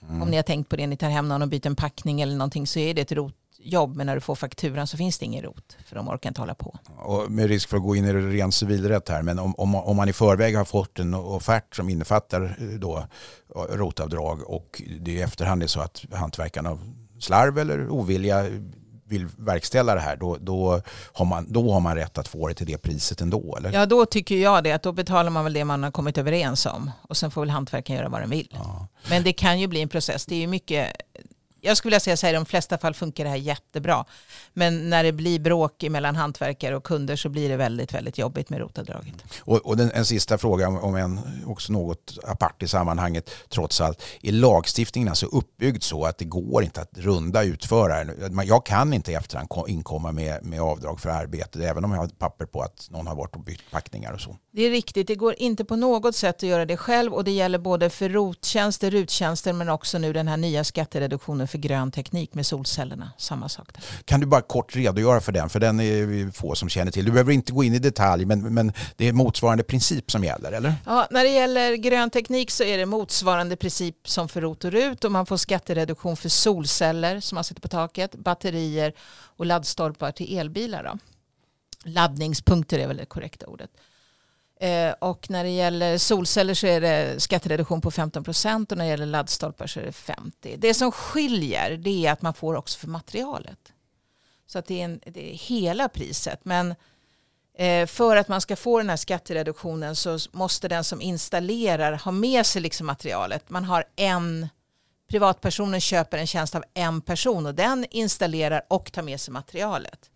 Mm. 0.09 0.21
Om 0.21 0.29
ni 0.29 0.35
har 0.35 0.43
tänkt 0.43 0.69
på 0.69 0.75
det, 0.75 0.87
ni 0.87 0.97
tar 0.97 1.09
hem 1.09 1.27
någon 1.27 1.41
och 1.41 1.47
byter 1.47 1.67
en 1.67 1.75
packning 1.75 2.21
eller 2.21 2.35
någonting 2.35 2.67
så 2.67 2.79
är 2.79 2.93
det 2.93 3.01
ett 3.01 3.11
rotjobb. 3.11 3.95
Men 3.95 4.07
när 4.07 4.15
du 4.15 4.21
får 4.21 4.35
fakturan 4.35 4.87
så 4.87 4.97
finns 4.97 5.19
det 5.19 5.25
ingen 5.25 5.43
rot 5.43 5.77
för 5.85 5.95
de 5.95 6.09
orkar 6.09 6.29
inte 6.29 6.41
hålla 6.41 6.55
på. 6.55 6.79
Och 6.97 7.31
med 7.31 7.47
risk 7.47 7.69
för 7.69 7.77
att 7.77 7.83
gå 7.83 7.95
in 7.95 8.05
i 8.05 8.13
ren 8.13 8.51
civilrätt 8.51 9.09
här, 9.09 9.21
men 9.21 9.39
om, 9.39 9.55
om, 9.57 9.75
om 9.75 9.97
man 9.97 10.09
i 10.09 10.13
förväg 10.13 10.57
har 10.57 10.65
fått 10.65 10.99
en 10.99 11.13
offert 11.13 11.75
som 11.75 11.89
innefattar 11.89 12.57
eh, 12.59 12.79
då 12.79 13.05
rotavdrag 13.69 14.49
och 14.49 14.81
det 14.99 15.11
i 15.11 15.21
efterhand 15.21 15.63
är 15.63 15.67
så 15.67 15.79
att 15.79 16.05
hantverkarna 16.11 16.77
slarv 17.19 17.57
eller 17.57 17.89
ovilja 17.89 18.45
vill 19.09 19.27
verkställa 19.37 19.95
det 19.95 20.01
här, 20.01 20.15
då, 20.15 20.37
då, 20.39 20.81
har 21.13 21.25
man, 21.25 21.45
då 21.49 21.71
har 21.71 21.79
man 21.79 21.95
rätt 21.95 22.17
att 22.17 22.27
få 22.27 22.47
det 22.47 22.53
till 22.53 22.67
det 22.67 22.77
priset 22.77 23.21
ändå? 23.21 23.55
Eller? 23.57 23.73
Ja, 23.73 23.85
då 23.85 24.05
tycker 24.05 24.35
jag 24.35 24.63
det. 24.63 24.71
Att 24.71 24.83
då 24.83 24.91
betalar 24.91 25.29
man 25.29 25.43
väl 25.43 25.53
det 25.53 25.65
man 25.65 25.83
har 25.83 25.91
kommit 25.91 26.17
överens 26.17 26.65
om. 26.65 26.91
Och 27.01 27.17
sen 27.17 27.31
får 27.31 27.41
väl 27.41 27.49
hantverkaren 27.49 27.97
göra 27.97 28.09
vad 28.09 28.21
den 28.21 28.29
vill. 28.29 28.47
Ja. 28.51 28.87
Men 29.09 29.23
det 29.23 29.33
kan 29.33 29.59
ju 29.59 29.67
bli 29.67 29.81
en 29.81 29.89
process. 29.89 30.25
Det 30.25 30.35
är 30.35 30.39
ju 30.39 30.47
mycket 30.47 30.95
jag 31.61 31.77
skulle 31.77 31.89
vilja 31.89 31.99
säga 31.99 32.17
så 32.17 32.25
här, 32.25 32.33
i 32.33 32.35
de 32.35 32.45
flesta 32.45 32.77
fall 32.77 32.93
funkar 32.93 33.23
det 33.23 33.29
här 33.29 33.37
jättebra. 33.37 34.05
Men 34.53 34.89
när 34.89 35.03
det 35.03 35.11
blir 35.11 35.39
bråk 35.39 35.83
mellan 35.89 36.15
hantverkare 36.15 36.75
och 36.75 36.83
kunder 36.83 37.15
så 37.15 37.29
blir 37.29 37.49
det 37.49 37.57
väldigt, 37.57 37.93
väldigt 37.93 38.17
jobbigt 38.17 38.49
med 38.49 38.59
rotavdraget. 38.59 39.13
Och, 39.39 39.57
och 39.57 39.77
den, 39.77 39.91
en 39.91 40.05
sista 40.05 40.37
fråga, 40.37 40.67
om 40.67 40.95
en 40.95 41.19
också 41.45 41.73
något 41.73 42.17
apart 42.23 42.63
i 42.63 42.67
sammanhanget, 42.67 43.29
trots 43.49 43.81
allt. 43.81 44.03
Är 44.21 44.31
lagstiftningen 44.31 45.09
alltså 45.09 45.25
uppbyggd 45.25 45.83
så 45.83 46.05
att 46.05 46.17
det 46.17 46.25
går 46.25 46.63
inte 46.63 46.81
att 46.81 46.97
runda 46.97 47.43
utföraren? 47.43 48.41
Jag 48.47 48.65
kan 48.65 48.93
inte 48.93 49.11
i 49.11 49.15
efterhand 49.15 49.49
inkomma 49.67 50.11
med, 50.11 50.45
med 50.45 50.61
avdrag 50.61 50.99
för 50.99 51.09
arbete, 51.09 51.67
även 51.67 51.85
om 51.85 51.91
jag 51.91 51.99
har 51.99 52.07
papper 52.07 52.45
på 52.45 52.61
att 52.61 52.87
någon 52.89 53.07
har 53.07 53.15
varit 53.15 53.35
och 53.35 53.43
bytt 53.43 53.71
packningar 53.71 54.13
och 54.13 54.21
så. 54.21 54.37
Det 54.51 54.61
är 54.61 54.69
riktigt, 54.69 55.07
det 55.07 55.15
går 55.15 55.35
inte 55.37 55.65
på 55.65 55.75
något 55.75 56.15
sätt 56.15 56.35
att 56.35 56.43
göra 56.43 56.65
det 56.65 56.77
själv 56.77 57.13
och 57.13 57.23
det 57.23 57.31
gäller 57.31 57.57
både 57.57 57.89
för 57.89 58.09
rottjänster, 58.09 58.91
ruttjänster 58.91 59.53
men 59.53 59.69
också 59.69 59.97
nu 59.97 60.13
den 60.13 60.27
här 60.27 60.37
nya 60.37 60.63
skattereduktionen 60.63 61.47
för 61.49 61.57
grön 61.57 61.91
teknik 61.91 62.33
med 62.33 62.45
solcellerna. 62.45 63.11
Samma 63.17 63.49
sak 63.49 63.73
där. 63.73 63.83
Kan 64.05 64.19
du 64.19 64.25
bara 64.25 64.41
kort 64.41 64.75
redogöra 64.75 65.21
för 65.21 65.31
den? 65.31 65.49
För 65.49 65.59
den 65.59 65.79
är 65.79 66.05
vi 66.05 66.31
få 66.31 66.55
som 66.55 66.69
känner 66.69 66.91
till. 66.91 67.05
Du 67.05 67.11
behöver 67.11 67.33
inte 67.33 67.51
gå 67.51 67.63
in 67.63 67.73
i 67.73 67.79
detalj 67.79 68.25
men, 68.25 68.53
men 68.53 68.73
det 68.95 69.07
är 69.07 69.13
motsvarande 69.13 69.63
princip 69.63 70.11
som 70.11 70.23
gäller 70.23 70.51
eller? 70.51 70.73
Ja, 70.85 71.07
när 71.11 71.23
det 71.23 71.29
gäller 71.29 71.75
grön 71.75 72.09
teknik 72.09 72.51
så 72.51 72.63
är 72.63 72.77
det 72.77 72.85
motsvarande 72.85 73.55
princip 73.55 73.95
som 74.05 74.29
för 74.29 74.41
ROT 74.41 74.65
och 74.65 74.71
RUT 74.71 75.03
och 75.03 75.11
man 75.11 75.25
får 75.25 75.37
skattereduktion 75.37 76.17
för 76.17 76.29
solceller 76.29 77.19
som 77.19 77.35
man 77.35 77.43
sätter 77.43 77.61
på 77.61 77.67
taket, 77.67 78.15
batterier 78.15 78.93
och 79.37 79.45
laddstolpar 79.45 80.11
till 80.11 80.37
elbilar. 80.37 80.83
Då. 80.83 80.97
Laddningspunkter 81.89 82.79
är 82.79 82.87
väl 82.87 82.97
det 82.97 83.05
korrekta 83.05 83.47
ordet. 83.47 83.69
Eh, 84.61 84.91
och 84.99 85.29
när 85.29 85.43
det 85.43 85.49
gäller 85.49 85.97
solceller 85.97 86.53
så 86.53 86.67
är 86.67 86.81
det 86.81 87.19
skattereduktion 87.19 87.81
på 87.81 87.91
15 87.91 88.23
procent 88.23 88.71
och 88.71 88.77
när 88.77 88.85
det 88.85 88.89
gäller 88.89 89.05
laddstolpar 89.05 89.67
så 89.67 89.79
är 89.79 89.85
det 89.85 89.91
50. 89.91 90.55
Det 90.57 90.73
som 90.73 90.91
skiljer 90.91 91.77
det 91.77 92.05
är 92.05 92.11
att 92.11 92.21
man 92.21 92.33
får 92.33 92.55
också 92.55 92.79
för 92.79 92.87
materialet. 92.87 93.73
Så 94.47 94.59
att 94.59 94.65
det 94.65 94.81
är, 94.81 94.85
en, 94.85 94.99
det 95.05 95.33
är 95.33 95.35
hela 95.35 95.89
priset. 95.89 96.39
Men 96.43 96.75
eh, 97.57 97.85
för 97.85 98.15
att 98.15 98.27
man 98.27 98.41
ska 98.41 98.55
få 98.55 98.77
den 98.77 98.89
här 98.89 98.97
skattereduktionen 98.97 99.95
så 99.95 100.19
måste 100.31 100.67
den 100.67 100.83
som 100.83 101.01
installerar 101.01 101.93
ha 101.93 102.11
med 102.11 102.45
sig 102.45 102.61
liksom 102.61 102.87
materialet. 102.87 103.49
Man 103.49 103.65
har 103.65 103.83
en 103.95 104.47
privatpersonen 105.09 105.81
köper 105.81 106.17
en 106.17 106.27
tjänst 106.27 106.55
av 106.55 106.63
en 106.73 107.01
person 107.01 107.45
och 107.45 107.55
den 107.55 107.85
installerar 107.91 108.61
och 108.67 108.91
tar 108.91 109.01
med 109.01 109.19
sig 109.19 109.31
materialet. 109.31 110.09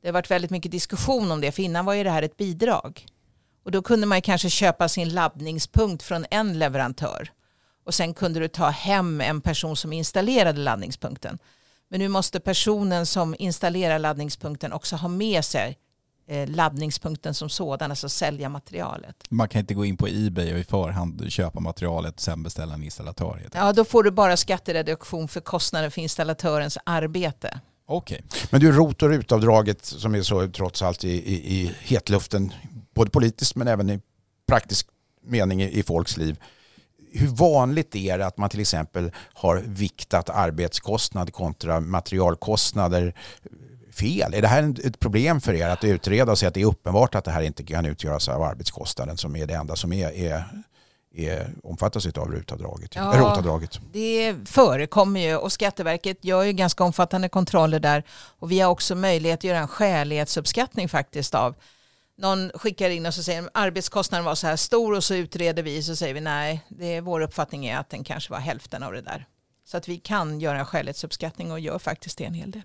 Det 0.00 0.08
har 0.08 0.12
varit 0.12 0.30
väldigt 0.30 0.50
mycket 0.50 0.72
diskussion 0.72 1.30
om 1.30 1.40
det 1.40 1.52
för 1.52 1.62
innan 1.62 1.84
var 1.84 1.94
ju 1.94 2.04
det 2.04 2.10
här 2.10 2.22
ett 2.22 2.36
bidrag. 2.36 3.06
Och 3.64 3.70
då 3.70 3.82
kunde 3.82 4.06
man 4.06 4.22
kanske 4.22 4.50
köpa 4.50 4.88
sin 4.88 5.08
laddningspunkt 5.08 6.02
från 6.02 6.26
en 6.30 6.58
leverantör. 6.58 7.30
Och 7.84 7.94
sen 7.94 8.14
kunde 8.14 8.40
du 8.40 8.48
ta 8.48 8.68
hem 8.68 9.20
en 9.20 9.40
person 9.40 9.76
som 9.76 9.92
installerade 9.92 10.60
laddningspunkten. 10.60 11.38
Men 11.88 12.00
nu 12.00 12.08
måste 12.08 12.40
personen 12.40 13.06
som 13.06 13.34
installerar 13.38 13.98
laddningspunkten 13.98 14.72
också 14.72 14.96
ha 14.96 15.08
med 15.08 15.44
sig 15.44 15.78
eh, 16.28 16.48
laddningspunkten 16.48 17.34
som 17.34 17.48
sådan, 17.48 17.90
alltså 17.90 18.08
sälja 18.08 18.48
materialet. 18.48 19.16
Man 19.28 19.48
kan 19.48 19.60
inte 19.60 19.74
gå 19.74 19.84
in 19.84 19.96
på 19.96 20.08
Ebay 20.08 20.52
och 20.52 20.58
i 20.58 20.64
förhand 20.64 21.32
köpa 21.32 21.60
materialet 21.60 22.14
och 22.14 22.20
sen 22.20 22.42
beställa 22.42 22.74
en 22.74 22.82
installatör. 22.82 23.48
Ja, 23.52 23.72
då 23.72 23.84
får 23.84 24.02
du 24.02 24.10
bara 24.10 24.36
skattereduktion 24.36 25.28
för 25.28 25.40
kostnaden 25.40 25.90
för 25.90 26.00
installatörens 26.00 26.78
arbete. 26.84 27.60
Okej. 27.86 28.24
Men 28.50 28.60
du, 28.60 28.72
ROT 28.72 29.02
och 29.02 29.08
RUT-avdraget 29.10 29.84
som 29.84 30.14
är 30.14 30.22
så 30.22 30.48
trots 30.48 30.82
allt 30.82 31.04
i, 31.04 31.10
i, 31.10 31.60
i 31.60 31.74
hetluften, 31.80 32.52
både 33.00 33.10
politiskt 33.10 33.56
men 33.56 33.68
även 33.68 33.90
i 33.90 34.00
praktisk 34.48 34.86
mening 35.22 35.62
i, 35.62 35.78
i 35.78 35.82
folks 35.82 36.16
liv. 36.16 36.36
Hur 37.12 37.26
vanligt 37.26 37.96
är 37.96 38.18
det 38.18 38.26
att 38.26 38.38
man 38.38 38.50
till 38.50 38.60
exempel 38.60 39.12
har 39.32 39.56
viktat 39.66 40.30
arbetskostnad 40.30 41.32
kontra 41.32 41.80
materialkostnader 41.80 43.14
fel? 43.92 44.34
Är 44.34 44.42
det 44.42 44.48
här 44.48 44.74
ett 44.86 44.98
problem 44.98 45.40
för 45.40 45.54
er 45.54 45.68
att 45.68 45.84
utreda 45.84 46.32
och 46.32 46.38
se 46.38 46.46
att 46.46 46.54
det 46.54 46.60
är 46.60 46.66
uppenbart 46.66 47.14
att 47.14 47.24
det 47.24 47.30
här 47.30 47.42
inte 47.42 47.62
kan 47.62 47.86
utgöras 47.86 48.28
av 48.28 48.42
arbetskostnaden 48.42 49.16
som 49.16 49.36
är 49.36 49.46
det 49.46 49.54
enda 49.54 49.76
som 49.76 49.92
är, 49.92 50.10
är, 50.12 50.44
är 51.14 51.50
omfattas 51.62 52.06
av 52.06 52.32
RUT-avdraget? 52.32 52.94
Ja. 52.94 53.14
Ja. 53.14 53.20
ROT-avdraget. 53.20 53.80
Det 53.92 54.36
förekommer 54.44 55.20
ju 55.20 55.36
och 55.36 55.52
Skatteverket 55.52 56.24
gör 56.24 56.42
ju 56.42 56.52
ganska 56.52 56.84
omfattande 56.84 57.28
kontroller 57.28 57.80
där 57.80 58.04
och 58.38 58.50
vi 58.50 58.60
har 58.60 58.70
också 58.70 58.94
möjlighet 58.94 59.40
att 59.40 59.44
göra 59.44 59.58
en 59.58 59.68
skälighetsuppskattning 59.68 60.88
faktiskt 60.88 61.34
av 61.34 61.54
någon 62.20 62.50
skickar 62.54 62.90
in 62.90 63.06
och 63.06 63.14
så 63.14 63.22
säger 63.22 63.50
arbetskostnaden 63.54 64.24
var 64.24 64.34
så 64.34 64.46
här 64.46 64.56
stor 64.56 64.96
och 64.96 65.04
så 65.04 65.14
utreder 65.14 65.62
vi 65.62 65.82
så 65.82 65.96
säger 65.96 66.14
vi 66.14 66.20
nej, 66.20 66.64
det 66.68 66.96
är, 66.96 67.00
vår 67.00 67.20
uppfattning 67.20 67.66
är 67.66 67.78
att 67.78 67.90
den 67.90 68.04
kanske 68.04 68.32
var 68.32 68.40
hälften 68.40 68.82
av 68.82 68.92
det 68.92 69.00
där. 69.00 69.26
Så 69.64 69.76
att 69.76 69.88
vi 69.88 69.98
kan 69.98 70.40
göra 70.40 70.58
en 70.58 70.66
skälighetsuppskattning 70.66 71.52
och 71.52 71.60
gör 71.60 71.78
faktiskt 71.78 72.18
det 72.18 72.24
en 72.24 72.34
hel 72.34 72.50
del. 72.50 72.62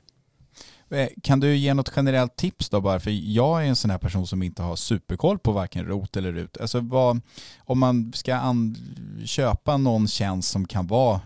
Eh, 0.89 1.08
Kan 1.24 1.39
du 1.39 1.56
ge 1.56 1.74
något 1.74 1.91
generellt 1.95 2.36
tips 2.36 2.69
då 2.69 2.82
bara? 2.82 3.00
För 3.00 3.12
jag 3.12 3.63
är 3.63 3.67
en 3.67 3.76
sån 3.76 3.91
här 3.91 3.98
person 3.98 4.28
som 4.28 4.43
inte 4.43 4.62
har 4.62 4.76
superkoll 4.76 5.39
på 5.39 5.52
varken 5.52 5.86
ROT 5.86 6.17
eller 6.17 6.32
RUT. 6.32 6.58
Alltså 6.62 6.80
vad, 6.80 7.21
om 7.60 7.80
man 7.80 8.13
ska 8.15 8.56
köpa 9.26 9.78
någon 9.78 10.08
tjänst 10.08 10.52
som 10.52 10.67
kan 10.67 10.88
vara 10.88 11.21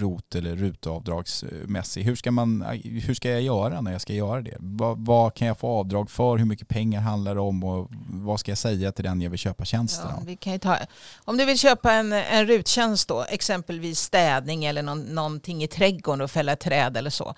ROT 0.00 0.34
eller 0.34 0.56
RUT-avdragsmässig, 0.56 2.02
hur 2.02 2.16
ska, 2.16 2.30
man, 2.30 2.64
hur 2.84 3.14
ska 3.14 3.30
jag 3.30 3.42
göra 3.42 3.80
när 3.80 3.92
jag 3.92 4.00
ska 4.00 4.12
göra 4.12 4.40
det? 4.42 4.56
Vad, 4.58 4.98
vad 5.06 5.34
kan 5.34 5.48
jag 5.48 5.58
få 5.58 5.68
avdrag 5.68 6.10
för? 6.10 6.36
Hur 6.36 6.44
mycket 6.44 6.68
pengar 6.68 7.00
handlar 7.00 7.34
det 7.34 7.40
om? 7.40 7.64
Och 7.64 7.90
vad 8.08 8.40
ska 8.40 8.50
jag 8.50 8.58
säga 8.58 8.92
till 8.92 9.04
den 9.04 9.20
jag 9.20 9.30
vill 9.30 9.38
köpa 9.38 9.64
tjänsten 9.64 10.06
Ja, 10.10 10.22
vi 10.26 10.36
kan 10.36 10.58
ta, 10.58 10.76
om 11.24 11.36
du 11.36 11.44
vill 11.44 11.58
köpa 11.58 11.92
en, 11.92 12.12
en 12.12 12.46
ruttjänst 12.46 13.08
då, 13.08 13.24
exempelvis 13.28 13.98
städning 14.00 14.64
eller 14.64 14.82
någon, 14.82 15.00
någonting 15.00 15.62
i 15.62 15.68
trädgården 15.68 16.20
och 16.20 16.30
fälla 16.30 16.56
träd 16.56 16.96
eller 16.96 17.10
så. 17.10 17.34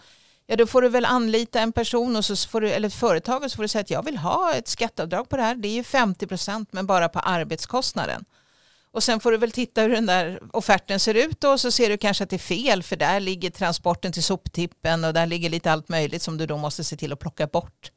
Ja, 0.51 0.57
då 0.57 0.67
får 0.67 0.83
du 0.83 0.89
väl 0.89 1.05
anlita 1.05 1.61
en 1.61 1.73
person 1.73 2.17
och 2.17 2.25
så 2.25 2.37
får 2.37 2.61
du, 2.61 2.71
eller 2.71 2.89
ett 2.89 2.95
företag 2.95 3.43
och 3.43 3.51
så 3.51 3.57
får 3.57 3.63
du 3.63 3.69
säga 3.69 3.81
att 3.81 3.91
jag 3.91 4.05
vill 4.05 4.17
ha 4.17 4.55
ett 4.55 4.69
skatteavdrag 4.69 5.29
på 5.29 5.37
det 5.37 5.43
här. 5.43 5.55
Det 5.55 5.69
är 5.69 5.73
ju 5.73 5.85
50 5.85 6.27
procent 6.27 6.73
men 6.73 6.87
bara 6.87 7.09
på 7.09 7.19
arbetskostnaden. 7.19 8.25
Och 8.91 9.03
sen 9.03 9.21
får 9.21 9.33
du 9.33 9.37
väl 9.37 9.53
titta 9.53 9.83
hur 9.83 9.89
den 9.89 10.07
där 10.07 10.41
offerten 10.53 11.01
ser 11.01 11.15
ut 11.15 11.41
då, 11.41 11.51
och 11.51 11.61
så 11.61 11.71
ser 11.71 11.89
du 11.89 11.99
kanske 11.99 12.25
att 12.25 12.31
det 12.31 12.37
är 12.37 12.39
fel 12.39 12.83
för 12.83 12.97
där 12.97 13.21
ligger 13.21 13.51
transporten 13.51 14.13
till 14.13 14.23
soptippen 14.23 15.05
och 15.05 15.15
där 15.15 15.27
ligger 15.27 15.51
lite 15.51 15.73
allt 15.73 15.89
möjligt 15.89 16.23
som 16.23 16.39
du 16.39 16.47
då 16.47 16.57
måste 16.57 16.85
se 16.85 16.97
till 16.97 17.13
att 17.13 17.19
plocka 17.19 17.47
bort 17.47 17.91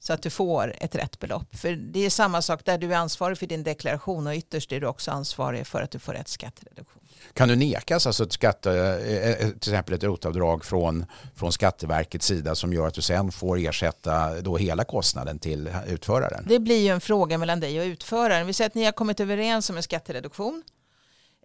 så 0.00 0.12
att 0.12 0.22
du 0.22 0.30
får 0.30 0.74
ett 0.78 0.94
rätt 0.94 1.18
belopp. 1.18 1.56
För 1.56 1.72
det 1.72 2.06
är 2.06 2.10
samma 2.10 2.42
sak 2.42 2.64
där 2.64 2.78
du 2.78 2.92
är 2.92 2.96
ansvarig 2.96 3.38
för 3.38 3.46
din 3.46 3.62
deklaration 3.62 4.26
och 4.26 4.34
ytterst 4.34 4.72
är 4.72 4.80
du 4.80 4.86
också 4.86 5.10
ansvarig 5.10 5.66
för 5.66 5.82
att 5.82 5.90
du 5.90 5.98
får 5.98 6.12
rätt 6.12 6.28
skattereduktion. 6.28 7.02
Kan 7.34 7.48
du 7.48 7.56
nekas 7.56 8.06
alltså 8.06 8.24
ett 8.24 8.32
skatte, 8.32 8.72
eh, 8.72 9.30
eh, 9.30 9.36
till 9.36 9.72
exempel 9.72 9.94
ett 9.94 10.04
rotavdrag 10.04 10.64
från, 10.64 11.04
från 11.34 11.52
Skatteverkets 11.52 12.26
sida 12.26 12.54
som 12.54 12.72
gör 12.72 12.86
att 12.86 12.94
du 12.94 13.02
sen 13.02 13.32
får 13.32 13.58
ersätta 13.58 14.40
då 14.40 14.56
hela 14.56 14.84
kostnaden 14.84 15.38
till 15.38 15.70
utföraren? 15.86 16.44
Det 16.48 16.58
blir 16.58 16.78
ju 16.78 16.88
en 16.88 17.00
fråga 17.00 17.38
mellan 17.38 17.60
dig 17.60 17.80
och 17.80 17.84
utföraren. 17.84 18.46
Vi 18.46 18.52
säger 18.52 18.68
att 18.68 18.74
ni 18.74 18.84
har 18.84 18.92
kommit 18.92 19.20
överens 19.20 19.70
om 19.70 19.76
en 19.76 19.82
skattereduktion 19.82 20.62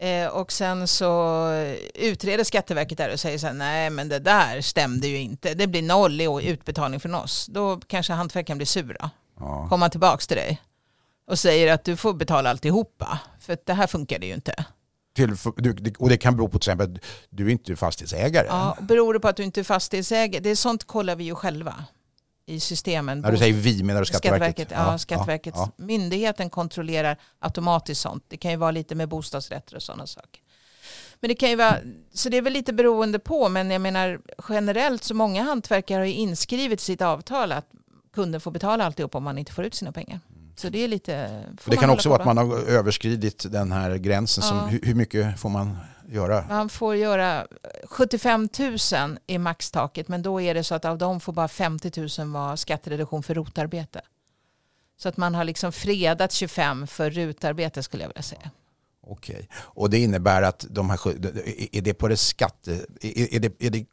eh, 0.02 0.28
och 0.28 0.52
sen 0.52 0.88
så 0.88 1.50
utreder 1.94 2.44
Skatteverket 2.44 2.98
där 2.98 3.14
och 3.14 3.20
säger 3.20 3.38
så 3.38 3.48
här, 3.48 3.54
nej 3.54 3.90
men 3.90 4.10
det 4.10 4.20
där 4.20 4.62
stämde 4.62 5.08
ju 5.08 5.18
inte. 5.18 5.54
Det 5.54 5.68
blir 5.68 5.82
noll 5.82 6.22
i 6.22 6.48
utbetalning 6.48 7.00
från 7.00 7.16
oss. 7.16 7.46
Då 7.46 7.80
kanske 7.88 8.14
hantverkaren 8.14 8.58
blir 8.58 8.68
sura. 8.68 9.10
Ja. 9.40 9.68
Kommer 9.70 9.90
tillbaka 9.90 10.18
till 10.18 10.38
dig 10.38 10.62
och 11.28 11.40
säger 11.40 11.74
att 11.74 11.84
du 11.84 11.98
får 11.98 12.14
betala 12.14 12.50
alltihopa. 12.50 13.20
För 13.40 13.58
det 13.66 13.74
här 13.74 13.88
funkar 13.88 14.20
ju 14.20 14.34
inte. 14.34 14.66
Till, 15.16 15.36
och 16.00 16.10
det 16.10 16.18
kan 16.18 16.36
bero 16.36 16.48
på 16.48 16.60
till 16.60 16.70
exempel 16.70 16.96
att 16.96 17.04
du 17.30 17.46
är 17.46 17.50
inte 17.50 17.76
fastighetsägare. 17.76 18.48
Ja, 18.48 18.78
beror 18.82 19.14
det 19.14 19.20
på 19.20 19.28
att 19.28 19.38
du 19.38 19.44
inte 19.44 19.62
är 19.62 19.64
fastighetsägare? 19.64 20.40
Det 20.40 20.50
är 20.50 20.56
sånt 20.56 20.84
kollar 20.84 21.16
vi 21.16 21.24
ju 21.24 21.36
själva 21.36 21.86
i 22.46 22.60
systemen. 22.60 23.22
När 23.22 23.32
du 23.32 23.38
säger 23.38 23.54
vi 23.54 23.84
menar 23.84 24.00
du 24.00 24.06
Skatteverket? 24.06 24.56
Skatteverket, 24.56 24.88
ja, 24.92 24.98
Skatteverket. 24.98 25.54
ja. 25.58 25.72
Myndigheten 25.78 26.50
kontrollerar 26.50 27.18
automatiskt 27.40 28.02
sånt. 28.02 28.24
Det 28.28 28.38
kan 28.38 28.52
ju 28.52 28.58
vara 28.58 28.72
lite 28.72 28.96
med 28.96 29.10
bostadsrätter 29.10 29.76
och 29.76 29.82
sådana 29.84 30.08
saker. 30.08 30.42
Men 31.20 31.28
det 31.30 31.36
kan 31.36 31.50
ju 31.50 31.56
vara, 31.56 31.78
så 32.14 32.30
det 32.30 32.38
är 32.38 32.42
väl 32.42 32.54
lite 32.54 32.74
beroende 32.74 33.20
på, 33.20 33.50
men 33.50 33.72
jag 33.72 33.82
menar 33.82 34.20
generellt 34.50 35.04
så 35.04 35.14
många 35.14 35.44
hantverkare 35.44 36.00
har 36.00 36.06
ju 36.06 36.14
inskrivet 36.14 36.82
i 36.82 36.84
sitt 36.84 37.02
avtal 37.02 37.52
att 37.52 37.66
kunden 38.14 38.42
får 38.42 38.52
betala 38.52 38.86
alltihop 38.86 39.16
om 39.16 39.24
man 39.24 39.38
inte 39.38 39.52
får 39.52 39.66
ut 39.66 39.74
sina 39.76 39.92
pengar. 39.92 40.20
Så 40.56 40.70
det 40.70 40.84
är 40.84 40.88
lite... 40.88 41.44
det 41.66 41.78
kan 41.78 41.90
också 41.90 42.10
vara 42.10 42.20
att 42.20 42.26
man 42.26 42.38
har 42.38 42.58
överskridit 42.70 43.52
den 43.52 43.72
här 43.72 43.96
gränsen. 43.96 44.44
Som, 44.44 44.58
Ja. 44.58 44.66
hur, 44.66 44.80
hur 44.84 44.96
mycket 44.96 45.40
får 45.40 45.50
man 45.50 45.78
göra? 46.08 46.46
Man 46.50 46.70
får 46.70 46.96
göra 46.96 47.48
75 47.84 48.50
000 48.60 48.78
är 49.28 49.40
maxtaket 49.40 50.08
men 50.08 50.22
då 50.22 50.42
är 50.42 50.54
det 50.54 50.64
så 50.64 50.76
att 50.76 50.86
av 50.86 50.98
dem 50.98 51.20
får 51.20 51.34
bara 51.34 51.48
50 51.48 52.22
000 52.22 52.28
vara 52.28 52.58
skattereduktion 52.58 53.24
för 53.24 53.34
rotarbete. 53.34 54.02
Så 54.98 55.10
att 55.10 55.18
man 55.18 55.36
har 55.36 55.44
liksom 55.44 55.72
fredat 55.72 56.32
25 56.32 56.88
för 56.88 57.10
rutarbete 57.10 57.84
skulle 57.84 58.04
jag 58.04 58.10
vilja 58.10 58.22
säga. 58.22 58.52
Okej. 59.08 59.50
Och 59.56 59.90
det 59.90 60.00
innebär 60.00 60.42
att 60.42 60.66
de 60.70 60.90
här, 60.90 61.00
är 61.76 61.82
det 61.82 61.94
på 61.94 62.08
det 62.08 62.18
skatte, 62.18 62.86
är 63.02 63.36
är 63.36 63.40
det, 63.40 63.54
är 63.60 63.70
det, 63.70 63.86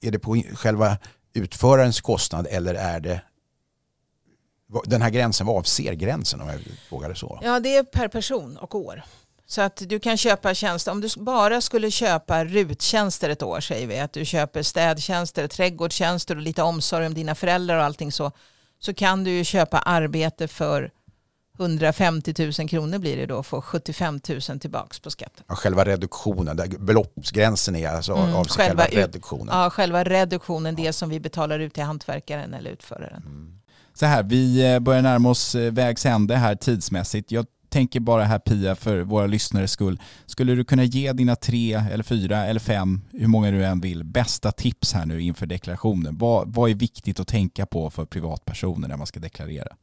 är 0.00 0.10
det 0.10 0.18
på 0.18 0.42
själva 0.54 0.98
utförarens 1.32 2.00
kostnad 2.00 2.46
eller 2.50 2.74
är 2.74 3.00
det 3.00 3.20
den 4.84 5.02
här 5.02 5.10
gränsen, 5.10 5.46
vad 5.46 5.56
avser 5.56 5.92
gränsen 5.92 6.40
om 6.40 6.48
jag 6.48 6.60
frågar 6.88 7.08
det 7.08 7.14
så? 7.14 7.38
Ja 7.42 7.60
det 7.60 7.76
är 7.76 7.82
per 7.82 8.08
person 8.08 8.56
och 8.56 8.74
år. 8.74 9.02
Så 9.50 9.60
att 9.60 9.82
du 9.86 10.00
kan 10.00 10.16
köpa 10.16 10.54
tjänster, 10.54 10.92
om 10.92 11.00
du 11.00 11.08
bara 11.16 11.60
skulle 11.60 11.90
köpa 11.90 12.44
ruttjänster 12.44 13.30
ett 13.30 13.42
år 13.42 13.60
säger 13.60 13.86
vi, 13.86 13.98
att 13.98 14.12
du 14.12 14.24
köper 14.24 14.62
städtjänster, 14.62 15.48
trädgårdstjänster 15.48 16.36
och 16.36 16.42
lite 16.42 16.62
omsorg 16.62 17.06
om 17.06 17.14
dina 17.14 17.34
föräldrar 17.34 17.78
och 17.78 17.84
allting 17.84 18.12
så, 18.12 18.32
så 18.78 18.94
kan 18.94 19.24
du 19.24 19.30
ju 19.30 19.44
köpa 19.44 19.78
arbete 19.78 20.48
för 20.48 20.90
150 21.58 22.34
000 22.58 22.68
kronor 22.68 22.98
blir 22.98 23.16
det 23.16 23.26
då 23.26 23.36
och 23.36 23.46
få 23.46 23.62
75 23.62 24.20
000 24.48 24.60
tillbaks 24.60 25.00
på 25.00 25.10
skatten. 25.10 25.44
Ja, 25.48 25.54
själva 25.54 25.84
reduktionen, 25.84 26.56
där 26.56 26.68
beloppsgränsen 26.78 27.76
är 27.76 27.88
alltså 27.88 28.12
Mm, 28.12 28.34
avser 28.34 28.54
själva 28.54 28.82
själva, 28.82 29.02
reduktionen. 29.02 29.48
Ja, 29.50 29.70
själva 29.70 30.04
reduktionen, 30.04 30.74
det 30.74 30.92
som 30.92 31.08
vi 31.08 31.20
betalar 31.20 31.58
ut 31.58 31.74
till 31.74 31.84
hantverkaren 31.84 32.54
eller 32.54 32.70
utföraren. 32.70 33.22
Så 33.94 34.06
här, 34.06 34.22
vi 34.22 34.72
eh, 34.72 34.78
börjar 34.78 35.02
närma 35.02 35.30
oss 35.30 35.54
eh, 35.54 35.72
vägs 35.72 36.06
ände 36.06 36.36
här 36.36 36.54
tidsmässigt. 36.54 37.32
Jag 37.32 37.46
tänker 37.70 38.00
bara 38.00 38.24
här 38.24 38.38
Pia, 38.38 38.74
för 38.74 39.00
våra 39.00 39.26
lyssnares 39.26 39.72
skull. 39.72 40.00
Skulle 40.26 40.54
du 40.54 40.64
kunna 40.64 40.84
ge 40.84 41.12
dina 41.12 41.36
tre 41.36 41.72
eller 41.72 42.04
fyra 42.04 42.46
eller 42.46 42.60
fem, 42.60 43.00
hur 43.12 43.26
många 43.26 43.50
du 43.50 43.64
än 43.64 43.80
vill, 43.80 44.04
bästa 44.04 44.52
tips 44.52 44.92
här 44.92 45.06
nu 45.06 45.20
inför 45.22 45.46
deklarationen? 45.46 46.18
Vad, 46.18 46.54
vad 46.54 46.70
är 46.70 46.74
viktigt 46.74 47.20
att 47.20 47.28
tänka 47.28 47.66
på 47.66 47.90
för 47.90 48.04
privatpersoner 48.04 48.88
när 48.88 48.96
man 48.96 49.06
ska 49.06 49.20
deklarera? 49.20 49.76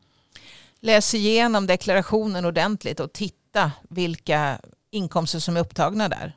Läs 0.80 1.14
igenom 1.14 1.68
deklarationen 1.68 2.46
ordentligt 2.46 3.00
och 3.00 3.14
titta 3.14 3.72
vilka 3.90 4.60
inkomster 4.92 5.40
som 5.40 5.58
är 5.58 5.62
upptagna 5.62 6.10
där. 6.10 6.36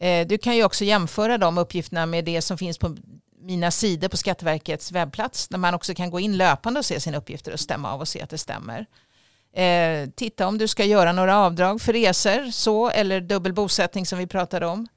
Eh, 0.00 0.26
du 0.26 0.38
kan 0.38 0.56
ju 0.56 0.64
också 0.64 0.84
jämföra 0.84 1.38
de 1.38 1.58
uppgifterna 1.58 2.06
med 2.06 2.24
det 2.24 2.42
som 2.42 2.58
finns 2.58 2.78
på 2.78 2.96
mina 3.42 3.70
sidor 3.70 4.08
på 4.08 4.16
Skatteverkets 4.16 4.92
webbplats 4.92 5.48
där 5.48 5.58
man 5.58 5.74
också 5.74 5.94
kan 5.94 6.10
gå 6.10 6.20
in 6.20 6.36
löpande 6.36 6.78
och 6.78 6.86
se 6.86 7.00
sina 7.00 7.18
uppgifter 7.18 7.52
och 7.52 7.60
stämma 7.60 7.92
av 7.92 8.00
och 8.00 8.08
se 8.08 8.22
att 8.22 8.30
det 8.30 8.38
stämmer. 8.38 8.86
Eh, 9.52 10.08
titta 10.14 10.46
om 10.46 10.58
du 10.58 10.68
ska 10.68 10.84
göra 10.84 11.12
några 11.12 11.38
avdrag 11.38 11.80
för 11.80 11.92
resor 11.92 12.50
så, 12.50 12.90
eller 12.90 13.20
dubbel 13.20 13.52
bosättning 13.52 14.06
som 14.06 14.18
vi 14.18 14.26
pratade 14.26 14.66
om. 14.66 14.88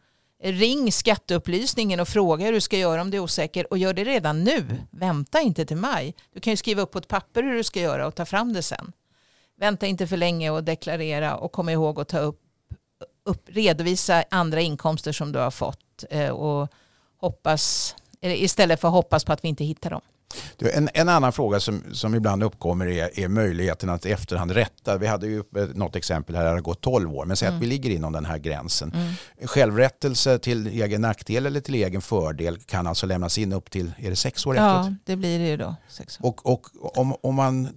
Ring 0.43 0.91
skatteupplysningen 0.91 1.99
och 1.99 2.07
fråga 2.07 2.45
hur 2.45 2.53
du 2.53 2.61
ska 2.61 2.77
göra 2.77 3.01
om 3.01 3.11
du 3.11 3.17
är 3.17 3.21
osäker 3.21 3.71
och 3.71 3.77
gör 3.77 3.93
det 3.93 4.03
redan 4.03 4.43
nu. 4.43 4.65
Vänta 4.91 5.41
inte 5.41 5.65
till 5.65 5.77
maj. 5.77 6.15
Du 6.33 6.39
kan 6.39 6.53
ju 6.53 6.57
skriva 6.57 6.81
upp 6.81 6.91
på 6.91 6.97
ett 6.97 7.07
papper 7.07 7.43
hur 7.43 7.55
du 7.55 7.63
ska 7.63 7.79
göra 7.79 8.07
och 8.07 8.15
ta 8.15 8.25
fram 8.25 8.53
det 8.53 8.61
sen. 8.61 8.93
Vänta 9.59 9.85
inte 9.85 10.07
för 10.07 10.17
länge 10.17 10.49
och 10.49 10.63
deklarera 10.63 11.35
och 11.35 11.51
kom 11.51 11.69
ihåg 11.69 11.99
att 11.99 12.07
ta 12.07 12.19
upp, 12.19 12.41
upp 13.25 13.49
redovisa 13.49 14.23
andra 14.31 14.61
inkomster 14.61 15.11
som 15.11 15.31
du 15.31 15.39
har 15.39 15.51
fått 15.51 16.03
eh, 16.09 16.29
och 16.29 16.67
hoppas, 17.17 17.95
istället 18.21 18.81
för 18.81 18.87
att 18.87 18.93
hoppas 18.93 19.25
på 19.25 19.33
att 19.33 19.43
vi 19.43 19.47
inte 19.47 19.63
hittar 19.63 19.89
dem. 19.89 20.01
Du, 20.57 20.71
en, 20.71 20.89
en, 20.93 21.09
annan 21.09 21.33
fråga 21.33 21.59
som, 21.59 21.83
som 21.93 22.15
ibland 22.15 22.43
uppkommer 22.43 22.87
är, 22.87 23.19
är 23.19 23.27
möjligheten 23.27 23.89
att 23.89 24.05
i 24.05 24.11
efterhand 24.11 24.51
rätta. 24.51 24.97
Vi 24.97 25.07
hade 25.07 25.27
ju 25.27 25.43
något 25.73 25.95
exempel 25.95 26.35
här, 26.35 26.43
det 26.43 26.49
har 26.49 26.59
gått 26.59 26.81
12 26.81 27.15
år, 27.15 27.25
men 27.25 27.37
säg 27.37 27.47
mm. 27.47 27.57
att 27.57 27.63
vi 27.63 27.67
ligger 27.67 27.89
inom 27.89 28.13
den 28.13 28.25
här 28.25 28.37
gränsen. 28.37 28.91
Mm. 28.95 29.13
Självrättelse 29.47 30.39
till 30.39 30.67
egen 30.67 31.01
nackdel 31.01 31.45
eller 31.45 31.61
till 31.61 31.75
egen 31.75 32.01
fördel 32.01 32.57
kan 32.57 32.87
alltså 32.87 33.05
lämnas 33.05 33.37
in 33.37 33.53
upp 33.53 33.71
till, 33.71 33.93
är 33.97 34.09
det 34.09 34.15
sex 34.15 34.45
år 34.45 34.55
ja, 34.55 34.79
efteråt? 34.79 34.85
Ja, 34.85 34.95
det 35.05 35.15
blir 35.15 35.39
det 35.39 35.47
ju 35.47 35.57
då. 35.57 35.75
Sex 35.87 36.19
år. 36.21 36.27
Och, 36.27 36.45
och 36.45 36.67
om, 36.97 37.15
om 37.21 37.35
man 37.35 37.69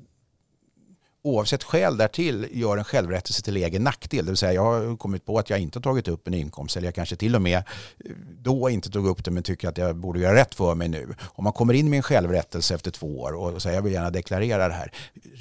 oavsett 1.27 1.65
skäl 1.65 1.97
därtill 1.97 2.49
gör 2.53 2.77
en 2.77 2.85
självrättelse 2.85 3.43
till 3.43 3.57
egen 3.57 3.85
nackdel. 3.85 4.25
Det 4.25 4.31
vill 4.31 4.37
säga 4.37 4.53
jag 4.53 4.63
har 4.63 4.97
kommit 4.97 5.25
på 5.25 5.39
att 5.39 5.51
jag 5.51 5.59
inte 5.59 5.79
har 5.79 5.83
tagit 5.83 6.09
upp 6.09 6.29
en 6.29 6.35
inkomst 6.35 6.77
eller 6.77 6.87
jag 6.87 6.95
kanske 6.95 7.17
till 7.17 7.35
och 7.35 7.43
med 7.43 7.63
då 8.39 8.71
inte 8.71 8.91
tog 8.91 9.07
upp 9.07 9.25
det 9.25 9.31
men 9.31 9.43
tycker 9.43 9.69
att 9.69 9.79
jag 9.79 9.97
borde 9.97 10.21
göra 10.21 10.35
rätt 10.35 10.55
för 10.55 10.75
mig 10.75 10.89
nu. 10.89 11.15
Om 11.23 11.45
man 11.45 11.53
kommer 11.53 11.75
in 11.75 11.91
med 11.91 11.97
en 11.97 12.03
självrättelse 12.03 12.75
efter 12.75 12.91
två 12.91 13.21
år 13.21 13.33
och 13.35 13.63
säger 13.63 13.77
jag 13.77 13.83
vill 13.83 13.93
gärna 13.93 14.11
deklarera 14.11 14.69
det 14.69 14.75
här. 14.75 14.93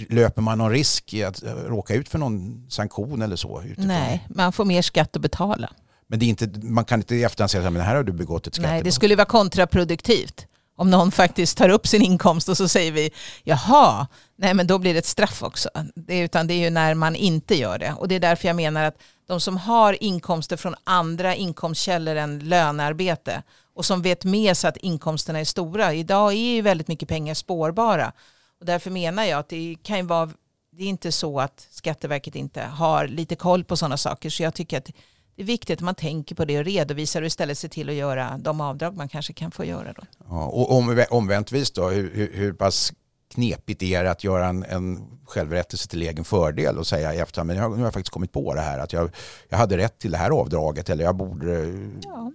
Löper 0.09 0.41
man 0.41 0.57
någon 0.57 0.71
risk 0.71 1.13
i 1.13 1.23
att 1.23 1.43
råka 1.65 1.93
ut 1.93 2.09
för 2.09 2.19
någon 2.19 2.65
sanktion 2.69 3.21
eller 3.21 3.35
så? 3.35 3.61
Utifrån? 3.61 3.87
Nej, 3.87 4.27
man 4.29 4.53
får 4.53 4.65
mer 4.65 4.81
skatt 4.81 5.15
att 5.15 5.21
betala. 5.21 5.69
Men 6.07 6.19
det 6.19 6.25
är 6.25 6.27
inte, 6.27 6.49
man 6.63 6.85
kan 6.85 6.99
inte 6.99 7.15
i 7.15 7.23
efterhand 7.23 7.51
säga 7.51 7.67
att 7.67 7.73
här 7.73 7.95
har 7.95 8.03
du 8.03 8.11
begått 8.11 8.47
ett 8.47 8.55
skattebrott. 8.55 8.73
Nej, 8.73 8.83
det 8.83 8.91
skulle 8.91 9.15
vara 9.15 9.25
kontraproduktivt 9.25 10.47
om 10.75 10.89
någon 10.89 11.11
faktiskt 11.11 11.57
tar 11.57 11.69
upp 11.69 11.87
sin 11.87 12.01
inkomst 12.01 12.49
och 12.49 12.57
så 12.57 12.67
säger 12.67 12.91
vi 12.91 13.11
jaha, 13.43 14.07
nej 14.35 14.53
men 14.53 14.67
då 14.67 14.79
blir 14.79 14.93
det 14.93 14.99
ett 14.99 15.05
straff 15.05 15.43
också. 15.43 15.69
Det, 15.95 16.19
utan 16.19 16.47
det 16.47 16.53
är 16.53 16.59
ju 16.59 16.69
när 16.69 16.93
man 16.93 17.15
inte 17.15 17.55
gör 17.55 17.79
det. 17.79 17.93
Och 17.97 18.07
det 18.07 18.15
är 18.15 18.19
därför 18.19 18.47
jag 18.47 18.55
menar 18.55 18.83
att 18.83 18.97
de 19.27 19.39
som 19.39 19.57
har 19.57 20.03
inkomster 20.03 20.57
från 20.57 20.75
andra 20.83 21.35
inkomstkällor 21.35 22.15
än 22.15 22.39
lönearbete 22.39 23.43
och 23.75 23.85
som 23.85 24.01
vet 24.01 24.23
med 24.23 24.57
sig 24.57 24.67
att 24.67 24.77
inkomsterna 24.77 25.39
är 25.39 25.45
stora. 25.45 25.93
Idag 25.93 26.31
är 26.31 26.55
ju 26.55 26.61
väldigt 26.61 26.87
mycket 26.87 27.09
pengar 27.09 27.33
spårbara. 27.33 28.11
Och 28.59 28.65
därför 28.65 28.91
menar 28.91 29.23
jag 29.23 29.39
att 29.39 29.49
det 29.49 29.75
kan 29.83 29.97
ju 29.97 30.03
vara, 30.03 30.29
det 30.71 30.83
är 30.83 30.87
inte 30.87 31.11
så 31.11 31.39
att 31.39 31.67
Skatteverket 31.71 32.35
inte 32.35 32.61
har 32.61 33.07
lite 33.07 33.35
koll 33.35 33.63
på 33.63 33.77
sådana 33.77 33.97
saker. 33.97 34.29
Så 34.29 34.43
jag 34.43 34.53
tycker 34.53 34.77
att 34.77 34.89
det 35.35 35.41
är 35.41 35.45
viktigt 35.45 35.79
att 35.79 35.83
man 35.83 35.95
tänker 35.95 36.35
på 36.35 36.45
det 36.45 36.59
och 36.59 36.65
redovisar 36.65 37.21
och 37.21 37.27
istället 37.27 37.57
ser 37.57 37.69
till 37.69 37.89
att 37.89 37.95
göra 37.95 38.37
de 38.37 38.61
avdrag 38.61 38.97
man 38.97 39.09
kanske 39.09 39.33
kan 39.33 39.51
få 39.51 39.65
göra. 39.65 39.93
Då. 39.93 40.03
Ja, 40.29 40.45
och 40.45 40.77
om, 40.77 41.05
omväntvis 41.09 41.71
då, 41.71 41.89
hur, 41.89 42.11
hur, 42.13 42.31
hur 42.33 42.53
pass 42.53 42.93
knepigt 43.33 43.83
är 43.83 44.03
det 44.03 44.11
att 44.11 44.23
göra 44.23 44.47
en, 44.47 44.63
en 44.63 45.07
självrättelse 45.25 45.89
till 45.89 46.01
egen 46.01 46.23
fördel 46.23 46.77
och 46.77 46.87
säga 46.87 47.13
i 47.13 47.19
efterhand, 47.19 47.47
men 47.47 47.57
jag, 47.57 47.71
nu 47.71 47.77
har 47.77 47.83
jag 47.83 47.93
faktiskt 47.93 48.13
kommit 48.13 48.31
på 48.31 48.53
det 48.53 48.61
här, 48.61 48.79
att 48.79 48.93
jag, 48.93 49.09
jag 49.49 49.57
hade 49.57 49.77
rätt 49.77 49.99
till 49.99 50.11
det 50.11 50.17
här 50.17 50.29
avdraget 50.29 50.89
eller 50.89 51.03
jag 51.03 51.15
borde 51.15 51.73
ja. 52.03 52.31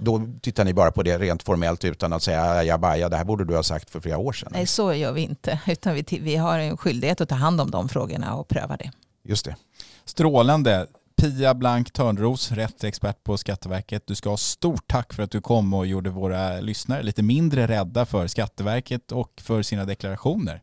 Då 0.00 0.26
tittar 0.42 0.64
ni 0.64 0.74
bara 0.74 0.90
på 0.90 1.02
det 1.02 1.18
rent 1.18 1.42
formellt 1.42 1.84
utan 1.84 2.12
att 2.12 2.22
säga 2.22 2.64
ja, 2.64 2.78
baja, 2.78 3.08
det 3.08 3.16
här 3.16 3.24
borde 3.24 3.44
du 3.44 3.56
ha 3.56 3.62
sagt 3.62 3.90
för 3.90 4.00
flera 4.00 4.18
år 4.18 4.32
sedan. 4.32 4.52
Nej, 4.54 4.66
så 4.66 4.94
gör 4.94 5.12
vi 5.12 5.20
inte. 5.20 5.60
Utan 5.66 5.94
vi, 5.94 6.04
vi 6.22 6.36
har 6.36 6.58
en 6.58 6.76
skyldighet 6.76 7.20
att 7.20 7.28
ta 7.28 7.34
hand 7.34 7.60
om 7.60 7.70
de 7.70 7.88
frågorna 7.88 8.34
och 8.34 8.48
pröva 8.48 8.76
det. 8.76 8.90
Just 9.24 9.44
det. 9.44 9.56
Strålande. 10.04 10.86
Pia 11.22 11.54
Blank 11.54 11.92
Törnros, 11.92 12.52
rättsexpert 12.52 13.24
på 13.24 13.36
Skatteverket. 13.36 14.06
Du 14.06 14.14
ska 14.14 14.30
ha 14.30 14.36
stort 14.36 14.88
tack 14.88 15.12
för 15.12 15.22
att 15.22 15.30
du 15.30 15.40
kom 15.40 15.74
och 15.74 15.86
gjorde 15.86 16.10
våra 16.10 16.60
lyssnare 16.60 17.02
lite 17.02 17.22
mindre 17.22 17.66
rädda 17.66 18.06
för 18.06 18.26
Skatteverket 18.26 19.12
och 19.12 19.40
för 19.40 19.62
sina 19.62 19.84
deklarationer. 19.84 20.62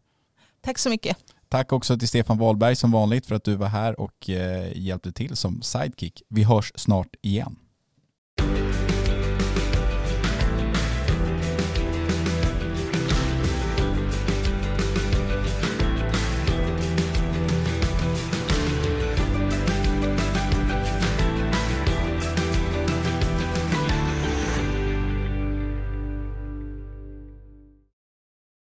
Tack 0.62 0.78
så 0.78 0.89
mycket. 0.89 1.18
Tack 1.49 1.74
också 1.74 1.97
till 1.97 2.07
Stefan 2.07 2.38
Wahlberg 2.38 2.76
som 2.76 2.91
vanligt 2.91 3.26
för 3.26 3.36
att 3.36 3.43
du 3.43 3.55
var 3.55 3.68
här 3.68 3.99
och 3.99 4.30
eh, 4.30 4.78
hjälpte 4.78 5.12
till 5.12 5.36
som 5.36 5.62
sidekick. 5.62 6.22
Vi 6.30 6.43
hörs 6.43 6.72
snart 6.76 7.16
igen. 7.22 7.55